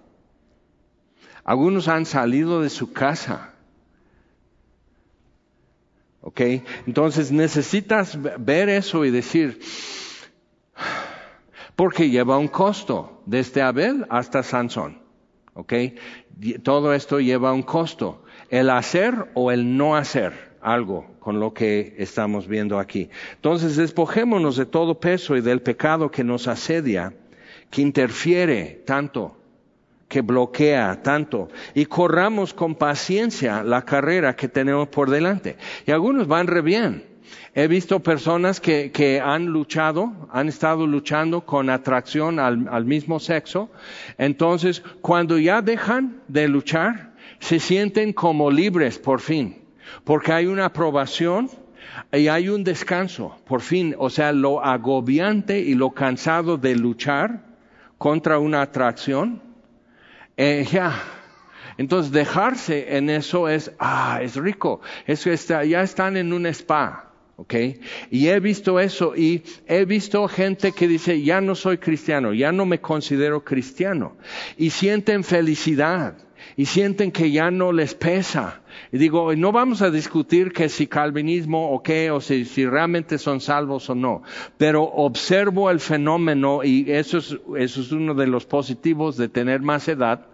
Algunos 1.43 1.87
han 1.87 2.05
salido 2.05 2.61
de 2.61 2.69
su 2.69 2.93
casa. 2.93 3.50
¿Ok? 6.21 6.41
Entonces 6.85 7.31
necesitas 7.31 8.17
ver 8.39 8.69
eso 8.69 9.05
y 9.05 9.11
decir, 9.11 9.59
porque 11.75 12.09
lleva 12.09 12.37
un 12.37 12.47
costo, 12.47 13.23
desde 13.25 13.61
Abel 13.61 14.05
hasta 14.09 14.43
Sansón. 14.43 15.01
¿Ok? 15.53 15.73
Todo 16.63 16.93
esto 16.93 17.19
lleva 17.19 17.51
un 17.51 17.63
costo. 17.63 18.23
El 18.49 18.69
hacer 18.69 19.31
o 19.33 19.51
el 19.51 19.77
no 19.77 19.95
hacer 19.95 20.51
algo 20.61 21.07
con 21.19 21.39
lo 21.39 21.53
que 21.53 21.95
estamos 21.97 22.47
viendo 22.47 22.79
aquí. 22.79 23.09
Entonces, 23.35 23.75
despojémonos 23.75 24.57
de 24.57 24.65
todo 24.65 24.99
peso 24.99 25.35
y 25.35 25.41
del 25.41 25.61
pecado 25.61 26.11
que 26.11 26.23
nos 26.23 26.47
asedia, 26.47 27.13
que 27.69 27.81
interfiere 27.81 28.83
tanto, 28.85 29.40
que 30.11 30.19
bloquea 30.19 31.01
tanto, 31.01 31.47
y 31.73 31.85
corramos 31.85 32.53
con 32.53 32.75
paciencia 32.75 33.63
la 33.63 33.85
carrera 33.85 34.35
que 34.35 34.49
tenemos 34.49 34.89
por 34.89 35.09
delante. 35.09 35.55
Y 35.87 35.91
algunos 35.91 36.27
van 36.27 36.47
re 36.47 36.61
bien. 36.61 37.05
He 37.55 37.67
visto 37.69 38.01
personas 38.01 38.59
que, 38.59 38.91
que 38.91 39.21
han 39.21 39.45
luchado, 39.45 40.11
han 40.33 40.49
estado 40.49 40.85
luchando 40.85 41.45
con 41.45 41.69
atracción 41.69 42.39
al, 42.39 42.67
al 42.69 42.83
mismo 42.83 43.21
sexo. 43.21 43.69
Entonces, 44.17 44.83
cuando 44.99 45.37
ya 45.37 45.61
dejan 45.61 46.21
de 46.27 46.49
luchar, 46.49 47.13
se 47.39 47.59
sienten 47.59 48.11
como 48.11 48.51
libres 48.51 48.99
por 48.99 49.21
fin 49.21 49.61
porque 50.03 50.31
hay 50.31 50.45
una 50.45 50.65
aprobación, 50.65 51.49
y 52.13 52.27
hay 52.27 52.47
un 52.47 52.63
descanso, 52.63 53.35
por 53.45 53.61
fin, 53.61 53.95
o 53.97 54.09
sea, 54.09 54.31
lo 54.31 54.63
agobiante 54.63 55.59
y 55.59 55.73
lo 55.73 55.91
cansado 55.91 56.57
de 56.57 56.75
luchar 56.75 57.43
contra 57.97 58.39
una 58.39 58.61
atracción, 58.61 59.41
eh, 60.41 60.65
ya. 60.71 61.03
Entonces 61.77 62.11
dejarse 62.11 62.97
en 62.97 63.11
eso 63.11 63.47
es, 63.47 63.71
ah, 63.77 64.19
es 64.23 64.35
rico, 64.35 64.81
eso 65.05 65.29
está, 65.29 65.63
ya 65.63 65.83
están 65.83 66.17
en 66.17 66.33
un 66.33 66.47
spa. 66.47 67.11
¿ok? 67.35 67.53
Y 68.09 68.27
he 68.27 68.39
visto 68.39 68.79
eso 68.79 69.15
y 69.15 69.43
he 69.67 69.85
visto 69.85 70.27
gente 70.27 70.71
que 70.71 70.87
dice, 70.87 71.21
ya 71.21 71.41
no 71.41 71.53
soy 71.55 71.77
cristiano, 71.77 72.33
ya 72.33 72.51
no 72.51 72.65
me 72.65 72.81
considero 72.81 73.43
cristiano. 73.43 74.17
Y 74.57 74.71
sienten 74.71 75.23
felicidad 75.23 76.15
y 76.55 76.65
sienten 76.65 77.11
que 77.11 77.31
ya 77.31 77.51
no 77.51 77.71
les 77.71 77.95
pesa. 77.95 78.61
Y 78.91 78.97
digo, 78.97 79.35
no 79.35 79.51
vamos 79.51 79.81
a 79.81 79.89
discutir 79.89 80.51
que 80.51 80.69
si 80.69 80.87
calvinismo 80.87 81.71
o 81.71 81.81
qué, 81.81 82.11
o 82.11 82.21
si, 82.21 82.45
si 82.45 82.65
realmente 82.65 83.17
son 83.17 83.41
salvos 83.41 83.89
o 83.89 83.95
no, 83.95 84.23
pero 84.57 84.83
observo 84.83 85.69
el 85.69 85.79
fenómeno 85.79 86.63
y 86.63 86.91
eso 86.91 87.17
es, 87.17 87.37
eso 87.57 87.81
es 87.81 87.91
uno 87.91 88.13
de 88.13 88.27
los 88.27 88.45
positivos 88.45 89.17
de 89.17 89.29
tener 89.29 89.61
más 89.61 89.87
edad, 89.87 90.27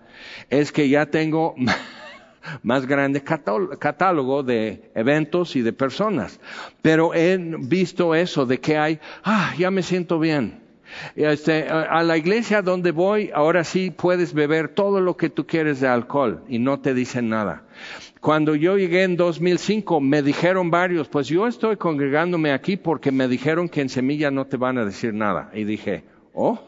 es 0.49 0.71
que 0.71 0.89
ya 0.89 1.07
tengo 1.07 1.55
más 2.63 2.85
grande 2.85 3.23
catálogo 3.23 4.43
de 4.43 4.91
eventos 4.95 5.55
y 5.55 5.61
de 5.61 5.73
personas. 5.73 6.39
Pero 6.81 7.13
he 7.13 7.37
visto 7.37 8.15
eso 8.15 8.45
de 8.45 8.59
que 8.59 8.77
hay, 8.77 8.99
ah, 9.23 9.53
ya 9.57 9.71
me 9.71 9.83
siento 9.83 10.19
bien. 10.19 10.67
Este, 11.15 11.67
a 11.67 12.01
la 12.03 12.17
iglesia 12.17 12.61
donde 12.61 12.91
voy, 12.91 13.29
ahora 13.33 13.65
sí 13.65 13.91
puedes 13.91 14.33
beber 14.33 14.69
todo 14.69 15.01
lo 15.01 15.17
que 15.17 15.29
tú 15.29 15.45
quieres 15.45 15.81
de 15.81 15.87
alcohol 15.87 16.43
y 16.47 16.59
no 16.59 16.79
te 16.79 16.93
dicen 16.93 17.29
nada. 17.29 17.63
Cuando 18.21 18.55
yo 18.55 18.77
llegué 18.77 19.03
en 19.03 19.15
2005, 19.15 20.01
me 20.01 20.21
dijeron 20.21 20.71
varios, 20.71 21.07
pues 21.07 21.27
yo 21.27 21.45
estoy 21.45 21.77
congregándome 21.77 22.51
aquí 22.51 22.77
porque 22.77 23.11
me 23.11 23.27
dijeron 23.27 23.69
que 23.69 23.81
en 23.81 23.89
Semilla 23.89 24.31
no 24.31 24.45
te 24.45 24.57
van 24.57 24.77
a 24.77 24.85
decir 24.85 25.13
nada. 25.13 25.51
Y 25.53 25.65
dije, 25.65 26.03
oh, 26.33 26.59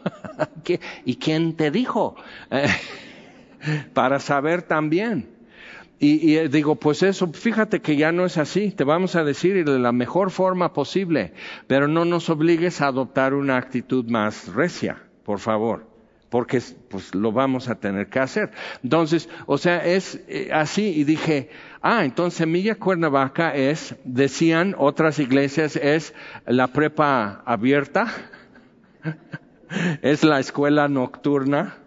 ¿y 1.05 1.15
quién 1.15 1.55
te 1.55 1.71
dijo? 1.71 2.15
Para 3.93 4.19
saber 4.19 4.61
también. 4.61 5.39
Y, 5.99 6.37
y, 6.37 6.47
digo, 6.47 6.75
pues 6.75 7.03
eso, 7.03 7.27
fíjate 7.33 7.81
que 7.81 7.97
ya 7.97 8.13
no 8.13 8.25
es 8.25 8.37
así, 8.37 8.71
te 8.71 8.85
vamos 8.85 9.17
a 9.17 9.25
decir 9.25 9.65
de 9.65 9.79
la 9.79 9.91
mejor 9.91 10.31
forma 10.31 10.71
posible, 10.71 11.33
pero 11.67 11.89
no 11.89 12.05
nos 12.05 12.29
obligues 12.29 12.79
a 12.79 12.87
adoptar 12.87 13.33
una 13.33 13.57
actitud 13.57 14.05
más 14.05 14.47
recia, 14.53 15.03
por 15.25 15.39
favor, 15.39 15.85
porque 16.29 16.61
pues 16.89 17.13
lo 17.13 17.33
vamos 17.33 17.67
a 17.67 17.75
tener 17.75 18.07
que 18.07 18.19
hacer. 18.19 18.51
Entonces, 18.81 19.27
o 19.45 19.57
sea, 19.57 19.85
es 19.85 20.21
eh, 20.29 20.51
así. 20.53 20.87
Y 20.87 21.03
dije, 21.03 21.49
ah, 21.81 22.05
entonces 22.05 22.37
Semilla 22.37 22.75
Cuernavaca 22.75 23.53
es, 23.53 23.95
decían 24.05 24.75
otras 24.77 25.19
iglesias, 25.19 25.75
es 25.75 26.13
la 26.45 26.67
prepa 26.67 27.43
abierta, 27.45 28.07
es 30.01 30.23
la 30.23 30.39
escuela 30.39 30.87
nocturna, 30.87 31.78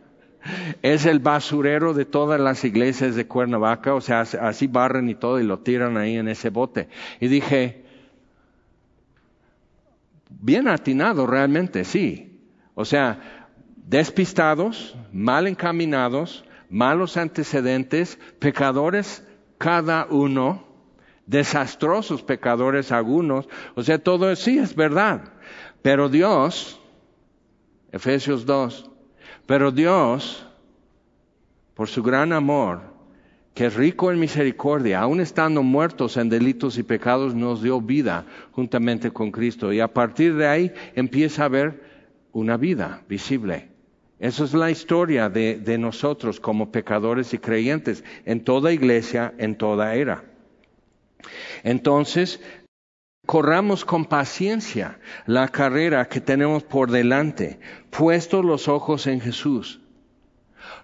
es 0.83 1.07
el 1.07 1.19
basurero 1.19 1.95
de 1.95 2.05
todas 2.05 2.41
las 2.41 2.65
iglesias 2.65 3.15
de 3.15 3.27
Cuernavaca, 3.27 3.95
o 3.95 4.01
sea, 4.01 4.21
así 4.21 4.67
barren 4.67 5.09
y 5.09 5.15
todo 5.15 5.41
y 5.41 5.45
lo 5.45 5.61
tiran 5.61 5.97
ahí 5.97 6.17
en 6.17 6.29
ese 6.29 6.51
bote. 6.51 6.89
Y 7.21 7.29
dije, 7.29 7.85
bien 10.29 10.69
atinado 10.69 11.27
realmente, 11.27 11.85
sí. 11.85 12.41
O 12.75 12.85
sea, 12.85 13.49
despistados, 13.77 14.97
mal 15.13 15.47
encaminados, 15.47 16.45
malos 16.69 17.17
antecedentes, 17.17 18.19
pecadores 18.39 19.27
cada 19.59 20.07
uno, 20.11 20.67
desastrosos 21.27 22.23
pecadores 22.23 22.91
algunos, 22.91 23.49
o 23.77 23.83
sea, 23.83 23.99
todo 23.99 24.35
sí 24.35 24.59
es 24.59 24.75
verdad. 24.75 25.35
Pero 25.83 26.09
Dios, 26.09 26.81
Efesios 27.93 28.47
2, 28.47 28.91
pero 29.47 29.71
Dios, 29.71 30.47
por 31.75 31.89
su 31.89 32.03
gran 32.03 32.33
amor, 32.33 32.93
que 33.55 33.67
es 33.67 33.75
rico 33.75 34.11
en 34.11 34.19
misericordia, 34.19 35.01
aun 35.01 35.21
estando 35.21 35.63
muertos 35.63 36.17
en 36.17 36.29
delitos 36.29 36.79
y 36.79 36.83
pecados, 36.83 37.35
nos 37.35 37.63
dio 37.63 37.81
vida 37.81 38.25
juntamente 38.53 39.11
con 39.11 39.31
Cristo. 39.31 39.73
Y 39.73 39.81
a 39.81 39.93
partir 39.93 40.35
de 40.37 40.47
ahí 40.47 40.73
empieza 40.95 41.43
a 41.43 41.47
haber 41.47 41.83
una 42.33 42.57
vida 42.57 43.03
visible. 43.09 43.69
Esa 44.19 44.45
es 44.45 44.55
la 44.55 44.71
historia 44.71 45.29
de, 45.29 45.57
de 45.57 45.77
nosotros 45.77 46.41
como 46.41 46.71
pecadores 46.71 47.35
y 47.35 47.39
creyentes 47.39 48.05
en 48.25 48.45
toda 48.45 48.73
iglesia, 48.73 49.35
en 49.37 49.57
toda 49.57 49.95
era. 49.97 50.25
Entonces, 51.63 52.41
Corramos 53.27 53.85
con 53.85 54.05
paciencia 54.07 54.99
la 55.27 55.49
carrera 55.49 56.09
que 56.09 56.21
tenemos 56.21 56.65
por 56.65 56.91
delante, 56.91 57.61
puestos 57.91 58.45
los 58.45 58.67
ojos 58.67 59.07
en 59.07 59.21
Jesús, 59.21 59.81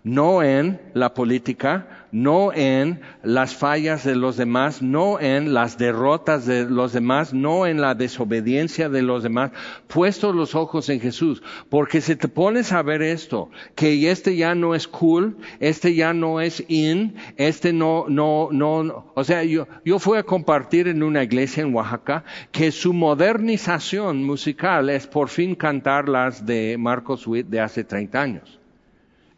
no 0.05 0.43
en 0.43 0.80
la 0.95 1.14
política, 1.14 1.97
no 2.13 2.53
en 2.53 3.01
las 3.23 3.55
fallas 3.55 4.05
de 4.05 4.17
los 4.17 4.37
demás, 4.37 4.83
no 4.83 5.21
en 5.21 5.55
las 5.55 5.79
derrotas 5.79 6.47
de 6.47 6.65
los 6.65 6.93
demás, 6.93 7.35
no 7.35 7.67
en 7.67 7.81
la 7.81 7.95
desobediencia 7.95 8.89
de 8.89 9.03
los 9.03 9.23
demás, 9.23 9.53
puestos 9.87 10.35
los 10.35 10.55
ojos 10.55 10.89
en 10.89 11.01
Jesús. 11.01 11.43
Porque 11.69 12.01
si 12.01 12.17
te 12.17 12.29
pones 12.29 12.73
a 12.73 12.83
ver 12.83 13.03
esto, 13.03 13.51
que 13.75 14.11
este 14.11 14.37
ya 14.37 14.55
no 14.55 14.75
es 14.75 14.89
cool, 14.89 15.37
este 15.61 15.95
ya 15.95 16.13
no 16.13 16.41
es 16.41 16.65
in, 16.69 17.17
este 17.37 17.73
no, 17.73 18.07
no, 18.09 18.49
no, 18.53 19.13
o 19.15 19.25
sea, 19.25 19.45
yo, 19.45 19.67
yo 19.85 19.99
fui 19.99 20.19
a 20.19 20.23
compartir 20.23 20.89
en 20.89 21.03
una 21.03 21.23
iglesia 21.23 21.63
en 21.63 21.75
Oaxaca 21.75 22.25
que 22.53 22.73
su 22.73 22.93
modernización 22.93 24.25
musical 24.25 24.91
es 24.91 25.07
por 25.07 25.29
fin 25.29 25.55
cantar 25.55 26.09
las 26.09 26.45
de 26.45 26.77
Marcos 26.79 27.27
Witt 27.27 27.49
de 27.49 27.61
hace 27.61 27.85
30 27.85 28.21
años. 28.21 28.58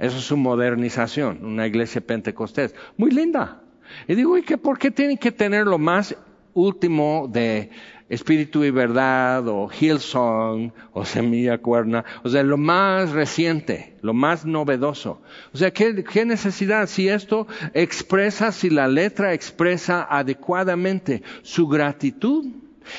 Eso 0.00 0.16
es 0.16 0.24
su 0.24 0.36
modernización, 0.38 1.44
una 1.44 1.66
iglesia 1.66 2.00
pentecostés. 2.00 2.74
Muy 2.96 3.10
linda. 3.10 3.60
Y 4.08 4.14
digo, 4.14 4.38
¿y 4.38 4.42
qué, 4.42 4.56
por 4.56 4.78
qué 4.78 4.90
tienen 4.90 5.18
que 5.18 5.30
tener 5.30 5.66
lo 5.66 5.76
más 5.76 6.16
último 6.54 7.28
de 7.30 7.68
Espíritu 8.08 8.64
y 8.64 8.70
Verdad 8.70 9.46
o 9.46 9.68
Hillsong 9.68 10.72
o 10.94 11.04
Semilla 11.04 11.58
Cuerna? 11.58 12.06
O 12.22 12.30
sea, 12.30 12.42
lo 12.42 12.56
más 12.56 13.10
reciente, 13.10 13.98
lo 14.00 14.14
más 14.14 14.46
novedoso. 14.46 15.20
O 15.52 15.58
sea, 15.58 15.70
¿qué, 15.70 16.02
qué 16.02 16.24
necesidad? 16.24 16.88
Si 16.88 17.06
esto 17.06 17.46
expresa, 17.74 18.52
si 18.52 18.70
la 18.70 18.88
letra 18.88 19.34
expresa 19.34 20.06
adecuadamente 20.08 21.22
su 21.42 21.68
gratitud, 21.68 22.46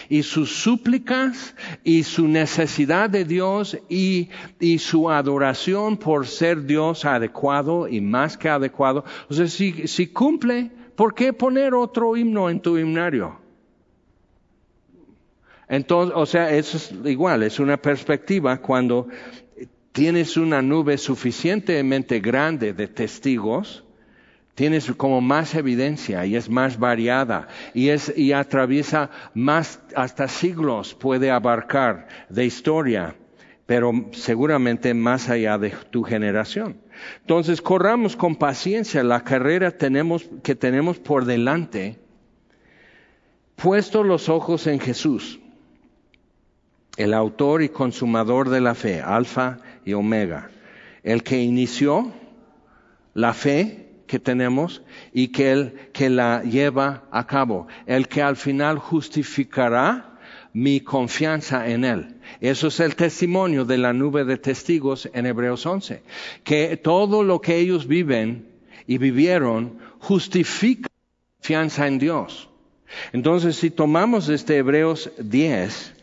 y 0.09 0.23
sus 0.23 0.51
súplicas 0.51 1.55
y 1.83 2.03
su 2.03 2.27
necesidad 2.27 3.09
de 3.09 3.25
Dios 3.25 3.77
y, 3.89 4.29
y, 4.59 4.79
su 4.79 5.09
adoración 5.09 5.97
por 5.97 6.27
ser 6.27 6.65
Dios 6.65 7.05
adecuado 7.05 7.87
y 7.87 8.01
más 8.01 8.37
que 8.37 8.49
adecuado. 8.49 9.03
O 9.29 9.33
sea, 9.33 9.47
si, 9.47 9.87
si 9.87 10.07
cumple, 10.07 10.71
¿por 10.95 11.13
qué 11.13 11.33
poner 11.33 11.73
otro 11.73 12.15
himno 12.15 12.49
en 12.49 12.59
tu 12.59 12.77
himnario? 12.77 13.39
Entonces, 15.67 16.13
o 16.17 16.25
sea, 16.25 16.51
eso 16.51 16.77
es 16.77 16.93
igual, 17.05 17.43
es 17.43 17.57
una 17.59 17.77
perspectiva 17.77 18.57
cuando 18.57 19.07
tienes 19.91 20.37
una 20.37 20.61
nube 20.61 20.97
suficientemente 20.97 22.19
grande 22.19 22.73
de 22.73 22.87
testigos, 22.87 23.83
tienes 24.55 24.91
como 24.93 25.21
más 25.21 25.55
evidencia 25.55 26.25
y 26.25 26.35
es 26.35 26.49
más 26.49 26.77
variada 26.77 27.47
y 27.73 27.89
es 27.89 28.13
y 28.15 28.33
atraviesa 28.33 29.09
más 29.33 29.79
hasta 29.95 30.27
siglos 30.27 30.93
puede 30.93 31.31
abarcar 31.31 32.07
de 32.29 32.45
historia 32.45 33.15
pero 33.71 33.93
seguramente 34.11 34.93
más 34.93 35.29
allá 35.29 35.57
de 35.57 35.69
tu 35.69 36.03
generación. 36.03 36.75
Entonces, 37.21 37.61
corramos 37.61 38.17
con 38.17 38.35
paciencia 38.35 39.01
la 39.01 39.23
carrera 39.23 39.71
tenemos, 39.71 40.29
que 40.43 40.55
tenemos 40.55 40.99
por 40.99 41.23
delante, 41.23 41.97
puesto 43.55 44.03
los 44.03 44.27
ojos 44.27 44.67
en 44.67 44.81
Jesús, 44.81 45.39
el 46.97 47.13
autor 47.13 47.61
y 47.61 47.69
consumador 47.69 48.49
de 48.49 48.59
la 48.59 48.75
fe, 48.75 48.99
alfa 48.99 49.59
y 49.85 49.93
omega, 49.93 50.49
el 51.03 51.23
que 51.23 51.41
inició 51.41 52.11
la 53.13 53.33
fe 53.33 53.80
que 54.11 54.19
tenemos 54.19 54.81
y 55.13 55.29
que 55.29 55.53
Él 55.53 55.89
que 55.93 56.09
la 56.09 56.43
lleva 56.43 57.05
a 57.11 57.25
cabo. 57.25 57.67
El 57.85 58.09
que 58.09 58.21
al 58.21 58.35
final 58.35 58.77
justificará 58.77 60.19
mi 60.51 60.81
confianza 60.81 61.69
en 61.69 61.85
Él. 61.85 62.17
Eso 62.41 62.67
es 62.67 62.81
el 62.81 62.97
testimonio 62.97 63.63
de 63.63 63.77
la 63.77 63.93
nube 63.93 64.25
de 64.25 64.35
testigos 64.35 65.09
en 65.13 65.27
Hebreos 65.27 65.65
11. 65.65 66.03
Que 66.43 66.75
todo 66.75 67.23
lo 67.23 67.39
que 67.39 67.55
ellos 67.55 67.87
viven 67.87 68.49
y 68.85 68.97
vivieron 68.97 69.77
justifica 69.99 70.89
confianza 71.37 71.87
en 71.87 71.97
Dios. 71.97 72.49
Entonces, 73.13 73.55
si 73.55 73.71
tomamos 73.71 74.27
este 74.27 74.57
Hebreos 74.57 75.09
10, 75.19 75.93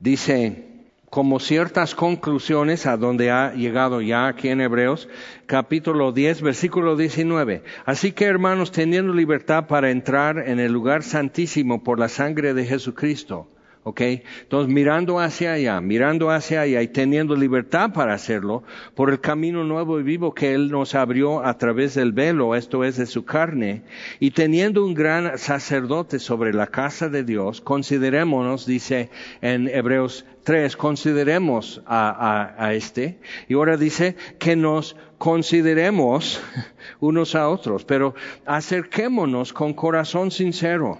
dice, 0.00 0.73
como 1.14 1.38
ciertas 1.38 1.94
conclusiones 1.94 2.86
a 2.86 2.96
donde 2.96 3.30
ha 3.30 3.54
llegado 3.54 4.00
ya 4.00 4.26
aquí 4.26 4.48
en 4.48 4.60
Hebreos, 4.60 5.08
capítulo 5.46 6.10
10, 6.10 6.42
versículo 6.42 6.96
19. 6.96 7.62
Así 7.84 8.10
que 8.10 8.24
hermanos, 8.24 8.72
teniendo 8.72 9.14
libertad 9.14 9.68
para 9.68 9.92
entrar 9.92 10.40
en 10.40 10.58
el 10.58 10.72
lugar 10.72 11.04
santísimo 11.04 11.84
por 11.84 12.00
la 12.00 12.08
sangre 12.08 12.52
de 12.52 12.64
Jesucristo, 12.64 13.46
¿ok? 13.84 14.00
Entonces, 14.42 14.72
mirando 14.72 15.20
hacia 15.20 15.52
allá, 15.52 15.80
mirando 15.80 16.30
hacia 16.30 16.62
allá 16.62 16.82
y 16.82 16.88
teniendo 16.88 17.36
libertad 17.36 17.92
para 17.92 18.14
hacerlo, 18.14 18.64
por 18.94 19.10
el 19.10 19.20
camino 19.20 19.62
nuevo 19.62 20.00
y 20.00 20.02
vivo 20.02 20.34
que 20.34 20.54
Él 20.54 20.70
nos 20.70 20.94
abrió 20.94 21.44
a 21.44 21.56
través 21.58 21.94
del 21.94 22.12
velo, 22.12 22.54
esto 22.54 22.82
es 22.82 22.96
de 22.96 23.06
su 23.06 23.24
carne, 23.24 23.82
y 24.20 24.30
teniendo 24.32 24.84
un 24.84 24.94
gran 24.94 25.38
sacerdote 25.38 26.18
sobre 26.18 26.54
la 26.54 26.66
casa 26.66 27.08
de 27.08 27.24
Dios, 27.24 27.60
considerémonos, 27.60 28.66
dice 28.66 29.10
en 29.42 29.68
Hebreos 29.68 30.24
3, 30.44 30.76
consideremos 30.76 31.82
a, 31.86 32.54
a 32.58 32.74
este, 32.74 33.18
y 33.48 33.54
ahora 33.54 33.76
dice 33.76 34.16
que 34.38 34.56
nos 34.56 34.96
consideremos 35.18 36.42
unos 37.00 37.34
a 37.34 37.50
otros, 37.50 37.84
pero 37.84 38.14
acerquémonos 38.46 39.52
con 39.52 39.74
corazón 39.74 40.30
sincero, 40.30 40.98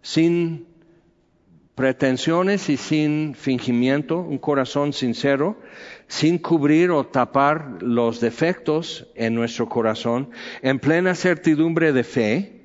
sin 0.00 0.65
pretensiones 1.76 2.70
y 2.70 2.78
sin 2.78 3.34
fingimiento, 3.34 4.18
un 4.18 4.38
corazón 4.38 4.94
sincero, 4.94 5.60
sin 6.08 6.38
cubrir 6.38 6.90
o 6.90 7.04
tapar 7.04 7.82
los 7.82 8.18
defectos 8.18 9.06
en 9.14 9.34
nuestro 9.34 9.68
corazón, 9.68 10.30
en 10.62 10.78
plena 10.78 11.14
certidumbre 11.14 11.92
de 11.92 12.02
fe, 12.02 12.62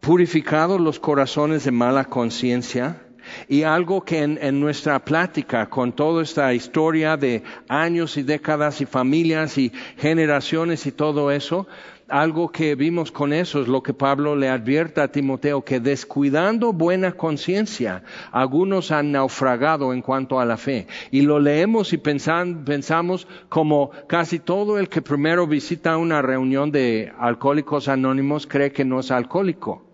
purificados 0.00 0.78
los 0.82 1.00
corazones 1.00 1.64
de 1.64 1.70
mala 1.70 2.04
conciencia, 2.04 3.00
y 3.48 3.62
algo 3.62 4.02
que 4.02 4.22
en, 4.22 4.38
en, 4.42 4.60
nuestra 4.60 4.98
plática, 5.04 5.68
con 5.68 5.92
toda 5.92 6.22
esta 6.22 6.52
historia 6.52 7.16
de 7.16 7.42
años 7.68 8.16
y 8.16 8.22
décadas 8.22 8.80
y 8.80 8.86
familias 8.86 9.56
y 9.56 9.72
generaciones 9.96 10.84
y 10.86 10.92
todo 10.92 11.30
eso, 11.30 11.66
algo 12.10 12.50
que 12.50 12.74
vimos 12.74 13.12
con 13.12 13.32
eso 13.32 13.62
es 13.62 13.68
lo 13.68 13.82
que 13.82 13.94
Pablo 13.94 14.36
le 14.36 14.48
advierte 14.48 15.00
a 15.00 15.12
Timoteo, 15.12 15.62
que 15.64 15.80
descuidando 15.80 16.72
buena 16.72 17.12
conciencia, 17.12 18.02
algunos 18.32 18.90
han 18.90 19.12
naufragado 19.12 19.92
en 19.92 20.02
cuanto 20.02 20.40
a 20.40 20.44
la 20.44 20.56
fe. 20.56 20.86
Y 21.10 21.22
lo 21.22 21.38
leemos 21.38 21.92
y 21.92 21.98
pensamos 21.98 23.26
como 23.48 23.90
casi 24.06 24.38
todo 24.38 24.78
el 24.78 24.88
que 24.88 25.02
primero 25.02 25.46
visita 25.46 25.96
una 25.96 26.22
reunión 26.22 26.70
de 26.70 27.12
alcohólicos 27.18 27.88
anónimos 27.88 28.46
cree 28.46 28.72
que 28.72 28.84
no 28.84 29.00
es 29.00 29.10
alcohólico. 29.10 29.84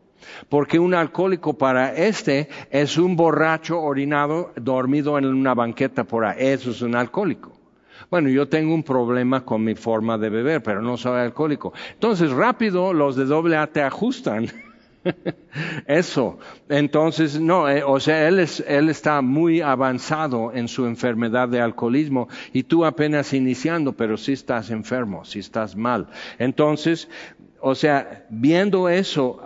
Porque 0.48 0.78
un 0.78 0.94
alcohólico 0.94 1.56
para 1.56 1.94
este 1.94 2.48
es 2.70 2.98
un 2.98 3.16
borracho 3.16 3.80
orinado 3.80 4.52
dormido 4.56 5.18
en 5.18 5.26
una 5.26 5.54
banqueta 5.54 6.04
por 6.04 6.24
ahí. 6.24 6.36
Eso 6.38 6.70
es 6.70 6.82
un 6.82 6.96
alcohólico. 6.96 7.55
Bueno, 8.10 8.28
yo 8.28 8.48
tengo 8.48 8.74
un 8.74 8.82
problema 8.82 9.44
con 9.44 9.64
mi 9.64 9.74
forma 9.74 10.16
de 10.18 10.30
beber, 10.30 10.62
pero 10.62 10.80
no 10.80 10.96
soy 10.96 11.20
alcohólico. 11.20 11.72
Entonces, 11.92 12.30
rápido 12.30 12.92
los 12.92 13.16
de 13.16 13.24
doble 13.24 13.56
A 13.56 13.66
te 13.66 13.82
ajustan. 13.82 14.46
Eso. 15.86 16.38
Entonces, 16.68 17.40
no, 17.40 17.68
eh, 17.68 17.82
o 17.84 18.00
sea, 18.00 18.28
él, 18.28 18.38
es, 18.38 18.60
él 18.66 18.88
está 18.88 19.22
muy 19.22 19.60
avanzado 19.60 20.52
en 20.52 20.68
su 20.68 20.86
enfermedad 20.86 21.48
de 21.48 21.60
alcoholismo 21.60 22.28
y 22.52 22.64
tú 22.64 22.84
apenas 22.84 23.32
iniciando, 23.32 23.92
pero 23.92 24.16
sí 24.16 24.32
estás 24.32 24.70
enfermo, 24.70 25.24
sí 25.24 25.40
estás 25.40 25.76
mal. 25.76 26.08
Entonces, 26.38 27.08
o 27.60 27.74
sea, 27.74 28.26
viendo 28.30 28.88
eso, 28.88 29.40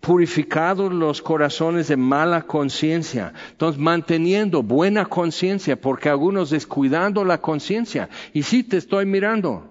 purificados 0.00 0.92
los 0.92 1.20
corazones 1.20 1.88
de 1.88 1.96
mala 1.96 2.42
conciencia. 2.42 3.32
Entonces, 3.50 3.80
manteniendo 3.80 4.62
buena 4.62 5.06
conciencia, 5.06 5.80
porque 5.80 6.08
algunos 6.08 6.50
descuidando 6.50 7.24
la 7.24 7.40
conciencia. 7.40 8.08
Y 8.32 8.42
sí, 8.42 8.62
te 8.62 8.76
estoy 8.76 9.06
mirando. 9.06 9.68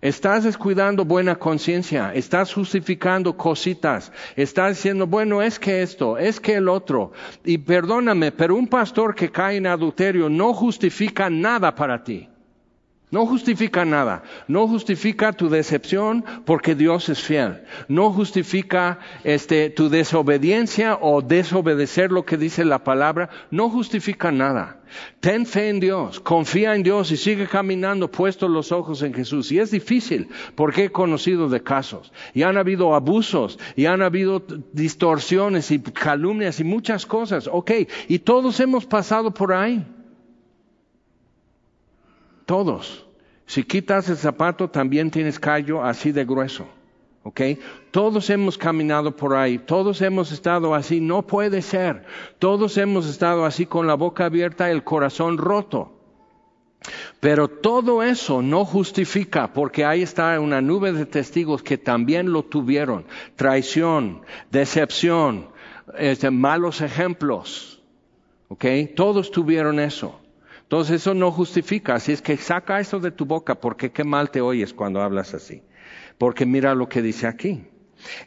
Estás 0.00 0.44
descuidando 0.44 1.04
buena 1.04 1.36
conciencia, 1.36 2.14
estás 2.14 2.54
justificando 2.54 3.36
cositas, 3.36 4.10
estás 4.34 4.76
diciendo, 4.76 5.06
bueno, 5.06 5.42
es 5.42 5.58
que 5.58 5.82
esto, 5.82 6.16
es 6.16 6.40
que 6.40 6.54
el 6.54 6.70
otro. 6.70 7.12
Y 7.44 7.58
perdóname, 7.58 8.32
pero 8.32 8.56
un 8.56 8.66
pastor 8.66 9.14
que 9.14 9.30
cae 9.30 9.58
en 9.58 9.66
adulterio 9.66 10.30
no 10.30 10.54
justifica 10.54 11.28
nada 11.28 11.74
para 11.74 12.02
ti. 12.02 12.29
No 13.10 13.26
justifica 13.26 13.84
nada. 13.84 14.22
No 14.46 14.68
justifica 14.68 15.32
tu 15.32 15.48
decepción 15.48 16.24
porque 16.44 16.76
Dios 16.76 17.08
es 17.08 17.20
fiel. 17.20 17.62
No 17.88 18.12
justifica 18.12 19.00
este, 19.24 19.68
tu 19.70 19.88
desobediencia 19.88 20.96
o 21.00 21.20
desobedecer 21.20 22.12
lo 22.12 22.24
que 22.24 22.36
dice 22.36 22.64
la 22.64 22.84
palabra. 22.84 23.28
No 23.50 23.68
justifica 23.68 24.30
nada. 24.30 24.80
Ten 25.20 25.46
fe 25.46 25.68
en 25.68 25.80
Dios, 25.80 26.18
confía 26.20 26.74
en 26.74 26.82
Dios 26.82 27.10
y 27.12 27.16
sigue 27.16 27.46
caminando 27.46 28.10
puestos 28.10 28.50
los 28.50 28.72
ojos 28.72 29.02
en 29.02 29.14
Jesús. 29.14 29.50
Y 29.50 29.58
es 29.58 29.70
difícil 29.70 30.28
porque 30.54 30.84
he 30.84 30.92
conocido 30.92 31.48
de 31.48 31.62
casos. 31.62 32.12
Y 32.32 32.42
han 32.42 32.56
habido 32.56 32.94
abusos, 32.94 33.58
y 33.76 33.86
han 33.86 34.02
habido 34.02 34.42
distorsiones 34.72 35.70
y 35.70 35.80
calumnias 35.80 36.60
y 36.60 36.64
muchas 36.64 37.06
cosas. 37.06 37.48
Ok, 37.50 37.72
y 38.08 38.20
todos 38.20 38.58
hemos 38.60 38.86
pasado 38.86 39.32
por 39.32 39.52
ahí. 39.52 39.84
Todos. 42.50 43.06
Si 43.46 43.62
quitas 43.62 44.08
el 44.08 44.16
zapato, 44.16 44.68
también 44.68 45.12
tienes 45.12 45.38
callo 45.38 45.84
así 45.84 46.10
de 46.10 46.24
grueso. 46.24 46.66
¿Ok? 47.22 47.42
Todos 47.92 48.28
hemos 48.28 48.58
caminado 48.58 49.14
por 49.14 49.36
ahí, 49.36 49.58
todos 49.58 50.02
hemos 50.02 50.32
estado 50.32 50.74
así, 50.74 51.00
no 51.00 51.22
puede 51.22 51.62
ser. 51.62 52.04
Todos 52.40 52.76
hemos 52.76 53.06
estado 53.06 53.44
así 53.44 53.66
con 53.66 53.86
la 53.86 53.94
boca 53.94 54.24
abierta, 54.24 54.68
el 54.68 54.82
corazón 54.82 55.38
roto. 55.38 55.92
Pero 57.20 57.46
todo 57.46 58.02
eso 58.02 58.42
no 58.42 58.64
justifica, 58.64 59.52
porque 59.52 59.84
ahí 59.84 60.02
está 60.02 60.40
una 60.40 60.60
nube 60.60 60.92
de 60.92 61.06
testigos 61.06 61.62
que 61.62 61.78
también 61.78 62.32
lo 62.32 62.42
tuvieron. 62.42 63.04
Traición, 63.36 64.22
decepción, 64.50 65.50
este, 65.96 66.32
malos 66.32 66.80
ejemplos. 66.80 67.80
¿Ok? 68.48 68.64
Todos 68.96 69.30
tuvieron 69.30 69.78
eso. 69.78 70.20
Entonces 70.70 71.00
eso 71.00 71.14
no 71.14 71.32
justifica, 71.32 71.96
así 71.96 72.12
es 72.12 72.22
que 72.22 72.36
saca 72.36 72.78
eso 72.78 73.00
de 73.00 73.10
tu 73.10 73.24
boca, 73.24 73.56
porque 73.56 73.90
qué 73.90 74.04
mal 74.04 74.30
te 74.30 74.40
oyes 74.40 74.72
cuando 74.72 75.02
hablas 75.02 75.34
así. 75.34 75.64
Porque 76.16 76.46
mira 76.46 76.76
lo 76.76 76.88
que 76.88 77.02
dice 77.02 77.26
aquí. 77.26 77.64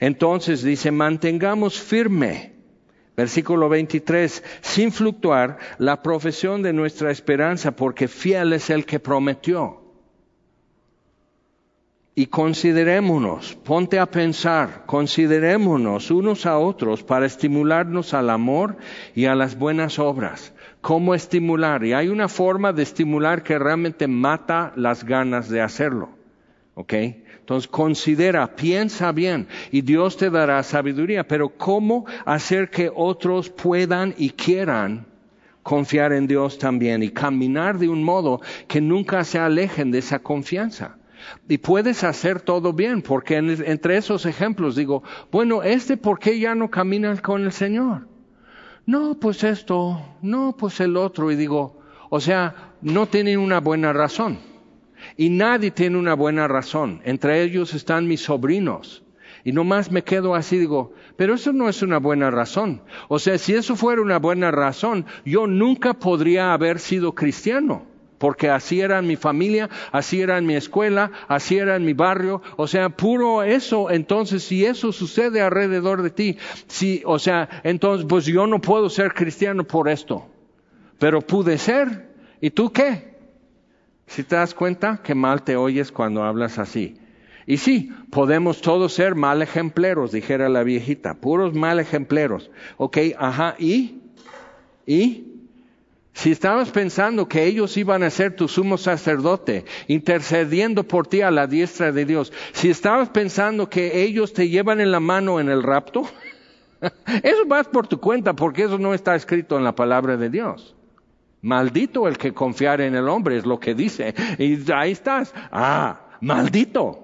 Entonces 0.01 0.61
dice, 0.61 0.91
mantengamos 0.91 1.79
firme, 1.79 2.51
versículo 3.15 3.69
23, 3.69 4.43
sin 4.59 4.91
fluctuar 4.91 5.57
la 5.77 6.03
profesión 6.03 6.61
de 6.63 6.73
nuestra 6.73 7.11
esperanza, 7.11 7.77
porque 7.77 8.09
fiel 8.09 8.51
es 8.51 8.69
el 8.69 8.85
que 8.85 8.99
prometió. 8.99 9.81
Y 12.15 12.25
considerémonos, 12.25 13.55
ponte 13.55 13.99
a 13.99 14.05
pensar, 14.05 14.83
considerémonos 14.85 16.11
unos 16.11 16.45
a 16.45 16.57
otros 16.57 17.03
para 17.03 17.25
estimularnos 17.25 18.13
al 18.13 18.29
amor 18.29 18.75
y 19.15 19.27
a 19.27 19.33
las 19.33 19.57
buenas 19.57 19.97
obras 19.97 20.53
cómo 20.83 21.15
estimular. 21.15 21.85
Y 21.85 21.93
hay 21.93 22.09
una 22.09 22.27
forma 22.27 22.73
de 22.73 22.83
estimular 22.83 23.41
que 23.41 23.57
realmente 23.57 24.05
mata 24.05 24.73
las 24.75 25.05
ganas 25.05 25.47
de 25.47 25.61
hacerlo. 25.61 26.09
¿Ok? 26.75 26.93
Entonces 27.39 27.69
considera, 27.69 28.55
piensa 28.55 29.11
bien 29.11 29.47
y 29.71 29.81
Dios 29.81 30.17
te 30.17 30.29
dará 30.29 30.61
sabiduría, 30.63 31.25
pero 31.27 31.49
¿cómo 31.49 32.05
hacer 32.25 32.69
que 32.69 32.91
otros 32.93 33.49
puedan 33.49 34.13
y 34.17 34.31
quieran 34.31 35.05
confiar 35.61 36.11
en 36.11 36.27
Dios 36.27 36.57
también 36.57 37.01
y 37.01 37.09
caminar 37.09 37.77
de 37.77 37.87
un 37.87 38.03
modo 38.03 38.41
que 38.67 38.81
nunca 38.81 39.23
se 39.23 39.39
alejen 39.39 39.89
de 39.91 39.99
esa 39.99 40.19
confianza? 40.19 40.97
Y 41.47 41.59
puedes 41.59 42.03
hacer 42.03 42.41
todo 42.41 42.73
bien, 42.73 43.01
porque 43.01 43.37
entre 43.37 43.95
esos 43.95 44.25
ejemplos 44.25 44.75
digo, 44.75 45.03
bueno, 45.31 45.63
este, 45.63 45.95
¿por 45.95 46.19
qué 46.19 46.37
ya 46.39 46.55
no 46.55 46.69
camina 46.69 47.15
con 47.21 47.43
el 47.43 47.53
Señor? 47.53 48.12
No, 48.85 49.15
pues 49.19 49.43
esto, 49.43 50.01
no, 50.21 50.55
pues 50.57 50.79
el 50.79 50.97
otro. 50.97 51.31
Y 51.31 51.35
digo, 51.35 51.79
o 52.09 52.19
sea, 52.19 52.73
no 52.81 53.07
tienen 53.07 53.39
una 53.39 53.59
buena 53.59 53.93
razón. 53.93 54.39
Y 55.17 55.29
nadie 55.29 55.71
tiene 55.71 55.97
una 55.97 56.15
buena 56.15 56.47
razón. 56.47 57.01
Entre 57.03 57.41
ellos 57.43 57.73
están 57.73 58.07
mis 58.07 58.21
sobrinos. 58.21 59.03
Y 59.45 59.51
nomás 59.51 59.91
me 59.91 60.03
quedo 60.03 60.35
así, 60.35 60.57
digo, 60.57 60.93
pero 61.17 61.33
eso 61.33 61.51
no 61.51 61.67
es 61.67 61.81
una 61.81 61.99
buena 61.99 62.31
razón. 62.31 62.81
O 63.09 63.19
sea, 63.19 63.37
si 63.37 63.53
eso 63.53 63.75
fuera 63.75 64.01
una 64.01 64.19
buena 64.19 64.51
razón, 64.51 65.05
yo 65.25 65.47
nunca 65.47 65.93
podría 65.93 66.53
haber 66.53 66.79
sido 66.79 67.13
cristiano 67.13 67.92
porque 68.23 68.49
así 68.49 68.79
era 68.79 68.99
en 68.99 69.07
mi 69.07 69.17
familia, 69.17 69.69
así 69.91 70.21
era 70.21 70.37
en 70.37 70.45
mi 70.45 70.55
escuela, 70.55 71.11
así 71.27 71.57
era 71.57 71.75
en 71.75 71.83
mi 71.83 71.91
barrio, 71.91 72.41
o 72.55 72.67
sea, 72.67 72.87
puro 72.87 73.43
eso, 73.43 73.91
entonces 73.91 74.45
si 74.45 74.63
eso 74.63 74.93
sucede 74.93 75.41
alrededor 75.41 76.01
de 76.01 76.09
ti, 76.09 76.37
si, 76.67 77.03
o 77.05 77.19
sea, 77.19 77.49
entonces 77.65 78.05
pues 78.07 78.25
yo 78.25 78.47
no 78.47 78.61
puedo 78.61 78.89
ser 78.89 79.13
cristiano 79.13 79.65
por 79.65 79.89
esto, 79.89 80.25
pero 80.99 81.19
pude 81.19 81.57
ser, 81.57 82.13
¿y 82.39 82.51
tú 82.51 82.71
qué? 82.71 83.17
Si 84.07 84.23
te 84.23 84.37
das 84.37 84.53
cuenta 84.53 85.01
que 85.03 85.15
mal 85.15 85.43
te 85.43 85.57
oyes 85.57 85.91
cuando 85.91 86.23
hablas 86.23 86.59
así. 86.59 86.95
Y 87.45 87.57
sí, 87.57 87.91
podemos 88.09 88.61
todos 88.61 88.93
ser 88.93 89.15
mal 89.15 89.41
ejempleros, 89.41 90.13
dijera 90.13 90.47
la 90.47 90.63
viejita, 90.63 91.15
puros 91.15 91.53
mal 91.55 91.77
ejempleros. 91.77 92.51
Ok, 92.77 92.99
ajá, 93.19 93.55
¿y? 93.59 93.99
¿Y? 94.85 95.32
Si 96.13 96.31
estabas 96.31 96.69
pensando 96.69 97.27
que 97.27 97.45
ellos 97.45 97.75
iban 97.75 98.03
a 98.03 98.09
ser 98.09 98.35
tu 98.35 98.47
sumo 98.47 98.77
sacerdote, 98.77 99.65
intercediendo 99.87 100.83
por 100.83 101.07
ti 101.07 101.21
a 101.21 101.31
la 101.31 101.47
diestra 101.47 101.91
de 101.91 102.05
Dios, 102.05 102.31
si 102.53 102.69
estabas 102.69 103.09
pensando 103.09 103.67
que 103.69 104.03
ellos 104.03 104.31
te 104.31 104.47
llevan 104.47 104.79
en 104.79 104.91
la 104.91 104.99
mano 104.99 105.39
en 105.39 105.49
el 105.49 105.63
rapto, 105.63 106.03
eso 107.23 107.45
vas 107.47 107.67
por 107.67 107.87
tu 107.87 107.99
cuenta 107.99 108.33
porque 108.33 108.63
eso 108.63 108.77
no 108.77 108.93
está 108.93 109.15
escrito 109.15 109.57
en 109.57 109.63
la 109.63 109.75
palabra 109.75 110.15
de 110.15 110.29
Dios. 110.29 110.75
Maldito 111.41 112.07
el 112.07 112.17
que 112.17 112.33
confiar 112.33 112.79
en 112.79 112.95
el 112.95 113.09
hombre 113.09 113.35
es 113.35 113.45
lo 113.45 113.59
que 113.59 113.75
dice. 113.75 114.13
Y 114.37 114.71
ahí 114.71 114.91
estás. 114.91 115.33
Ah, 115.51 115.99
maldito. 116.21 117.02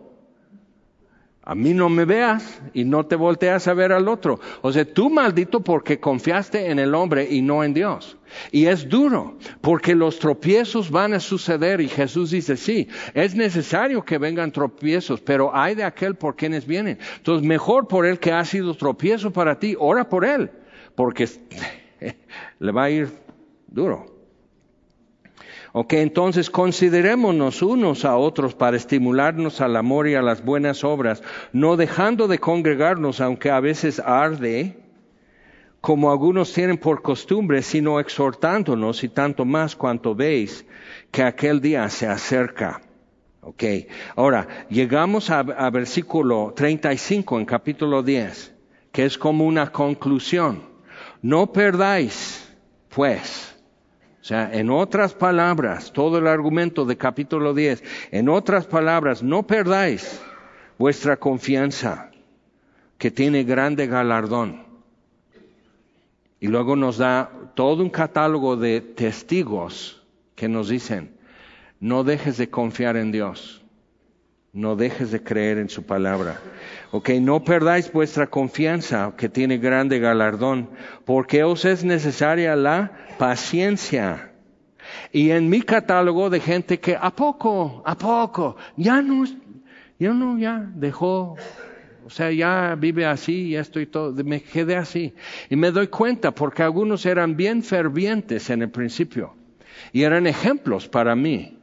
A 1.49 1.55
mí 1.55 1.73
no 1.73 1.89
me 1.89 2.05
veas 2.05 2.61
y 2.75 2.83
no 2.83 3.07
te 3.07 3.15
volteas 3.15 3.67
a 3.67 3.73
ver 3.73 3.91
al 3.91 4.07
otro. 4.07 4.39
O 4.61 4.71
sea, 4.71 4.85
tú 4.85 5.09
maldito 5.09 5.61
porque 5.61 5.99
confiaste 5.99 6.69
en 6.69 6.77
el 6.77 6.93
hombre 6.93 7.27
y 7.27 7.41
no 7.41 7.63
en 7.63 7.73
Dios. 7.73 8.19
Y 8.51 8.67
es 8.67 8.87
duro, 8.87 9.35
porque 9.59 9.95
los 9.95 10.19
tropiezos 10.19 10.91
van 10.91 11.15
a 11.15 11.19
suceder 11.19 11.81
y 11.81 11.87
Jesús 11.87 12.29
dice, 12.29 12.55
sí, 12.55 12.87
es 13.15 13.33
necesario 13.33 14.05
que 14.05 14.19
vengan 14.19 14.51
tropiezos, 14.51 15.21
pero 15.21 15.49
hay 15.51 15.73
de 15.73 15.85
aquel 15.85 16.13
por 16.13 16.35
quienes 16.35 16.67
vienen. 16.67 16.99
Entonces, 17.17 17.43
mejor 17.43 17.87
por 17.87 18.05
él 18.05 18.19
que 18.19 18.31
ha 18.31 18.45
sido 18.45 18.75
tropiezo 18.75 19.33
para 19.33 19.57
ti, 19.57 19.75
ora 19.79 20.07
por 20.07 20.25
él, 20.25 20.51
porque 20.93 21.27
le 22.59 22.71
va 22.71 22.83
a 22.83 22.89
ir 22.91 23.09
duro. 23.65 24.18
Ok, 25.71 25.93
entonces 25.93 26.49
considerémonos 26.49 27.61
unos 27.61 28.03
a 28.03 28.17
otros 28.17 28.55
para 28.55 28.75
estimularnos 28.75 29.61
al 29.61 29.75
amor 29.75 30.07
y 30.07 30.15
a 30.15 30.21
las 30.23 30.43
buenas 30.43 30.83
obras, 30.83 31.21
no 31.53 31.77
dejando 31.77 32.27
de 32.27 32.39
congregarnos, 32.39 33.21
aunque 33.21 33.51
a 33.51 33.59
veces 33.59 33.99
arde, 33.99 34.79
como 35.79 36.11
algunos 36.11 36.51
tienen 36.53 36.77
por 36.77 37.03
costumbre, 37.03 37.61
sino 37.61 37.99
exhortándonos 37.99 39.03
y 39.03 39.09
tanto 39.09 39.45
más 39.45 39.75
cuanto 39.75 40.15
veis 40.15 40.65
que 41.11 41.21
aquel 41.21 41.61
día 41.61 41.87
se 41.89 42.07
acerca. 42.07 42.81
Ok, 43.41 43.63
ahora 44.15 44.65
llegamos 44.69 45.29
a, 45.29 45.39
a 45.39 45.69
versículo 45.69 46.51
35 46.55 47.39
en 47.39 47.45
capítulo 47.45 48.01
10, 48.01 48.53
que 48.91 49.05
es 49.05 49.17
como 49.17 49.45
una 49.45 49.71
conclusión. 49.71 50.63
No 51.21 51.53
perdáis, 51.53 52.53
pues, 52.89 53.48
o 54.21 54.23
sea, 54.23 54.51
en 54.53 54.69
otras 54.69 55.13
palabras, 55.13 55.93
todo 55.93 56.17
el 56.17 56.27
argumento 56.27 56.85
de 56.85 56.97
capítulo 56.97 57.53
10, 57.53 57.83
en 58.11 58.27
otras 58.27 58.67
palabras, 58.67 59.23
no 59.23 59.43
perdáis 59.43 60.21
vuestra 60.77 61.17
confianza, 61.17 62.11
que 62.97 63.11
tiene 63.11 63.43
grande 63.43 63.87
galardón. 63.87 64.63
Y 66.41 66.47
luego 66.47 66.75
nos 66.75 66.97
da 66.97 67.31
todo 67.55 67.81
un 67.81 67.89
catálogo 67.89 68.57
de 68.57 68.81
testigos 68.81 70.03
que 70.35 70.49
nos 70.49 70.69
dicen, 70.69 71.17
no 71.79 72.03
dejes 72.03 72.37
de 72.37 72.49
confiar 72.49 72.97
en 72.97 73.11
Dios, 73.11 73.58
no 74.53 74.75
dejes 74.75 75.11
de 75.11 75.21
creer 75.21 75.57
en 75.57 75.69
su 75.69 75.83
palabra. 75.83 76.39
Ok, 76.91 77.09
no 77.21 77.43
perdáis 77.43 77.91
vuestra 77.91 78.27
confianza, 78.27 79.13
que 79.15 79.29
tiene 79.29 79.57
grande 79.57 79.99
galardón, 79.99 80.69
porque 81.05 81.43
os 81.43 81.65
es 81.65 81.83
necesaria 81.83 82.55
la 82.55 82.91
paciencia. 83.17 84.31
Y 85.11 85.29
en 85.31 85.49
mi 85.49 85.61
catálogo 85.61 86.29
de 86.29 86.39
gente 86.39 86.79
que 86.79 86.97
a 86.99 87.11
poco, 87.11 87.83
a 87.85 87.95
poco, 87.95 88.57
ya 88.75 89.01
no, 89.01 89.23
ya 89.99 90.13
no, 90.13 90.37
ya 90.39 90.67
dejó, 90.75 91.35
o 92.05 92.09
sea, 92.09 92.31
ya 92.31 92.75
vive 92.75 93.05
así, 93.05 93.51
ya 93.51 93.61
estoy 93.61 93.85
todo, 93.85 94.11
me 94.23 94.41
quedé 94.41 94.75
así. 94.75 95.13
Y 95.49 95.55
me 95.55 95.69
doy 95.69 95.87
cuenta 95.87 96.31
porque 96.31 96.63
algunos 96.63 97.05
eran 97.05 97.35
bien 97.35 97.61
fervientes 97.61 98.49
en 98.49 98.63
el 98.63 98.71
principio 98.71 99.35
y 99.93 100.03
eran 100.03 100.25
ejemplos 100.25 100.87
para 100.87 101.15
mí. 101.15 101.58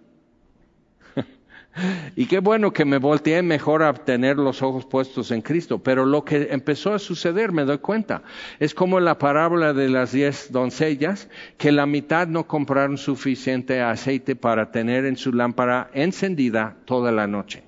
Y 2.15 2.27
qué 2.27 2.39
bueno 2.39 2.73
que 2.73 2.85
me 2.85 2.99
volteé 2.99 3.43
mejor 3.43 3.83
a 3.83 3.93
tener 3.93 4.37
los 4.37 4.63
ojos 4.63 4.87
puestos 4.87 5.31
en 5.31 5.43
Cristo. 5.43 5.79
Pero 5.79 6.07
lo 6.07 6.25
que 6.25 6.49
empezó 6.51 6.95
a 6.95 6.99
suceder, 6.99 7.53
me 7.53 7.65
doy 7.65 7.79
cuenta, 7.79 8.23
es 8.59 8.75
como 8.75 9.01
la 9.01 9.19
parábola 9.19 9.73
de 9.73 9.89
las 9.89 10.13
diez 10.13 10.51
doncellas, 10.51 11.29
que 11.59 11.73
la 11.73 11.87
mitad 11.87 12.29
no 12.29 12.47
compraron 12.47 12.99
suficiente 12.99 13.83
aceite 13.83 14.37
para 14.37 14.71
tener 14.71 15.05
en 15.05 15.17
su 15.17 15.33
lámpara 15.33 15.91
encendida 15.93 16.77
toda 16.85 17.13
la 17.13 17.27
noche. 17.27 17.63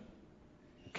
¿Ok? 0.88 0.98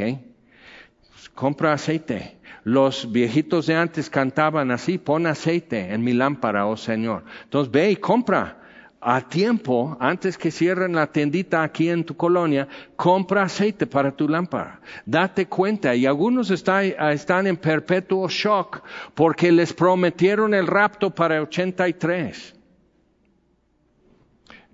Pues, 1.10 1.30
compra 1.34 1.74
aceite. 1.74 2.38
Los 2.64 3.12
viejitos 3.12 3.66
de 3.66 3.76
antes 3.76 4.10
cantaban 4.10 4.70
así, 4.70 4.97
pon 4.97 5.26
aceite 5.26 5.93
en 5.93 6.03
mi 6.03 6.14
lámpara, 6.14 6.68
oh 6.68 6.78
Señor. 6.78 7.24
Entonces 7.45 7.72
ve 7.72 7.91
y 7.91 7.95
compra 7.95 8.60
a 9.02 9.22
tiempo, 9.22 9.95
antes 10.00 10.38
que 10.38 10.52
cierren 10.52 10.93
la 10.93 11.08
tendita 11.08 11.64
aquí 11.64 11.89
en 11.89 12.04
tu 12.04 12.16
colonia, 12.16 12.68
compra 12.95 13.43
aceite 13.43 13.88
para 13.88 14.12
tu 14.12 14.28
lámpara. 14.28 14.82
Date 15.06 15.47
cuenta, 15.47 15.95
y 15.95 16.06
algunos 16.06 16.52
están 16.52 17.47
en 17.47 17.58
perpetuo 17.58 18.28
shock 18.28 18.82
porque 19.16 19.52
les 19.52 19.74
prometieron 19.74 20.54
el 20.54 20.68
rapto 20.68 21.10
para 21.10 21.41
83. 21.41 22.56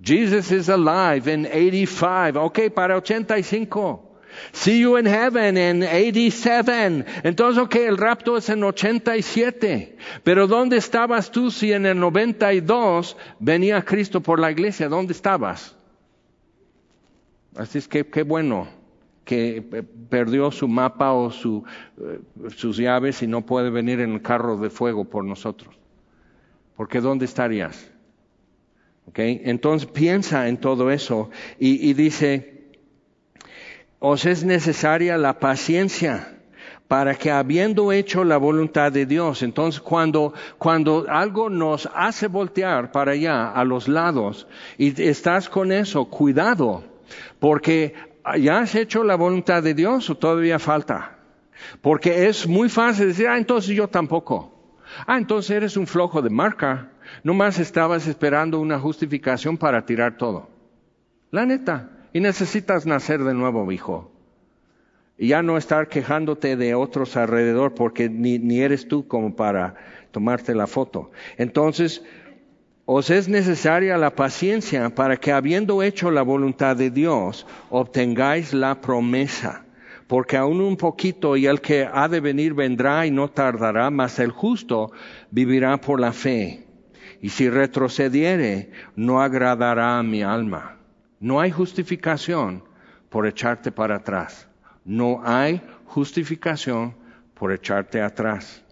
Jesus 0.02 0.52
is 0.52 0.70
alive 0.70 1.32
in 1.32 1.46
85. 1.46 2.40
Ok, 2.40 2.60
para 2.74 2.98
85. 2.98 4.05
See 4.52 4.80
you 4.80 4.98
in 4.98 5.06
heaven 5.06 5.58
in 5.58 5.84
87. 5.84 7.06
Entonces, 7.24 7.62
ok, 7.62 7.76
el 7.76 7.98
rapto 7.98 8.38
es 8.38 8.50
en 8.50 8.64
87. 8.64 9.98
Pero 10.24 10.48
¿dónde 10.48 10.78
estabas 10.78 11.32
tú 11.32 11.52
si 11.52 11.74
en 11.74 11.86
el 11.86 12.00
92 12.00 13.18
venía 13.40 13.84
Cristo 13.84 14.22
por 14.22 14.40
la 14.40 14.52
iglesia? 14.52 14.90
¿Dónde 14.90 15.14
estabas? 15.14 15.76
Así 17.56 17.78
es 17.78 17.88
que 17.88 18.06
qué 18.06 18.24
bueno 18.24 18.68
que 19.26 19.58
eh, 19.58 19.84
perdió 20.10 20.52
su 20.52 20.68
mapa 20.68 21.12
o 21.12 21.32
su, 21.32 21.64
eh, 22.00 22.20
sus 22.56 22.78
llaves 22.78 23.22
y 23.24 23.28
no 23.28 23.46
puede 23.46 23.70
venir 23.70 24.00
en 24.00 24.14
el 24.14 24.22
carro 24.22 24.58
de 24.58 24.70
fuego 24.70 25.06
por 25.06 25.26
nosotros. 25.26 25.76
Porque 26.78 27.02
¿dónde 27.02 27.26
estarías? 27.26 27.92
Okay? 29.08 29.42
Entonces 29.44 29.90
piensa 29.90 30.48
en 30.48 30.58
todo 30.58 30.92
eso 30.92 31.30
y, 31.60 31.90
y 31.90 31.94
dice, 31.94 32.55
os 34.00 34.26
es 34.26 34.44
necesaria 34.44 35.18
la 35.18 35.40
paciencia 35.40 36.36
para 36.88 37.16
que 37.16 37.32
habiendo 37.32 37.92
hecho 37.92 38.24
la 38.24 38.38
voluntad 38.38 38.92
de 38.92 39.06
Dios, 39.06 39.42
entonces 39.42 39.82
cuando, 39.82 40.34
cuando 40.58 41.06
algo 41.10 41.50
nos 41.50 41.90
hace 41.96 42.28
voltear 42.28 42.92
para 42.92 43.14
allá, 43.14 43.52
a 43.52 43.64
los 43.64 43.88
lados, 43.88 44.48
y 44.78 45.02
estás 45.02 45.50
con 45.50 45.72
eso, 45.72 46.06
cuidado, 46.06 46.84
porque 47.40 47.96
ya 48.40 48.60
has 48.60 48.76
hecho 48.76 49.04
la 49.04 49.16
voluntad 49.16 49.64
de 49.64 49.74
Dios 49.74 50.10
o 50.10 50.16
todavía 50.16 50.60
falta. 50.60 51.18
Porque 51.82 52.28
es 52.28 52.48
muy 52.48 52.70
fácil 52.70 53.08
decir, 53.08 53.28
ah, 53.28 53.38
entonces 53.38 53.76
yo 53.76 53.88
tampoco. 53.88 54.52
Ah, 55.08 55.18
entonces 55.18 55.52
eres 55.52 55.78
un 55.78 55.88
flojo 55.88 56.22
de 56.22 56.30
marca. 56.30 56.92
Nomás 57.24 57.60
estabas 57.60 58.08
esperando 58.08 58.60
una 58.60 58.80
justificación 58.80 59.58
para 59.58 59.86
tirar 59.86 60.18
todo. 60.18 60.50
La 61.32 61.46
neta. 61.46 61.90
Y 62.16 62.22
necesitas 62.22 62.86
nacer 62.86 63.26
de 63.26 63.34
nuevo, 63.34 63.70
hijo. 63.74 64.10
Y 65.18 65.28
ya 65.28 65.44
no 65.44 65.58
estar 65.58 65.90
quejándote 65.90 66.56
de 66.56 66.74
otros 66.74 67.18
alrededor 67.18 67.74
porque 67.74 68.08
ni, 68.08 68.40
ni 68.40 68.62
eres 68.62 68.88
tú 68.88 69.06
como 69.06 69.36
para 69.36 69.76
tomarte 70.12 70.56
la 70.56 70.66
foto. 70.66 71.12
Entonces, 71.36 72.06
os 72.86 73.10
es 73.10 73.28
necesaria 73.28 73.98
la 73.98 74.16
paciencia 74.16 74.96
para 74.96 75.18
que 75.18 75.34
habiendo 75.34 75.84
hecho 75.84 76.10
la 76.10 76.22
voluntad 76.22 76.78
de 76.78 76.90
Dios, 76.90 77.46
obtengáis 77.70 78.54
la 78.54 78.80
promesa. 78.80 79.66
Porque 80.08 80.38
aún 80.38 80.62
un 80.62 80.78
poquito 80.78 81.36
y 81.36 81.48
el 81.48 81.60
que 81.60 81.86
ha 81.92 82.08
de 82.08 82.22
venir 82.22 82.54
vendrá 82.54 83.06
y 83.06 83.12
no 83.12 83.30
tardará, 83.30 83.90
mas 83.90 84.20
el 84.20 84.32
justo 84.32 84.94
vivirá 85.32 85.76
por 85.82 86.00
la 86.00 86.14
fe. 86.14 86.66
Y 87.22 87.28
si 87.28 87.50
retrocediere, 87.50 88.72
no 88.96 89.22
agradará 89.22 90.00
a 90.00 90.04
mi 90.04 90.24
alma. 90.24 90.75
No 91.20 91.40
hay 91.40 91.52
justificación 91.52 92.64
por 93.10 93.26
echarte 93.26 93.72
para 93.72 93.96
atrás. 93.96 94.48
No 94.84 95.22
hay 95.24 95.62
justificación 95.86 96.96
por 97.34 97.52
echarte 97.52 98.02
atrás. 98.02 98.64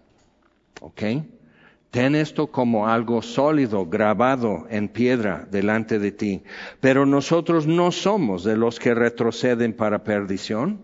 ¿Ok? 0.80 1.02
Ten 1.90 2.14
esto 2.14 2.48
como 2.48 2.88
algo 2.88 3.22
sólido, 3.22 3.86
grabado 3.86 4.66
en 4.68 4.88
piedra 4.88 5.46
delante 5.50 5.98
de 5.98 6.12
ti. 6.12 6.42
Pero 6.80 7.06
nosotros 7.06 7.66
no 7.66 7.92
somos 7.92 8.44
de 8.44 8.56
los 8.56 8.78
que 8.80 8.94
retroceden 8.94 9.72
para 9.72 10.02
perdición, 10.02 10.80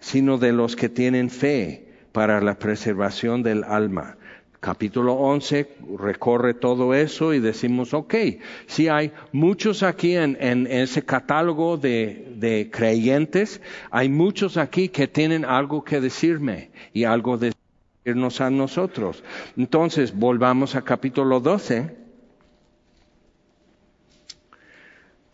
sino 0.00 0.38
de 0.38 0.52
los 0.52 0.76
que 0.76 0.88
tienen 0.88 1.30
fe 1.30 1.88
para 2.12 2.40
la 2.40 2.58
preservación 2.58 3.42
del 3.42 3.64
alma 3.64 4.17
capítulo 4.60 5.14
11 5.14 5.76
recorre 5.98 6.54
todo 6.54 6.94
eso 6.94 7.32
y 7.32 7.40
decimos, 7.40 7.94
ok, 7.94 8.14
si 8.66 8.88
hay 8.88 9.12
muchos 9.32 9.82
aquí 9.82 10.16
en, 10.16 10.66
ese 10.66 11.04
catálogo 11.04 11.76
de, 11.76 12.32
de, 12.36 12.70
creyentes, 12.70 13.60
hay 13.90 14.08
muchos 14.08 14.56
aquí 14.56 14.88
que 14.88 15.06
tienen 15.06 15.44
algo 15.44 15.84
que 15.84 16.00
decirme 16.00 16.70
y 16.92 17.04
algo 17.04 17.38
de 17.38 17.52
decirnos 18.04 18.40
a 18.40 18.50
nosotros. 18.50 19.22
Entonces, 19.56 20.14
volvamos 20.14 20.74
a 20.74 20.82
capítulo 20.82 21.40
12 21.40 22.08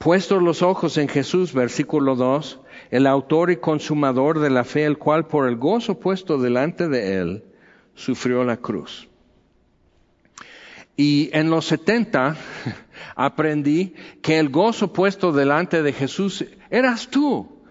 Puestos 0.05 0.43
los 0.43 0.61
ojos 0.61 0.99
en 0.99 1.09
Jesús, 1.09 1.55
versículo 1.55 2.15
2, 2.15 2.61
el 2.91 3.07
autor 3.07 3.51
y 3.51 3.57
consumador 3.57 4.39
de 4.39 4.51
la 4.51 4.65
fe, 4.65 4.85
el 4.85 4.99
cual 4.99 5.27
por 5.27 5.49
el 5.49 5.57
gozo 5.57 5.99
puesto 5.99 6.37
delante 6.37 6.91
de 6.91 7.17
él, 7.17 7.45
sufrió 7.95 8.45
la 8.45 8.59
cruz. 8.59 9.09
Y 10.97 11.31
en 11.33 11.51
los 11.51 11.67
70 11.67 12.37
aprendí 13.17 13.95
que 14.23 14.39
el 14.39 14.49
gozo 14.49 14.93
puesto 14.93 15.33
delante 15.33 15.83
de 15.83 15.93
Jesús 15.93 16.45
eras 16.71 17.09
tú. 17.09 17.63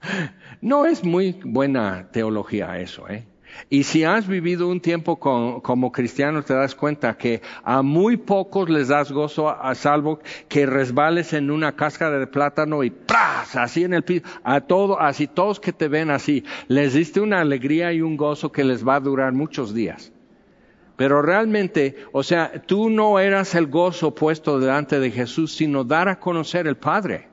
No 0.60 0.86
es 0.86 1.04
muy 1.04 1.38
buena 1.44 2.08
teología 2.10 2.80
eso, 2.80 3.06
¿eh? 3.10 3.26
Y 3.70 3.84
si 3.84 4.04
has 4.04 4.26
vivido 4.26 4.68
un 4.68 4.80
tiempo 4.80 5.18
como 5.18 5.92
cristiano, 5.92 6.42
te 6.42 6.54
das 6.54 6.74
cuenta 6.74 7.18
que 7.18 7.42
a 7.62 7.82
muy 7.82 8.16
pocos 8.16 8.68
les 8.68 8.88
das 8.88 9.12
gozo 9.12 9.48
a, 9.48 9.74
salvo 9.74 10.20
que 10.48 10.64
resbales 10.66 11.34
en 11.34 11.50
una 11.50 11.76
cáscara 11.76 12.18
de 12.18 12.26
plátano 12.26 12.82
y 12.82 12.90
¡pras! 12.90 13.56
así 13.56 13.84
en 13.84 13.94
el 13.94 14.02
piso, 14.02 14.24
a 14.42 14.62
todo, 14.62 15.00
así 15.00 15.26
todos 15.26 15.60
que 15.60 15.72
te 15.72 15.88
ven 15.88 16.10
así, 16.10 16.44
les 16.68 16.94
diste 16.94 17.20
una 17.20 17.40
alegría 17.40 17.92
y 17.92 18.00
un 18.00 18.16
gozo 18.16 18.52
que 18.52 18.64
les 18.64 18.86
va 18.86 18.96
a 18.96 19.00
durar 19.00 19.32
muchos 19.32 19.74
días. 19.74 20.13
Pero 20.96 21.22
realmente, 21.22 21.96
o 22.12 22.22
sea, 22.22 22.62
tú 22.66 22.88
no 22.88 23.18
eras 23.18 23.54
el 23.54 23.66
gozo 23.66 24.14
puesto 24.14 24.60
delante 24.60 25.00
de 25.00 25.10
Jesús, 25.10 25.52
sino 25.54 25.84
dar 25.84 26.08
a 26.08 26.20
conocer 26.20 26.66
el 26.66 26.76
Padre. 26.76 27.28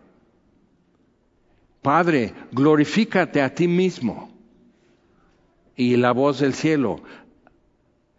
Padre, 1.81 2.33
glorifícate 2.51 3.41
a 3.41 3.53
ti 3.53 3.67
mismo 3.67 4.31
y 5.75 5.95
la 5.97 6.11
voz 6.11 6.39
del 6.39 6.53
cielo, 6.53 7.01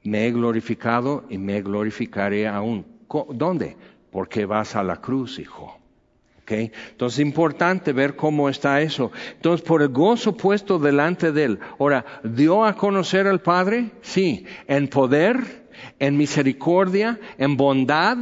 me 0.05 0.27
he 0.27 0.33
glorificado 0.33 1.25
y 1.29 1.39
me 1.39 1.63
glorificaré 1.63 2.49
aún. 2.49 2.85
¿Dónde? 3.31 3.77
Porque 4.11 4.47
vas 4.47 4.75
a 4.75 4.83
la 4.83 5.01
cruz, 5.01 5.39
hijo. 5.39 5.82
Okay. 6.43 6.73
Entonces 6.91 7.21
es 7.21 7.27
importante 7.27 7.93
ver 7.93 8.17
cómo 8.17 8.49
está 8.49 8.81
eso. 8.81 9.13
Entonces, 9.35 9.65
por 9.67 9.81
el 9.81 9.91
gozo 9.91 10.37
puesto 10.37 10.79
delante 10.79 11.31
de 11.31 11.45
él. 11.45 11.59
Ahora, 11.79 12.05
¿dio 12.25 12.65
a 12.65 12.75
conocer 12.75 13.29
al 13.29 13.41
Padre? 13.41 13.93
Sí. 14.03 14.45
En 14.67 14.89
poder, 14.89 15.69
en 16.01 16.17
misericordia, 16.17 17.21
en 17.39 17.57
bondad, 17.57 18.17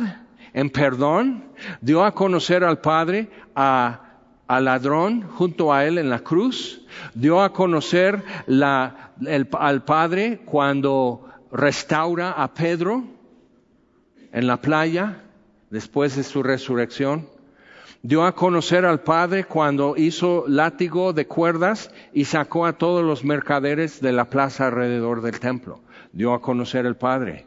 en 0.53 0.69
perdón. 0.69 1.45
Dio 1.81 2.05
a 2.05 2.13
conocer 2.13 2.63
al 2.63 2.81
Padre 2.81 3.29
a 3.55 4.11
al 4.51 4.65
ladrón 4.65 5.23
junto 5.23 5.73
a 5.73 5.85
él 5.87 5.97
en 5.97 6.11
la 6.11 6.25
cruz, 6.25 6.85
dio 7.15 7.41
a 7.41 7.53
conocer 7.53 8.25
al 8.49 9.85
Padre 9.85 10.41
cuando 10.45 11.25
restaura 11.53 12.33
a 12.33 12.53
Pedro 12.53 13.05
en 14.33 14.49
la 14.49 14.57
playa 14.57 15.23
después 15.71 16.17
de 16.17 16.25
su 16.25 16.43
resurrección, 16.43 17.29
dio 18.03 18.25
a 18.25 18.35
conocer 18.35 18.85
al 18.85 19.01
Padre 19.01 19.45
cuando 19.45 19.97
hizo 19.97 20.45
látigo 20.47 21.13
de 21.13 21.27
cuerdas 21.27 21.91
y 22.13 22.25
sacó 22.25 22.67
a 22.67 22.75
todos 22.75 23.05
los 23.05 23.25
mercaderes 23.25 24.01
de 24.01 24.13
la 24.13 24.27
plaza 24.27 24.67
alrededor 24.67 25.23
del 25.23 25.41
templo, 25.41 25.81
dio 26.13 26.33
a 26.33 26.41
conocer 26.41 26.87
al 26.87 26.97
Padre 26.97 27.47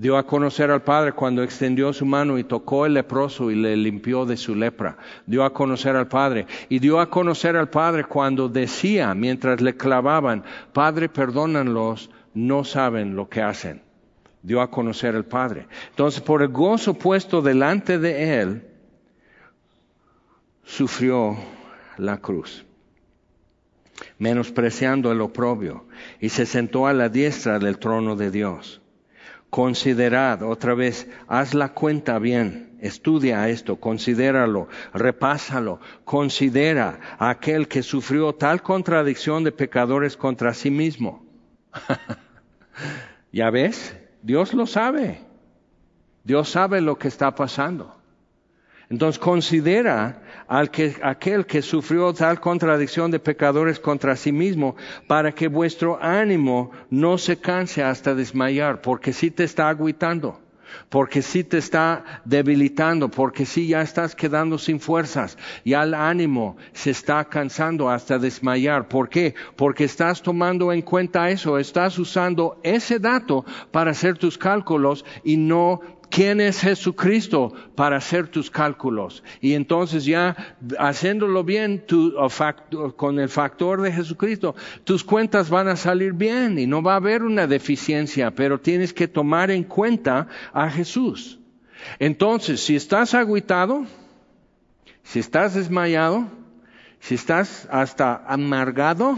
dio 0.00 0.16
a 0.16 0.22
conocer 0.22 0.70
al 0.70 0.80
Padre 0.80 1.12
cuando 1.12 1.42
extendió 1.42 1.92
su 1.92 2.06
mano 2.06 2.38
y 2.38 2.44
tocó 2.44 2.86
el 2.86 2.94
leproso 2.94 3.50
y 3.50 3.54
le 3.54 3.76
limpió 3.76 4.24
de 4.24 4.38
su 4.38 4.54
lepra. 4.54 4.96
Dio 5.26 5.44
a 5.44 5.52
conocer 5.52 5.94
al 5.94 6.08
Padre. 6.08 6.46
Y 6.70 6.78
dio 6.78 7.00
a 7.00 7.10
conocer 7.10 7.54
al 7.54 7.68
Padre 7.68 8.04
cuando 8.04 8.48
decía, 8.48 9.14
mientras 9.14 9.60
le 9.60 9.76
clavaban, 9.76 10.42
Padre, 10.72 11.10
perdónanlos, 11.10 12.08
no 12.32 12.64
saben 12.64 13.14
lo 13.14 13.28
que 13.28 13.42
hacen. 13.42 13.82
Dio 14.42 14.62
a 14.62 14.70
conocer 14.70 15.14
al 15.14 15.26
Padre. 15.26 15.66
Entonces, 15.90 16.22
por 16.22 16.40
el 16.40 16.48
gozo 16.48 16.94
puesto 16.94 17.42
delante 17.42 17.98
de 17.98 18.40
él, 18.40 18.69
sufrió 20.64 21.36
la 21.98 22.18
cruz 22.18 22.64
menospreciando 24.18 25.12
el 25.12 25.20
oprobio, 25.20 25.86
y 26.20 26.28
se 26.28 26.46
sentó 26.46 26.86
a 26.86 26.92
la 26.92 27.08
diestra 27.08 27.58
del 27.58 27.78
trono 27.78 28.16
de 28.16 28.30
Dios. 28.30 28.80
Considerad 29.48 30.42
otra 30.42 30.74
vez, 30.74 31.08
haz 31.26 31.54
la 31.54 31.70
cuenta 31.70 32.18
bien, 32.18 32.76
estudia 32.80 33.48
esto, 33.48 33.76
considéralo, 33.76 34.68
repásalo, 34.94 35.80
considera 36.04 37.00
a 37.18 37.30
aquel 37.30 37.66
que 37.66 37.82
sufrió 37.82 38.34
tal 38.34 38.62
contradicción 38.62 39.42
de 39.42 39.52
pecadores 39.52 40.16
contra 40.16 40.54
sí 40.54 40.70
mismo. 40.70 41.26
¿Ya 43.32 43.50
ves? 43.50 43.96
Dios 44.22 44.54
lo 44.54 44.66
sabe. 44.66 45.20
Dios 46.22 46.48
sabe 46.50 46.80
lo 46.80 46.96
que 46.98 47.08
está 47.08 47.34
pasando. 47.34 47.96
Entonces 48.88 49.18
considera 49.18 50.22
al 50.50 50.72
que, 50.72 50.96
aquel 51.02 51.46
que 51.46 51.62
sufrió 51.62 52.12
tal 52.12 52.40
contradicción 52.40 53.12
de 53.12 53.20
pecadores 53.20 53.78
contra 53.78 54.16
sí 54.16 54.32
mismo, 54.32 54.74
para 55.06 55.30
que 55.32 55.46
vuestro 55.46 55.96
ánimo 56.02 56.72
no 56.90 57.18
se 57.18 57.36
canse 57.38 57.84
hasta 57.84 58.16
desmayar, 58.16 58.82
porque 58.82 59.12
si 59.12 59.30
te 59.30 59.44
está 59.44 59.68
aguitando, 59.68 60.40
porque 60.88 61.22
si 61.22 61.44
te 61.44 61.58
está 61.58 62.22
debilitando, 62.24 63.08
porque 63.08 63.46
si 63.46 63.68
ya 63.68 63.80
estás 63.82 64.16
quedando 64.16 64.58
sin 64.58 64.80
fuerzas, 64.80 65.38
ya 65.64 65.84
el 65.84 65.94
ánimo 65.94 66.56
se 66.72 66.90
está 66.90 67.24
cansando 67.26 67.88
hasta 67.88 68.18
desmayar. 68.18 68.88
¿Por 68.88 69.08
qué? 69.08 69.36
Porque 69.54 69.84
estás 69.84 70.20
tomando 70.20 70.72
en 70.72 70.82
cuenta 70.82 71.30
eso, 71.30 71.58
estás 71.58 71.96
usando 71.96 72.58
ese 72.64 72.98
dato 72.98 73.44
para 73.70 73.92
hacer 73.92 74.18
tus 74.18 74.36
cálculos 74.36 75.04
y 75.22 75.36
no 75.36 75.80
quién 76.10 76.40
es 76.40 76.60
Jesucristo 76.60 77.54
para 77.74 77.96
hacer 77.96 78.28
tus 78.28 78.50
cálculos. 78.50 79.22
Y 79.40 79.54
entonces 79.54 80.04
ya 80.04 80.56
haciéndolo 80.78 81.44
bien 81.44 81.84
con 82.96 83.18
el 83.18 83.28
factor 83.28 83.80
de 83.80 83.92
Jesucristo, 83.92 84.54
tus 84.84 85.04
cuentas 85.04 85.48
van 85.48 85.68
a 85.68 85.76
salir 85.76 86.12
bien 86.12 86.58
y 86.58 86.66
no 86.66 86.82
va 86.82 86.94
a 86.94 86.96
haber 86.96 87.22
una 87.22 87.46
deficiencia, 87.46 88.32
pero 88.32 88.60
tienes 88.60 88.92
que 88.92 89.08
tomar 89.08 89.50
en 89.50 89.64
cuenta 89.64 90.28
a 90.52 90.68
Jesús. 90.68 91.38
Entonces, 91.98 92.60
si 92.60 92.76
estás 92.76 93.14
agüitado, 93.14 93.86
si 95.02 95.20
estás 95.20 95.54
desmayado, 95.54 96.28
si 96.98 97.14
estás 97.14 97.66
hasta 97.70 98.22
amargado, 98.26 99.16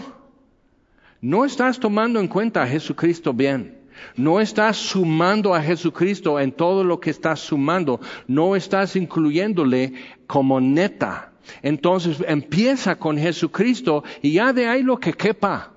no 1.20 1.44
estás 1.44 1.80
tomando 1.80 2.20
en 2.20 2.28
cuenta 2.28 2.62
a 2.62 2.66
Jesucristo 2.66 3.32
bien. 3.32 3.81
No 4.16 4.40
estás 4.40 4.76
sumando 4.76 5.54
a 5.54 5.62
Jesucristo 5.62 6.38
en 6.40 6.52
todo 6.52 6.84
lo 6.84 7.00
que 7.00 7.10
estás 7.10 7.40
sumando, 7.40 8.00
no 8.26 8.56
estás 8.56 8.96
incluyéndole 8.96 9.94
como 10.26 10.60
neta. 10.60 11.32
Entonces 11.62 12.18
empieza 12.26 12.96
con 12.96 13.18
Jesucristo 13.18 14.04
y 14.22 14.32
ya 14.32 14.52
de 14.52 14.68
ahí 14.68 14.82
lo 14.82 14.98
que 14.98 15.12
quepa 15.12 15.72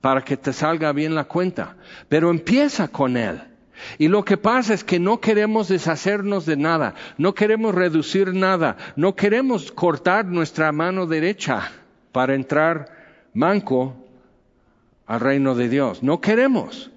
para 0.00 0.22
que 0.22 0.36
te 0.36 0.52
salga 0.52 0.92
bien 0.92 1.14
la 1.14 1.24
cuenta. 1.24 1.76
Pero 2.08 2.30
empieza 2.30 2.88
con 2.88 3.16
Él. 3.16 3.42
Y 3.98 4.08
lo 4.08 4.24
que 4.24 4.36
pasa 4.36 4.74
es 4.74 4.84
que 4.84 4.98
no 4.98 5.20
queremos 5.20 5.68
deshacernos 5.68 6.46
de 6.46 6.56
nada, 6.56 6.94
no 7.16 7.34
queremos 7.34 7.74
reducir 7.74 8.34
nada, 8.34 8.76
no 8.96 9.14
queremos 9.14 9.70
cortar 9.70 10.26
nuestra 10.26 10.72
mano 10.72 11.06
derecha 11.06 11.70
para 12.12 12.34
entrar 12.34 12.88
manco 13.34 13.94
al 15.06 15.20
reino 15.20 15.54
de 15.54 15.68
Dios. 15.68 16.02
No 16.02 16.20
queremos. 16.20 16.90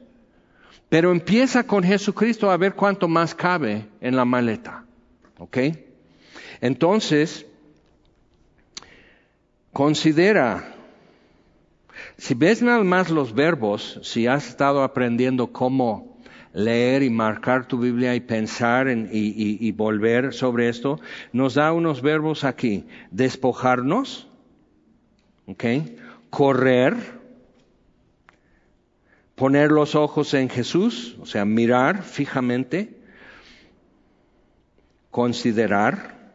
Pero 0.92 1.14
empieza 1.14 1.64
con 1.64 1.84
Jesucristo 1.86 2.52
a 2.52 2.58
ver 2.58 2.74
cuánto 2.76 3.08
más 3.08 3.34
cabe 3.34 3.88
en 4.02 4.18
la 4.18 4.26
maleta. 4.26 4.84
¿Ok? 5.38 5.58
Entonces, 6.60 7.46
considera, 9.72 10.76
si 12.18 12.34
ves 12.34 12.62
nada 12.62 12.84
más 12.84 13.10
los 13.10 13.34
verbos, 13.34 14.02
si 14.04 14.28
has 14.28 14.50
estado 14.50 14.84
aprendiendo 14.84 15.54
cómo 15.54 16.20
leer 16.52 17.04
y 17.04 17.10
marcar 17.10 17.70
tu 17.70 17.80
Biblia 17.80 18.14
y 18.14 18.20
pensar 18.20 18.90
y, 18.90 19.08
y 19.14 19.72
volver 19.72 20.34
sobre 20.34 20.68
esto, 20.68 21.00
nos 21.32 21.54
da 21.54 21.72
unos 21.72 22.02
verbos 22.02 22.44
aquí. 22.44 22.86
Despojarnos, 23.12 24.28
¿ok? 25.48 25.64
Correr, 26.30 27.21
poner 29.42 29.72
los 29.72 29.96
ojos 29.96 30.36
en 30.36 30.50
Jesús, 30.50 31.18
o 31.20 31.26
sea, 31.26 31.46
mirar 31.46 32.04
fijamente, 32.04 32.96
considerar, 35.10 36.32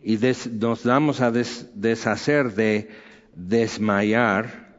y 0.00 0.16
nos 0.52 0.84
damos 0.84 1.20
a 1.20 1.32
deshacer 1.32 2.54
de 2.54 2.88
desmayar, 3.34 4.76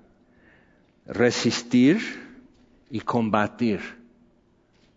resistir 1.05 1.99
y 2.89 3.01
combatir. 3.01 3.96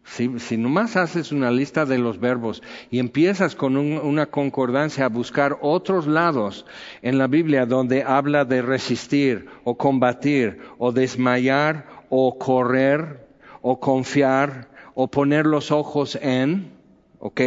Si, 0.05 0.57
nomás 0.57 0.97
haces 0.97 1.31
una 1.31 1.51
lista 1.51 1.87
de 1.87 1.99
los 1.99 2.19
verbos 2.19 2.63
y 2.91 2.99
empiezas 2.99 3.55
con 3.55 3.77
una 3.77 4.27
concordancia 4.27 5.05
a 5.05 5.09
buscar 5.09 5.59
otros 5.61 6.07
lados 6.07 6.67
en 7.03 7.17
la 7.17 7.27
Biblia 7.27 7.65
donde 7.65 8.03
habla 8.03 8.45
de 8.45 8.61
resistir 8.61 9.47
o 9.63 9.77
combatir 9.77 10.59
o 10.79 10.91
desmayar 10.91 11.87
o 12.09 12.39
correr 12.39 13.29
o 13.63 13.79
confiar 13.79 14.69
o 14.95 15.09
poner 15.09 15.47
los 15.47 15.71
ojos 15.71 16.19
en, 16.21 16.73
¿ok? 17.21 17.41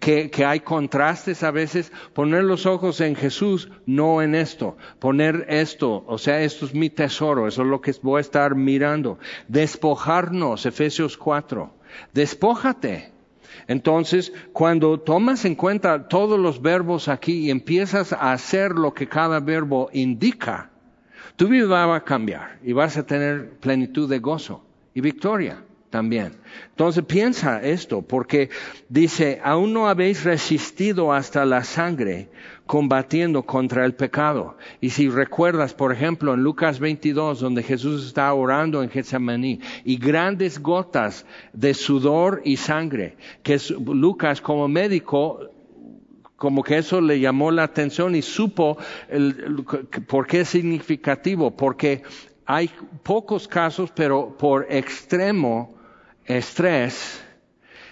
Que, 0.00 0.30
que, 0.30 0.44
hay 0.44 0.60
contrastes 0.60 1.42
a 1.42 1.50
veces. 1.50 1.92
Poner 2.12 2.42
los 2.44 2.66
ojos 2.66 3.00
en 3.00 3.14
Jesús, 3.14 3.70
no 3.86 4.20
en 4.20 4.34
esto. 4.34 4.76
Poner 4.98 5.46
esto, 5.48 6.04
o 6.06 6.18
sea, 6.18 6.40
esto 6.42 6.66
es 6.66 6.74
mi 6.74 6.90
tesoro, 6.90 7.46
eso 7.46 7.62
es 7.62 7.68
lo 7.68 7.80
que 7.80 7.94
voy 8.02 8.18
a 8.18 8.20
estar 8.20 8.54
mirando. 8.56 9.18
Despojarnos, 9.48 10.66
Efesios 10.66 11.16
4. 11.16 11.79
Despójate. 12.12 13.12
Entonces, 13.66 14.32
cuando 14.52 15.00
tomas 15.00 15.44
en 15.44 15.54
cuenta 15.54 16.08
todos 16.08 16.38
los 16.38 16.62
verbos 16.62 17.08
aquí 17.08 17.46
y 17.46 17.50
empiezas 17.50 18.12
a 18.12 18.32
hacer 18.32 18.72
lo 18.72 18.94
que 18.94 19.08
cada 19.08 19.40
verbo 19.40 19.90
indica, 19.92 20.70
tu 21.36 21.48
vida 21.48 21.86
va 21.86 21.96
a 21.96 22.04
cambiar 22.04 22.58
y 22.62 22.72
vas 22.72 22.96
a 22.96 23.06
tener 23.06 23.50
plenitud 23.60 24.08
de 24.08 24.18
gozo 24.18 24.64
y 24.94 25.00
victoria 25.00 25.62
también. 25.90 26.32
Entonces 26.70 27.04
piensa 27.04 27.62
esto, 27.62 28.02
porque 28.02 28.50
dice, 28.88 29.40
aún 29.42 29.72
no 29.72 29.88
habéis 29.88 30.24
resistido 30.24 31.12
hasta 31.12 31.44
la 31.44 31.64
sangre 31.64 32.28
combatiendo 32.70 33.42
contra 33.42 33.84
el 33.84 33.94
pecado. 33.94 34.56
Y 34.80 34.90
si 34.90 35.08
recuerdas, 35.08 35.74
por 35.74 35.92
ejemplo, 35.92 36.34
en 36.34 36.44
Lucas 36.44 36.78
22, 36.78 37.40
donde 37.40 37.64
Jesús 37.64 38.06
está 38.06 38.32
orando 38.32 38.84
en 38.84 38.90
Getsemaní, 38.90 39.58
y 39.84 39.96
grandes 39.96 40.62
gotas 40.62 41.26
de 41.52 41.74
sudor 41.74 42.42
y 42.44 42.58
sangre, 42.58 43.16
que 43.42 43.58
Lucas 43.76 44.40
como 44.40 44.68
médico 44.68 45.50
como 46.36 46.62
que 46.62 46.78
eso 46.78 47.00
le 47.00 47.18
llamó 47.18 47.50
la 47.50 47.64
atención 47.64 48.14
y 48.14 48.22
supo 48.22 48.78
por 50.06 50.28
qué 50.28 50.42
es 50.42 50.48
significativo, 50.50 51.50
porque 51.50 52.04
hay 52.46 52.70
pocos 53.02 53.48
casos, 53.48 53.90
pero 53.92 54.36
por 54.38 54.68
extremo 54.70 55.74
estrés, 56.24 57.20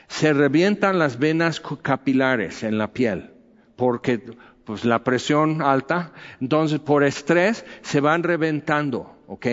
se 0.07 0.33
revientan 0.33 1.01
las 1.01 1.19
venas 1.19 1.61
capilares 1.83 2.63
en 2.63 2.79
la 2.79 2.93
piel, 2.93 3.33
porque 3.75 4.23
pues 4.69 4.85
la 4.85 5.03
presión 5.03 5.63
alta, 5.63 6.13
entonces 6.43 6.79
por 6.79 7.03
estrés 7.03 7.65
se 7.81 8.03
van 8.03 8.23
reventando, 8.23 9.17
¿ok? 9.27 9.47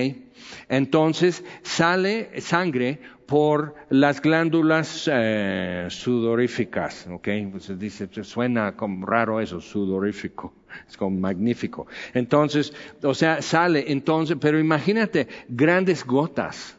Entonces 0.67 1.41
sale 1.63 2.41
sangre 2.41 2.99
por 3.25 3.75
las 3.89 4.21
glándulas 4.21 5.09
eh, 5.09 5.87
sudoríficas, 5.89 7.07
¿ok? 7.09 7.29
Pues 7.49 7.79
dice, 7.79 8.09
suena 8.23 8.75
como 8.75 9.05
raro 9.05 9.39
eso, 9.39 9.61
sudorífico, 9.61 10.53
es 10.89 10.97
como 10.97 11.17
magnífico. 11.17 11.87
Entonces, 12.13 12.73
o 13.01 13.13
sea, 13.13 13.41
sale, 13.41 13.89
entonces, 13.93 14.35
pero 14.37 14.59
imagínate, 14.59 15.29
grandes 15.47 16.05
gotas. 16.05 16.75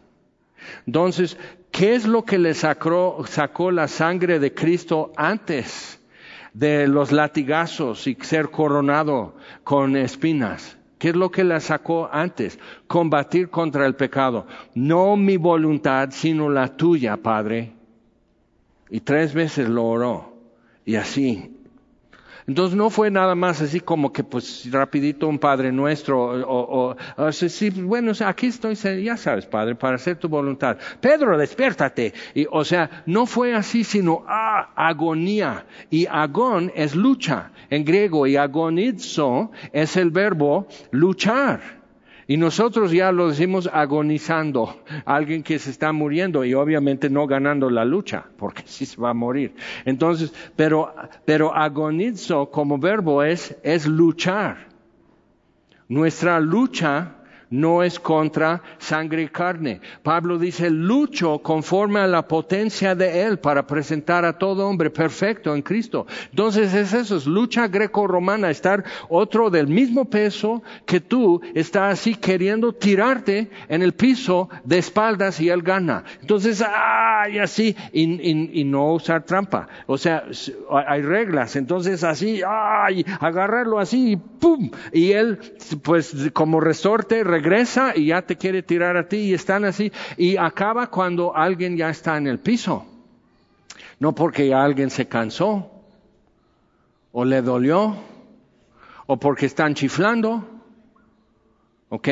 Entonces, 0.87 1.39
¿qué 1.71 1.95
es 1.95 2.07
lo 2.07 2.27
que 2.27 2.37
le 2.37 2.53
sacó, 2.53 3.25
sacó 3.27 3.71
la 3.71 3.89
sangre 3.89 4.39
de 4.39 4.53
Cristo 4.53 5.13
antes 5.17 5.97
de 6.57 6.89
los 6.89 7.13
latigazos 7.13 8.07
y 8.07 8.17
ser 8.23 8.51
coronado 8.51 9.37
con 9.63 9.95
espinas? 9.95 10.79
¿Qué 10.99 11.11
es 11.11 11.17
lo 11.17 11.31
que 11.31 11.45
le 11.45 11.61
sacó 11.61 12.09
antes? 12.11 12.59
Combatir 12.87 13.51
contra 13.51 13.85
el 13.85 13.95
pecado. 13.95 14.47
No 14.75 15.17
mi 15.17 15.37
voluntad, 15.37 16.09
sino 16.13 16.49
la 16.49 16.75
tuya, 16.75 17.19
Padre. 17.19 17.75
Y 18.89 19.01
tres 19.01 19.35
veces 19.35 19.69
lo 19.69 19.85
oró. 19.85 20.33
Y 20.87 20.95
así 20.95 21.56
entonces 22.47 22.77
no 22.77 22.91
fue 22.91 23.11
nada 23.11 23.35
más 23.35 23.61
así 23.61 23.81
como 23.81 24.13
que 24.13 24.23
pues 24.23 24.71
rapidito 24.71 25.29
un 25.29 25.39
Padre 25.39 25.73
Nuestro 25.73 26.23
o, 26.49 26.97
o, 27.17 27.33
sí, 27.33 27.71
bueno, 27.71 28.13
aquí 28.25 28.47
estoy, 28.47 28.77
ya 29.03 29.17
sabes, 29.17 29.47
Padre, 29.47 29.75
para 29.75 29.97
hacer 29.97 30.17
tu 30.17 30.29
voluntad. 30.29 30.79
Pedro, 31.01 31.37
despiértate. 31.37 32.15
Y, 32.35 32.47
o 32.51 32.65
sea, 32.65 33.03
no 33.07 33.27
fue 33.27 33.55
así, 33.55 33.85
sino 33.85 34.25
ah, 34.29 34.71
agonía. 34.77 35.67
Y 35.91 36.07
agón 36.07 36.73
es 36.75 36.95
lucha 36.95 37.51
en 37.71 37.85
griego 37.85 38.27
y 38.27 38.37
agonizo 38.37 39.51
es 39.73 39.97
el 39.97 40.11
verbo 40.11 40.67
luchar. 40.91 41.76
Y 42.29 42.37
nosotros 42.37 42.91
ya 42.91 43.13
lo 43.13 43.29
decimos 43.29 43.71
agonizando, 43.73 44.83
alguien 45.05 45.45
que 45.45 45.61
se 45.61 45.71
está 45.71 45.93
muriendo 45.93 46.45
y 46.45 46.55
obviamente 46.55 47.09
no 47.09 47.27
ganando 47.27 47.71
la 47.71 47.85
lucha, 47.85 48.25
porque 48.37 48.63
sí 48.67 48.85
se 48.85 49.01
va 49.01 49.11
a 49.11 49.15
morir. 49.15 49.55
Entonces, 49.85 50.33
pero, 50.57 50.93
pero 51.25 51.55
agonizo 51.55 52.51
como 52.51 52.79
verbo 52.79 53.23
es, 53.23 53.57
es 53.63 53.87
luchar. 53.87 54.69
Nuestra 55.89 56.41
lucha 56.41 57.17
no 57.51 57.83
es 57.83 58.01
contra 58.01 58.63
sangre 58.79 59.23
y 59.23 59.29
carne. 59.29 59.81
Pablo 60.03 60.39
dice, 60.39 60.71
lucho 60.71 61.39
conforme 61.39 62.01
a 62.01 62.07
la 62.07 62.27
potencia 62.27 62.95
de 62.95 63.23
Él 63.23 63.39
para 63.39 63.67
presentar 63.67 64.25
a 64.25 64.39
todo 64.39 64.67
hombre 64.67 64.91
perfecto 64.91 65.55
en 65.55 65.63
Cristo. 65.63 66.07
Entonces 66.31 66.75
es 66.75 66.93
eso, 66.93 67.17
es 67.17 67.27
lucha 67.27 67.69
greco-romana, 67.69 68.51
estar 68.51 68.85
otro 69.09 69.51
del 69.51 69.69
mismo 69.69 70.07
peso 70.07 70.63
que 70.85 71.01
tú 71.01 71.41
está 71.55 71.89
así 71.89 72.15
queriendo 72.15 72.73
tirarte 72.73 73.51
en 73.69 73.83
el 73.83 73.93
piso 73.93 74.49
de 74.65 74.79
espaldas 74.79 75.41
y 75.41 75.49
Él 75.49 75.63
gana. 75.63 76.05
Entonces, 76.21 76.63
ay, 76.63 77.39
así, 77.39 77.77
y, 77.93 78.61
y 78.61 78.65
no 78.65 78.95
usar 78.95 79.25
trampa. 79.25 79.69
O 79.87 79.99
sea, 79.99 80.25
hay 80.87 81.03
reglas. 81.03 81.57
Entonces 81.57 82.05
así, 82.05 82.41
ay, 82.47 83.05
agarrarlo 83.21 83.79
así 83.79 84.13
y 84.13 84.17
pum. 84.17 84.71
Y 84.93 85.13
Él, 85.13 85.39
pues 85.83 86.31
como 86.33 86.61
resorte, 86.61 87.25
regresa 87.37 87.93
y 87.95 88.07
ya 88.07 88.23
te 88.23 88.37
quiere 88.37 88.63
tirar 88.63 88.97
a 88.97 89.09
ti 89.09 89.19
y 89.19 89.35
están 89.35 89.65
así 89.65 89.93
y 90.17 90.37
acaba 90.37 90.87
cuando 90.89 91.37
alguien 91.37 91.77
ya 91.77 91.91
está 91.91 92.17
en 92.17 92.27
el 92.27 92.39
piso. 92.39 92.87
No 93.99 94.15
porque 94.15 94.53
alguien 94.55 94.91
se 94.91 95.07
cansó 95.07 95.71
o 97.13 97.25
le 97.25 97.43
dolió 97.43 97.97
o 99.07 99.19
porque 99.19 99.47
están 99.47 99.75
chiflando. 99.75 100.49
¿Ok? 101.89 102.09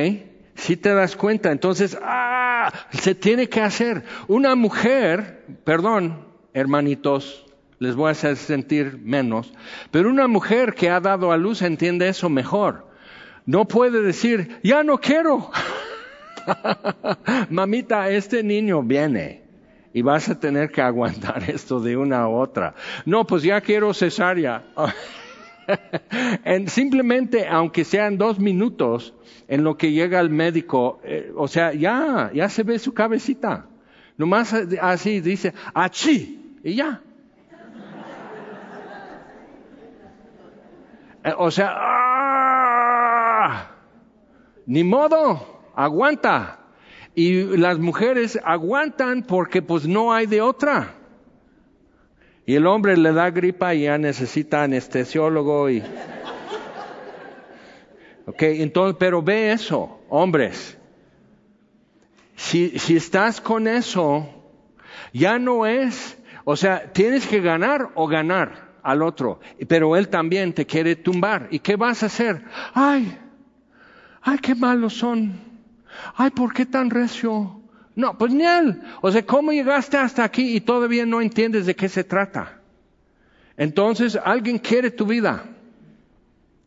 Si 0.55 0.77
te 0.77 0.95
das 0.95 1.17
cuenta, 1.17 1.51
entonces, 1.51 1.99
¡ah! 2.03 2.73
Se 2.93 3.15
tiene 3.15 3.49
que 3.49 3.61
hacer. 3.61 4.05
Una 4.29 4.55
mujer, 4.55 5.45
perdón, 5.65 6.27
hermanitos, 6.53 7.45
les 7.79 7.97
voy 7.97 8.09
a 8.09 8.13
hacer 8.13 8.37
sentir 8.37 8.99
menos, 9.03 9.53
pero 9.91 10.09
una 10.09 10.29
mujer 10.29 10.75
que 10.75 10.89
ha 10.91 11.01
dado 11.01 11.33
a 11.33 11.37
luz 11.37 11.61
entiende 11.63 12.09
eso 12.09 12.29
mejor. 12.29 12.94
No 13.47 13.67
puede 13.67 14.03
decir, 14.03 14.59
ya 14.63 14.83
no 14.83 14.99
quiero. 14.99 15.51
Mamita, 17.51 18.11
este 18.11 18.43
niño 18.43 18.83
viene 18.83 19.43
y 19.93 20.03
vas 20.03 20.29
a 20.29 20.39
tener 20.39 20.71
que 20.71 20.83
aguantar 20.83 21.43
esto 21.51 21.81
de 21.81 21.97
una 21.97 22.23
a 22.23 22.29
otra. 22.29 22.75
No, 23.07 23.27
pues 23.27 23.43
ya 23.43 23.61
quiero 23.61 23.95
cesárea. 23.95 24.65
simplemente, 26.67 27.47
aunque 27.47 27.85
sean 27.85 28.19
dos 28.19 28.39
minutos, 28.39 29.15
en 29.47 29.63
lo 29.63 29.77
que 29.77 29.93
llega 29.93 30.21
el 30.21 30.31
médico, 30.31 31.01
eh, 31.05 31.33
o 31.37 31.49
sea, 31.49 31.73
ya, 31.73 32.31
ya 32.35 32.49
se 32.49 32.63
ve 32.63 32.79
su 32.79 32.93
cabecita. 32.95 33.67
Nomás 34.17 34.55
así 34.81 35.21
dice, 35.21 35.53
achí, 35.75 36.57
y 36.63 36.75
ya. 36.75 37.01
Eh, 41.25 41.33
o 41.37 41.51
sea, 41.51 41.75
ni 44.67 44.85
modo, 44.85 45.63
aguanta. 45.75 46.61
Y 47.15 47.57
las 47.57 47.79
mujeres 47.79 48.39
aguantan 48.43 49.23
porque 49.23 49.63
pues 49.63 49.87
no 49.87 50.13
hay 50.13 50.27
de 50.27 50.41
otra. 50.41 50.95
Y 52.47 52.57
el 52.57 52.67
hombre 52.67 52.97
le 52.97 53.13
da 53.13 53.31
gripa 53.31 53.75
y 53.75 53.83
ya 53.83 53.99
necesita 53.99 54.65
anestesiólogo 54.65 55.71
y... 55.71 55.83
Ok, 58.27 58.43
entonces, 58.43 58.97
pero 58.99 59.23
ve 59.23 59.53
eso, 59.53 60.01
hombres. 60.09 60.79
Si, 62.37 62.79
si 62.79 62.97
estás 62.97 63.41
con 63.41 63.69
eso, 63.69 64.27
ya 65.13 65.39
no 65.39 65.67
es, 65.67 66.19
o 66.45 66.57
sea, 66.57 66.91
tienes 66.93 67.27
que 67.27 67.41
ganar 67.41 67.91
o 67.95 68.07
ganar 68.07 68.73
al 68.83 69.03
otro, 69.03 69.41
pero 69.69 69.97
él 69.97 70.09
también 70.09 70.53
te 70.53 70.67
quiere 70.67 70.97
tumbar. 70.97 71.49
¿Y 71.51 71.59
qué 71.59 71.77
vas 71.77 72.03
a 72.03 72.07
hacer? 72.07 72.45
Ay, 72.73 73.19
ay, 74.25 74.39
qué 74.39 74.55
malos 74.55 74.95
son. 74.95 75.39
Ay, 76.17 76.31
¿por 76.31 76.53
qué 76.53 76.67
tan 76.67 76.91
recio? 76.91 77.61
No, 77.95 78.19
pues 78.19 78.33
ni 78.35 78.45
él. 78.45 78.83
O 79.03 79.13
sea, 79.13 79.25
¿cómo 79.25 79.53
llegaste 79.53 79.97
hasta 79.97 80.25
aquí 80.25 80.57
y 80.57 80.61
todavía 80.61 81.07
no 81.07 81.21
entiendes 81.21 81.67
de 81.67 81.77
qué 81.77 81.89
se 81.89 82.03
trata? 82.03 82.61
Entonces, 83.57 84.19
alguien 84.25 84.59
quiere 84.59 84.91
tu 84.91 85.07
vida. 85.07 85.45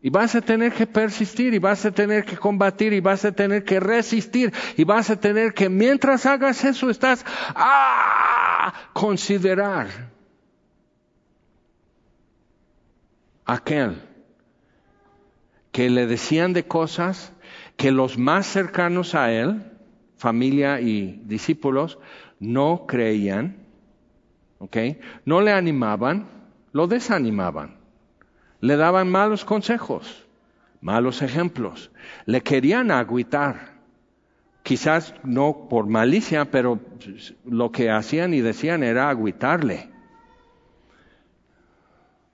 Y 0.02 0.10
vas 0.10 0.36
a 0.36 0.42
tener 0.42 0.72
que 0.72 0.86
persistir, 0.86 1.54
y 1.54 1.60
vas 1.60 1.84
a 1.84 1.92
tener 1.92 2.24
que 2.24 2.38
combatir, 2.38 2.94
y 2.94 3.02
vas 3.02 3.26
a 3.26 3.32
tener 3.32 3.66
que 3.66 3.80
resistir, 3.80 4.54
y 4.78 4.84
vas 4.84 5.10
a 5.10 5.20
tener 5.20 5.54
que, 5.54 5.68
mientras 5.68 6.26
hagas 6.26 6.64
eso, 6.64 6.90
estás 6.90 7.26
a 7.56 8.74
considerar 8.94 9.88
aquel 13.44 14.02
que 15.72 15.90
le 15.90 16.06
decían 16.06 16.54
de 16.54 16.66
cosas 16.68 17.34
que 17.78 17.92
los 17.92 18.18
más 18.18 18.48
cercanos 18.48 19.16
a 19.16 19.32
él, 19.32 19.62
familia 20.18 20.82
y 20.82 21.22
discípulos, 21.26 22.00
no 22.40 22.86
creían 22.88 23.68
¿ok? 24.60 24.78
No 25.26 25.42
le 25.42 25.52
animaban, 25.52 26.28
lo 26.72 26.88
desanimaban. 26.88 27.78
Le 28.60 28.76
daban 28.76 29.10
malos 29.10 29.46
consejos, 29.46 30.26
malos 30.82 31.22
ejemplos. 31.22 31.92
Le 32.26 32.42
querían 32.42 32.92
agüitar. 32.92 33.78
Quizás 34.64 35.14
no 35.24 35.68
por 35.70 35.88
malicia, 35.88 36.52
pero 36.52 36.80
lo 37.46 37.72
que 37.72 37.90
hacían 37.90 38.34
y 38.34 38.42
decían 38.42 38.84
era 38.84 39.10
agüitarle. 39.10 39.90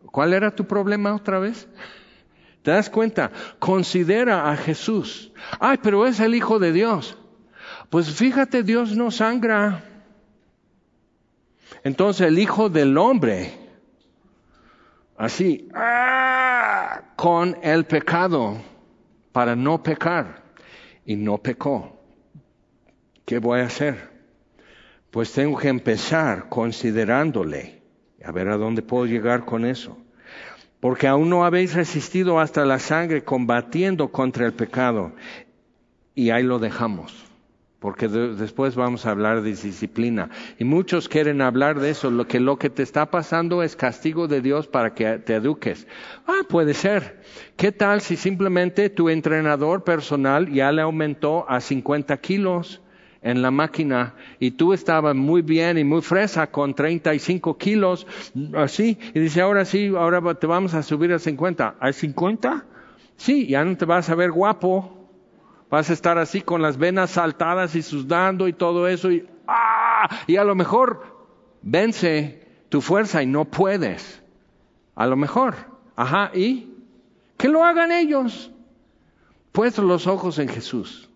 ¿Cuál 0.06 0.34
era 0.34 0.56
tu 0.56 0.66
problema 0.66 1.14
otra 1.14 1.40
vez? 1.40 1.68
¿Te 2.64 2.72
das 2.72 2.90
cuenta? 2.90 3.30
Considera 3.60 4.50
a 4.50 4.56
Jesús. 4.56 5.34
Ay, 5.60 5.78
pero 5.84 6.08
es 6.08 6.22
el 6.22 6.34
Hijo 6.34 6.60
de 6.60 6.72
Dios. 6.72 7.18
Pues 7.90 8.10
fíjate, 8.10 8.64
Dios 8.64 8.96
no 8.96 9.12
sangra. 9.12 9.84
Entonces 11.84 12.28
el 12.28 12.40
Hijo 12.40 12.70
del 12.70 12.98
Hombre, 12.98 13.54
así, 15.18 15.68
¡ah! 15.76 17.02
con 17.18 17.58
el 17.62 17.84
pecado, 17.84 18.58
para 19.34 19.58
no 19.58 19.84
pecar, 19.84 20.44
y 21.06 21.18
no 21.18 21.40
pecó. 21.40 22.00
¿Qué 23.26 23.40
voy 23.40 23.60
a 23.60 23.66
hacer? 23.66 24.10
Pues 25.12 25.34
tengo 25.34 25.58
que 25.58 25.68
empezar 25.68 26.48
considerándole. 26.48 27.82
A 28.24 28.32
ver 28.32 28.48
a 28.48 28.56
dónde 28.56 28.82
puedo 28.82 29.06
llegar 29.06 29.44
con 29.44 29.66
eso 29.66 30.03
porque 30.84 31.08
aún 31.08 31.30
no 31.30 31.46
habéis 31.46 31.76
resistido 31.76 32.42
hasta 32.42 32.66
la 32.66 32.78
sangre 32.78 33.24
combatiendo 33.24 34.10
contra 34.10 34.46
el 34.46 34.52
pecado. 34.52 35.14
Y 36.14 36.32
ahí 36.32 36.44
lo 36.44 36.60
dejamos, 36.60 37.24
porque 37.80 38.10
después 38.10 38.76
vamos 38.76 39.06
a 39.06 39.12
hablar 39.12 39.44
de 39.44 39.52
disciplina. 39.52 40.30
Y 40.60 40.66
muchos 40.66 41.08
quieren 41.08 41.42
hablar 41.42 41.80
de 41.80 41.92
eso, 41.92 42.12
lo 42.12 42.28
que 42.28 42.42
lo 42.42 42.58
que 42.58 42.70
te 42.70 42.84
está 42.84 43.10
pasando 43.12 43.64
es 43.64 43.78
castigo 43.78 44.28
de 44.28 44.42
Dios 44.42 44.68
para 44.68 44.94
que 44.94 45.20
te 45.20 45.36
eduques. 45.36 45.88
Ah, 46.28 46.42
puede 46.50 46.74
ser. 46.74 47.22
¿Qué 47.56 47.72
tal 47.72 48.02
si 48.02 48.18
simplemente 48.18 48.90
tu 48.90 49.08
entrenador 49.08 49.86
personal 49.86 50.52
ya 50.52 50.70
le 50.74 50.82
aumentó 50.82 51.50
a 51.50 51.62
50 51.62 52.18
kilos? 52.18 52.83
En 53.24 53.42
la 53.42 53.52
máquina 53.52 54.14
y 54.40 54.52
tú 54.52 54.74
estabas 54.74 55.16
muy 55.16 55.42
bien 55.42 55.78
y 55.78 55.84
muy 55.84 56.02
fresa 56.02 56.48
con 56.48 56.74
35 56.74 57.58
kilos, 57.58 58.06
así, 58.56 59.00
y 59.14 59.20
dice, 59.20 59.42
ahora 59.42 59.66
sí, 59.66 59.94
ahora 59.98 60.34
te 60.36 60.46
vamos 60.46 60.74
a 60.74 60.84
subir 60.84 61.14
a 61.14 61.20
50. 61.20 61.76
¿A 61.80 61.94
50? 61.94 62.66
Sí, 63.16 63.48
ya 63.48 63.64
no 63.64 63.78
te 63.78 63.86
vas 63.86 64.10
a 64.10 64.16
ver 64.16 64.32
guapo, 64.32 65.10
vas 65.70 65.90
a 65.90 65.94
estar 65.94 66.18
así 66.18 66.42
con 66.42 66.62
las 66.62 66.78
venas 66.78 67.12
saltadas 67.12 67.76
y 67.76 67.82
sudando 67.82 68.48
y 68.48 68.54
todo 68.54 68.88
eso 68.88 69.10
y, 69.10 69.26
¡ah! 69.48 70.10
y 70.28 70.36
a 70.36 70.44
lo 70.44 70.54
mejor 70.54 71.04
vence 71.62 72.46
tu 72.70 72.82
fuerza 72.82 73.24
y 73.24 73.26
no 73.26 73.46
puedes. 73.46 74.22
A 74.96 75.08
lo 75.08 75.16
mejor. 75.16 75.56
Ajá, 75.96 76.32
¿y? 76.34 76.72
Que 77.38 77.48
lo 77.48 77.64
hagan 77.64 77.92
ellos. 77.92 78.52
Puestos 79.52 79.86
los 79.86 80.08
ojos 80.08 80.40
en 80.40 80.50
Jesús 80.50 81.10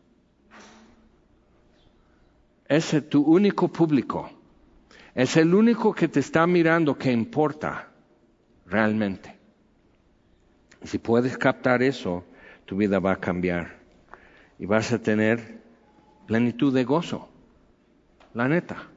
es 2.68 2.95
tu 3.09 3.22
único 3.22 3.68
público. 3.68 4.30
Es 5.15 5.38
el 5.38 5.53
único 5.53 5.93
que 5.93 6.07
te 6.07 6.20
está 6.20 6.45
mirando 6.45 6.97
que 6.97 7.11
importa 7.11 7.89
realmente. 8.65 9.36
Si 10.84 10.99
puedes 10.99 11.38
captar 11.38 11.82
eso, 11.82 12.24
tu 12.65 12.78
vida 12.78 12.99
va 12.99 13.13
a 13.13 13.20
cambiar 13.20 13.78
y 14.59 14.65
vas 14.65 14.91
a 14.91 15.01
tener 15.01 15.59
plenitud 16.28 16.74
de 16.74 16.84
gozo. 16.84 17.30
La 18.34 18.47
neta. 18.47 18.88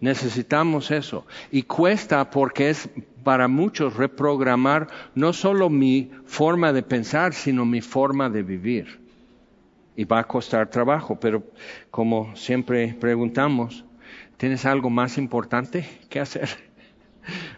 Necesitamos 0.00 0.90
eso. 0.90 1.26
Y 1.52 1.64
cuesta 1.64 2.30
porque 2.30 2.70
es 2.70 2.88
para 3.22 3.48
muchos 3.48 3.96
reprogramar 3.96 4.88
no 5.14 5.34
solo 5.34 5.68
mi 5.68 6.10
forma 6.24 6.72
de 6.72 6.82
pensar, 6.82 7.34
sino 7.34 7.66
mi 7.66 7.82
forma 7.82 8.30
de 8.30 8.42
vivir 8.42 8.99
y 9.96 10.04
va 10.04 10.20
a 10.20 10.26
costar 10.26 10.70
trabajo, 10.70 11.18
pero 11.20 11.42
como 11.90 12.34
siempre 12.36 12.94
preguntamos, 12.98 13.84
¿tienes 14.36 14.64
algo 14.64 14.90
más 14.90 15.18
importante 15.18 15.88
que 16.08 16.20
hacer? 16.20 16.48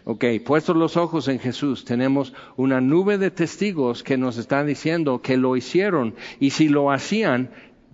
Ok, 0.03 0.25
puestos 0.45 0.75
los 0.75 0.97
ojos 0.97 1.29
en 1.29 1.39
Jesús, 1.39 1.85
tenemos 1.85 2.33
una 2.57 2.81
nube 2.81 3.17
de 3.17 3.31
testigos 3.31 4.03
que 4.03 4.17
nos 4.17 4.37
están 4.37 4.67
diciendo 4.67 5.21
que 5.21 5.37
lo 5.37 5.55
hicieron 5.55 6.15
y 6.37 6.49
si 6.49 6.67
lo 6.67 6.91
hacían 6.91 7.49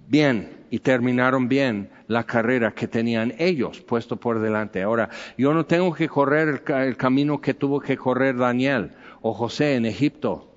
bien 0.08 0.66
y 0.72 0.80
terminaron 0.80 1.48
bien 1.48 1.92
la 2.08 2.26
carrera 2.26 2.74
que 2.74 2.88
tenían 2.88 3.36
ellos 3.38 3.82
puesto 3.82 4.18
por 4.18 4.40
delante. 4.40 4.82
Ahora, 4.82 5.10
yo 5.38 5.54
no 5.54 5.68
tengo 5.68 5.94
que 5.94 6.10
correr 6.10 6.62
el, 6.66 6.74
el 6.74 6.98
camino 6.98 7.40
que 7.40 7.54
tuvo 7.54 7.80
que 7.80 7.96
correr 7.96 8.36
Daniel 8.36 8.92
o 9.22 9.34
José 9.34 9.76
en 9.76 9.86
Egipto 9.86 10.52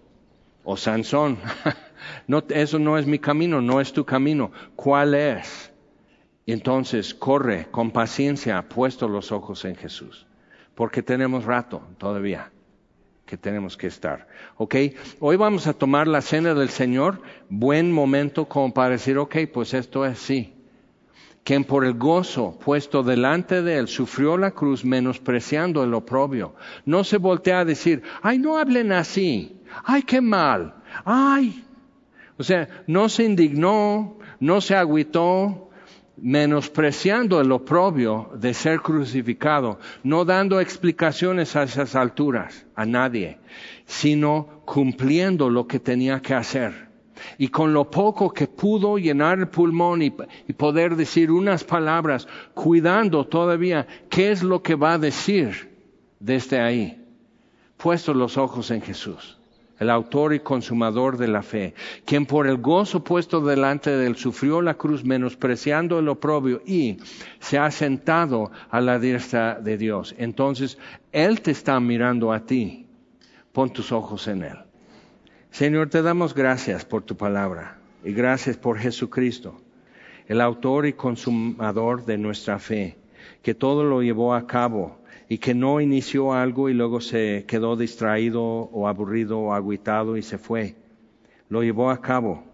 o 0.64 0.76
Sansón. 0.76 1.39
No, 2.26 2.42
eso 2.48 2.78
no 2.78 2.98
es 2.98 3.07
mi 3.07 3.18
camino, 3.18 3.61
no 3.61 3.80
es 3.80 3.92
tu 3.92 4.05
camino. 4.05 4.50
¿Cuál 4.76 5.14
es? 5.14 5.72
entonces 6.46 7.14
corre 7.14 7.68
con 7.70 7.90
paciencia, 7.90 8.68
puesto 8.68 9.09
los 9.09 9.32
ojos 9.32 9.64
en 9.64 9.76
Jesús. 9.76 10.26
Porque 10.74 11.03
tenemos 11.03 11.44
rato 11.44 11.82
todavía 11.98 12.50
que 13.26 13.36
tenemos 13.36 13.76
que 13.76 13.86
estar. 13.86 14.26
¿Ok? 14.57 14.74
Hoy 15.20 15.36
vamos 15.36 15.66
a 15.66 15.72
tomar 15.72 16.09
la 16.09 16.20
cena 16.20 16.55
del 16.55 16.68
Señor, 16.68 17.22
buen 17.48 17.92
momento 17.92 18.46
como 18.46 18.74
para 18.74 18.90
decir, 18.90 19.16
ok, 19.18 19.36
pues 19.53 19.74
esto 19.74 20.05
es 20.05 20.18
sí. 20.18 20.55
Quien 21.44 21.64
por 21.64 21.84
el 21.84 21.94
gozo 21.94 22.59
puesto 22.59 23.03
delante 23.03 23.62
de 23.62 23.78
él 23.78 23.88
sufrió 23.88 24.36
la 24.36 24.53
cruz 24.53 24.84
menospreciando 24.84 25.82
el 25.82 25.94
oprobio. 25.94 26.55
No 26.84 27.05
se 27.05 27.16
voltea 27.16 27.61
a 27.61 27.64
decir, 27.64 28.03
ay, 28.22 28.38
no 28.38 28.59
hablen 28.59 28.92
así, 28.92 29.61
ay, 29.84 30.03
qué 30.03 30.20
mal, 30.20 30.74
ay, 31.05 31.64
o 32.39 32.43
sea, 32.43 32.68
no 32.87 33.09
se 33.09 33.24
indignó, 33.24 34.16
no 34.41 34.61
se 34.61 34.74
agüitó, 34.74 35.70
menospreciando 36.16 37.41
el 37.41 37.51
oprobio 37.53 38.30
de 38.35 38.55
ser 38.55 38.80
crucificado, 38.80 39.78
no 40.05 40.24
dando 40.24 40.61
explicaciones 40.61 41.57
a 41.57 41.64
esas 41.64 41.97
alturas 41.97 42.66
a 42.74 42.87
nadie, 42.87 43.39
sino 43.87 44.62
cumpliendo 44.64 45.51
lo 45.51 45.66
que 45.66 45.80
tenía 45.80 46.20
que 46.20 46.35
hacer. 46.35 46.91
Y 47.39 47.49
con 47.49 47.72
lo 47.72 47.91
poco 47.91 48.33
que 48.33 48.47
pudo 48.47 48.99
llenar 48.99 49.39
el 49.39 49.49
pulmón 49.49 50.03
y, 50.03 50.14
y 50.49 50.53
poder 50.53 50.97
decir 50.97 51.30
unas 51.30 51.64
palabras, 51.64 52.26
cuidando 52.55 53.26
todavía 53.26 53.87
qué 54.09 54.33
es 54.33 54.43
lo 54.43 54.62
que 54.62 54.74
va 54.74 54.95
a 54.95 54.99
decir 54.99 55.70
desde 56.20 56.61
ahí, 56.61 57.05
puesto 57.76 58.14
los 58.14 58.37
ojos 58.39 58.70
en 58.70 58.83
Jesús 58.83 59.39
el 59.83 59.91
autor 59.91 60.33
y 60.33 60.41
consumador 60.41 61.18
de 61.18 61.28
la 61.28 61.43
fe, 61.43 61.74
quien 62.05 62.24
por 62.24 62.47
el 62.47 62.59
gozo 62.59 63.03
puesto 63.03 63.41
delante 63.41 63.91
de 63.91 64.07
él 64.07 64.16
sufrió 64.16 64.62
la 64.62 64.74
cruz 64.74 65.05
menospreciando 65.05 65.99
el 65.99 66.09
oprobio 66.09 66.62
y 66.64 66.99
se 67.41 67.59
ha 67.59 67.70
sentado 67.70 68.53
a 68.70 68.80
la 68.80 68.99
diestra 69.01 69.61
de 69.61 69.76
Dios. 69.76 70.14
Entonces, 70.18 70.78
Él 71.11 71.41
te 71.41 71.51
está 71.51 71.78
mirando 71.80 72.33
a 72.33 72.47
ti. 72.47 72.87
Pon 73.53 73.72
tus 73.72 73.93
ojos 73.93 74.28
en 74.28 74.45
Él. 74.45 74.59
Señor, 75.51 75.91
te 75.91 76.01
damos 76.01 76.33
gracias 76.33 76.85
por 76.85 77.03
tu 77.03 77.16
palabra 77.16 77.78
y 78.05 78.12
gracias 78.12 78.57
por 78.57 78.78
Jesucristo, 78.78 79.61
el 80.26 80.41
autor 80.41 80.87
y 80.87 80.93
consumador 80.93 82.05
de 82.05 82.18
nuestra 82.18 82.59
fe, 82.59 82.97
que 83.43 83.55
todo 83.55 83.85
lo 83.85 84.01
llevó 84.01 84.35
a 84.35 84.47
cabo 84.47 85.01
y 85.33 85.39
que 85.39 85.55
no 85.55 85.80
inició 85.80 86.35
algo 86.35 86.68
y 86.68 86.74
luego 86.74 87.01
se 87.01 87.47
quedó 87.49 87.74
distraído 87.74 88.43
o 88.45 88.87
aburrido 88.87 89.38
o 89.38 89.54
aguitado 89.54 90.18
y 90.18 90.22
se 90.22 90.37
fue. 90.37 90.75
Lo 91.49 91.63
llevó 91.63 91.91
a 91.91 92.03
cabo 92.03 92.45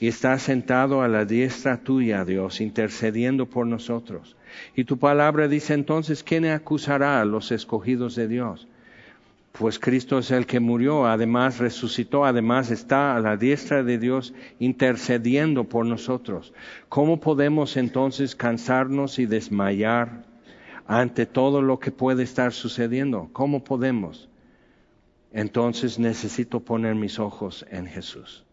y 0.00 0.08
está 0.08 0.38
sentado 0.38 1.02
a 1.02 1.08
la 1.08 1.26
diestra 1.26 1.76
tuya, 1.76 2.24
Dios, 2.24 2.62
intercediendo 2.62 3.44
por 3.44 3.66
nosotros. 3.66 4.34
Y 4.74 4.84
tu 4.84 4.98
palabra 4.98 5.46
dice 5.46 5.74
entonces, 5.74 6.22
¿quién 6.22 6.46
acusará 6.46 7.20
a 7.20 7.26
los 7.26 7.52
escogidos 7.52 8.16
de 8.16 8.28
Dios? 8.28 8.66
Pues 9.52 9.78
Cristo 9.78 10.18
es 10.18 10.30
el 10.30 10.46
que 10.46 10.58
murió, 10.58 11.04
además 11.04 11.58
resucitó, 11.58 12.24
además 12.24 12.70
está 12.70 13.14
a 13.14 13.20
la 13.20 13.36
diestra 13.36 13.82
de 13.82 13.98
Dios 13.98 14.32
intercediendo 14.58 15.64
por 15.64 15.84
nosotros. 15.84 16.54
¿Cómo 16.88 17.20
podemos 17.20 17.76
entonces 17.76 18.34
cansarnos 18.34 19.18
y 19.18 19.26
desmayar 19.26 20.25
ante 20.86 21.26
todo 21.26 21.62
lo 21.62 21.78
que 21.78 21.90
puede 21.90 22.22
estar 22.22 22.52
sucediendo. 22.52 23.28
¿Cómo 23.32 23.64
podemos? 23.64 24.28
Entonces 25.32 25.98
necesito 25.98 26.60
poner 26.60 26.94
mis 26.94 27.18
ojos 27.18 27.66
en 27.70 27.86
Jesús. 27.86 28.44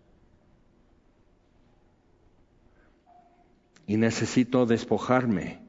Y 3.86 3.98
necesito 3.98 4.66
despojarme 4.66 5.60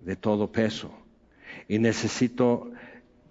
de 0.00 0.16
todo 0.16 0.52
peso. 0.52 0.90
Y 1.68 1.78
necesito 1.78 2.70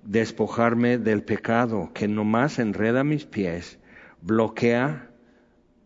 despojarme 0.04 0.98
del 0.98 1.24
pecado 1.24 1.92
que 1.94 2.08
nomás 2.08 2.60
enreda 2.60 3.04
mis 3.04 3.26
pies, 3.26 3.78
bloquea 4.22 5.10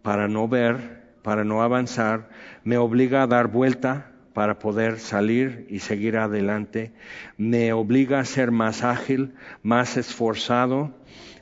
para 0.01 0.27
no 0.27 0.47
ver, 0.47 1.03
para 1.21 1.43
no 1.43 1.61
avanzar, 1.61 2.29
me 2.63 2.77
obliga 2.77 3.23
a 3.23 3.27
dar 3.27 3.47
vuelta 3.47 4.13
para 4.37 4.59
poder 4.59 4.99
salir 4.99 5.65
y 5.67 5.79
seguir 5.79 6.15
adelante. 6.15 6.91
Me 7.37 7.73
obliga 7.73 8.19
a 8.19 8.23
ser 8.23 8.51
más 8.51 8.83
ágil, 8.83 9.33
más 9.63 9.97
esforzado, 9.97 10.91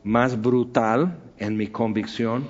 más 0.06 0.42
brutal 0.42 1.20
en 1.38 1.58
mi 1.58 1.68
convicción 1.68 2.48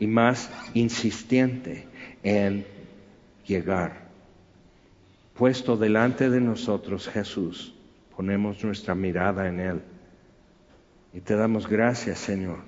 y 0.00 0.06
más 0.06 0.50
insistente 0.72 1.86
en 2.22 2.64
llegar. 3.46 4.08
Puesto 5.34 5.76
delante 5.76 6.30
de 6.30 6.40
nosotros 6.40 7.06
Jesús, 7.06 7.74
ponemos 8.16 8.64
nuestra 8.64 8.94
mirada 8.94 9.48
en 9.48 9.60
Él. 9.60 9.82
Y 11.12 11.20
te 11.20 11.36
damos 11.36 11.68
gracias, 11.68 12.20
Señor. 12.20 12.60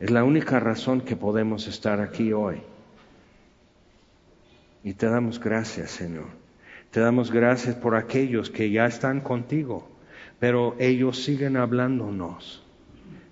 Es 0.00 0.10
la 0.10 0.24
única 0.24 0.58
razón 0.58 1.02
que 1.02 1.14
podemos 1.14 1.68
estar 1.68 2.00
aquí 2.00 2.32
hoy. 2.32 2.62
Y 4.86 4.94
te 4.94 5.06
damos 5.06 5.40
gracias, 5.40 5.90
Señor. 5.90 6.26
Te 6.92 7.00
damos 7.00 7.32
gracias 7.32 7.74
por 7.74 7.96
aquellos 7.96 8.50
que 8.50 8.70
ya 8.70 8.86
están 8.86 9.20
contigo, 9.20 9.90
pero 10.38 10.76
ellos 10.78 11.24
siguen 11.24 11.56
hablándonos, 11.56 12.62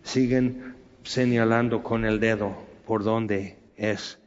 siguen 0.03 0.75
señalando 1.05 1.85
con 1.85 2.05
el 2.05 2.19
dedo 2.19 2.57
por 2.89 3.05
dónde 3.05 3.57
es, 3.77 4.19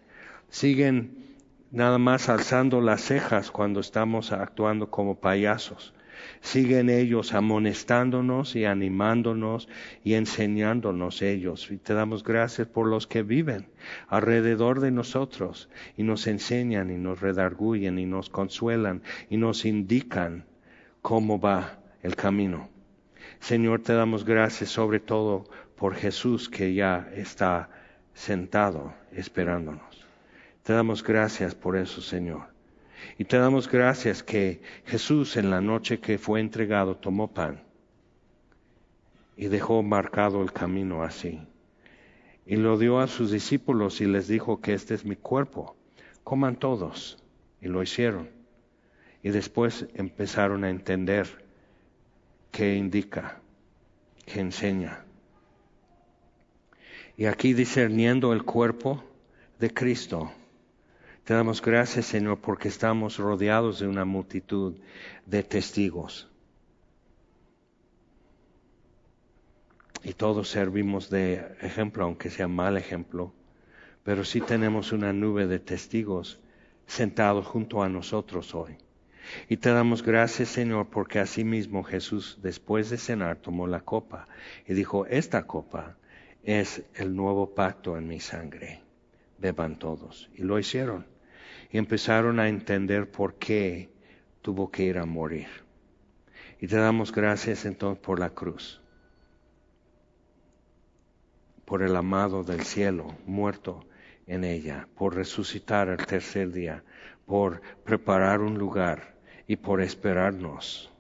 siguen 0.50 1.36
nada 1.70 1.98
más 1.98 2.30
alzando 2.30 2.80
las 2.80 3.02
cejas 3.02 3.52
cuando 3.52 3.82
estamos 3.82 4.32
actuando 4.32 4.90
como 4.90 5.20
payasos. 5.20 5.94
Siguen 6.42 6.90
ellos 6.90 7.34
amonestándonos 7.34 8.56
y 8.56 8.66
animándonos 8.66 9.68
y 10.04 10.14
enseñándonos 10.16 11.22
ellos. 11.22 11.70
Y 11.72 11.78
te 11.78 11.94
damos 11.94 12.24
gracias 12.24 12.68
por 12.68 12.88
los 12.88 13.08
que 13.08 13.24
viven 13.24 13.68
alrededor 14.08 14.80
de 14.80 14.92
nosotros 14.92 15.70
y 15.96 16.04
nos 16.04 16.28
enseñan 16.28 16.90
y 16.92 16.98
nos 16.98 17.22
redarguyen 17.22 18.00
y 18.00 18.06
nos 18.06 18.30
consuelan 18.30 19.02
y 19.30 19.38
nos 19.38 19.66
indican 19.66 20.46
cómo 21.02 21.40
va 21.40 21.80
el 22.02 22.16
camino. 22.16 22.70
Señor, 23.40 23.82
te 23.82 23.94
damos 23.94 24.26
gracias 24.26 24.70
sobre 24.70 25.00
todo 25.00 25.46
por 25.76 25.96
Jesús 25.96 26.50
que 26.50 26.74
ya 26.74 27.10
está 27.16 27.70
sentado 28.14 28.94
esperándonos. 29.12 30.06
Te 30.64 30.74
damos 30.74 31.04
gracias 31.04 31.56
por 31.56 31.78
eso, 31.78 32.02
Señor. 32.02 32.57
Y 33.18 33.26
te 33.26 33.38
damos 33.38 33.70
gracias 33.70 34.24
que 34.24 34.62
Jesús 34.86 35.38
en 35.38 35.50
la 35.50 35.62
noche 35.62 36.00
que 36.00 36.18
fue 36.18 36.40
entregado 36.40 36.96
tomó 36.96 37.34
pan 37.34 37.62
y 39.38 39.48
dejó 39.48 39.84
marcado 39.84 40.42
el 40.42 40.52
camino 40.52 41.04
así. 41.04 41.40
Y 42.46 42.56
lo 42.56 42.78
dio 42.78 43.00
a 43.00 43.08
sus 43.08 43.32
discípulos 43.32 44.02
y 44.02 44.06
les 44.06 44.28
dijo 44.28 44.62
que 44.62 44.74
este 44.74 44.96
es 44.96 45.06
mi 45.06 45.16
cuerpo. 45.16 45.76
Coman 46.24 46.56
todos. 46.56 47.24
Y 47.62 47.68
lo 47.68 47.84
hicieron. 47.84 48.30
Y 49.22 49.30
después 49.30 49.88
empezaron 49.94 50.64
a 50.64 50.70
entender 50.70 51.46
qué 52.52 52.76
indica, 52.76 53.42
qué 54.26 54.40
enseña. 54.40 55.04
Y 57.18 57.26
aquí 57.26 57.54
discerniendo 57.54 58.32
el 58.32 58.44
cuerpo 58.44 59.04
de 59.60 59.74
Cristo, 59.74 60.32
te 61.28 61.34
damos 61.34 61.62
gracias, 61.62 62.06
Señor, 62.06 62.40
porque 62.40 62.70
estamos 62.70 63.18
rodeados 63.18 63.80
de 63.80 63.88
una 63.88 64.06
multitud 64.06 64.78
de 65.26 65.44
testigos. 65.44 66.30
Y 70.06 70.14
todos 70.14 70.48
servimos 70.48 71.10
de 71.10 71.46
ejemplo, 71.60 72.06
aunque 72.06 72.30
sea 72.30 72.48
mal 72.48 72.78
ejemplo, 72.78 73.34
pero 74.06 74.24
sí 74.24 74.40
tenemos 74.40 74.94
una 74.94 75.12
nube 75.12 75.48
de 75.48 75.60
testigos 75.60 76.40
sentados 76.86 77.46
junto 77.46 77.84
a 77.84 77.90
nosotros 77.90 78.56
hoy. 78.56 78.78
Y 79.50 79.58
te 79.58 79.72
damos 79.72 80.04
gracias, 80.04 80.48
Señor, 80.48 80.88
porque 80.88 81.20
asimismo 81.20 81.84
Jesús, 81.84 82.40
después 82.42 82.90
de 82.90 82.98
cenar, 82.98 83.36
tomó 83.36 83.68
la 83.68 83.82
copa 83.82 84.30
y 84.66 84.74
dijo, 84.74 85.06
esta 85.08 85.46
copa 85.46 85.98
es 86.44 86.84
el 86.96 87.14
nuevo 87.18 87.54
pacto 87.54 87.98
en 87.98 88.08
mi 88.08 88.22
sangre. 88.22 88.80
Beban 89.40 89.78
todos. 89.78 90.30
Y 90.34 90.44
lo 90.44 90.58
hicieron 90.58 91.17
empezaron 91.72 92.40
a 92.40 92.48
entender 92.48 93.12
por 93.12 93.36
qué 93.36 93.90
tuvo 94.42 94.72
que 94.72 94.84
ir 94.84 94.98
a 94.98 95.06
morir. 95.06 95.48
Y 96.60 96.68
te 96.68 96.78
damos 96.78 97.12
gracias 97.12 97.66
entonces 97.66 98.02
por 98.04 98.20
la 98.20 98.32
cruz, 98.32 98.82
por 101.66 101.84
el 101.84 101.96
amado 101.96 102.44
del 102.44 102.62
cielo 102.62 103.16
muerto 103.26 103.86
en 104.26 104.44
ella, 104.44 104.88
por 104.96 105.16
resucitar 105.16 105.90
el 105.90 106.06
tercer 106.06 106.52
día, 106.52 106.84
por 107.26 107.62
preparar 107.84 108.42
un 108.42 108.58
lugar 108.58 109.16
y 109.48 109.58
por 109.58 109.82
esperarnos 109.82 110.92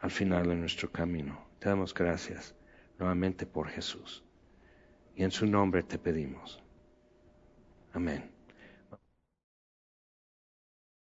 al 0.00 0.10
final 0.10 0.48
de 0.48 0.56
nuestro 0.56 0.90
camino. 0.90 1.38
Te 1.58 1.68
damos 1.68 1.94
gracias 1.94 2.54
nuevamente 2.98 3.46
por 3.46 3.68
Jesús. 3.68 4.24
Y 5.14 5.24
en 5.24 5.30
su 5.30 5.46
nombre 5.46 5.82
te 5.82 5.98
pedimos. 5.98 6.62
Amén. 7.92 8.31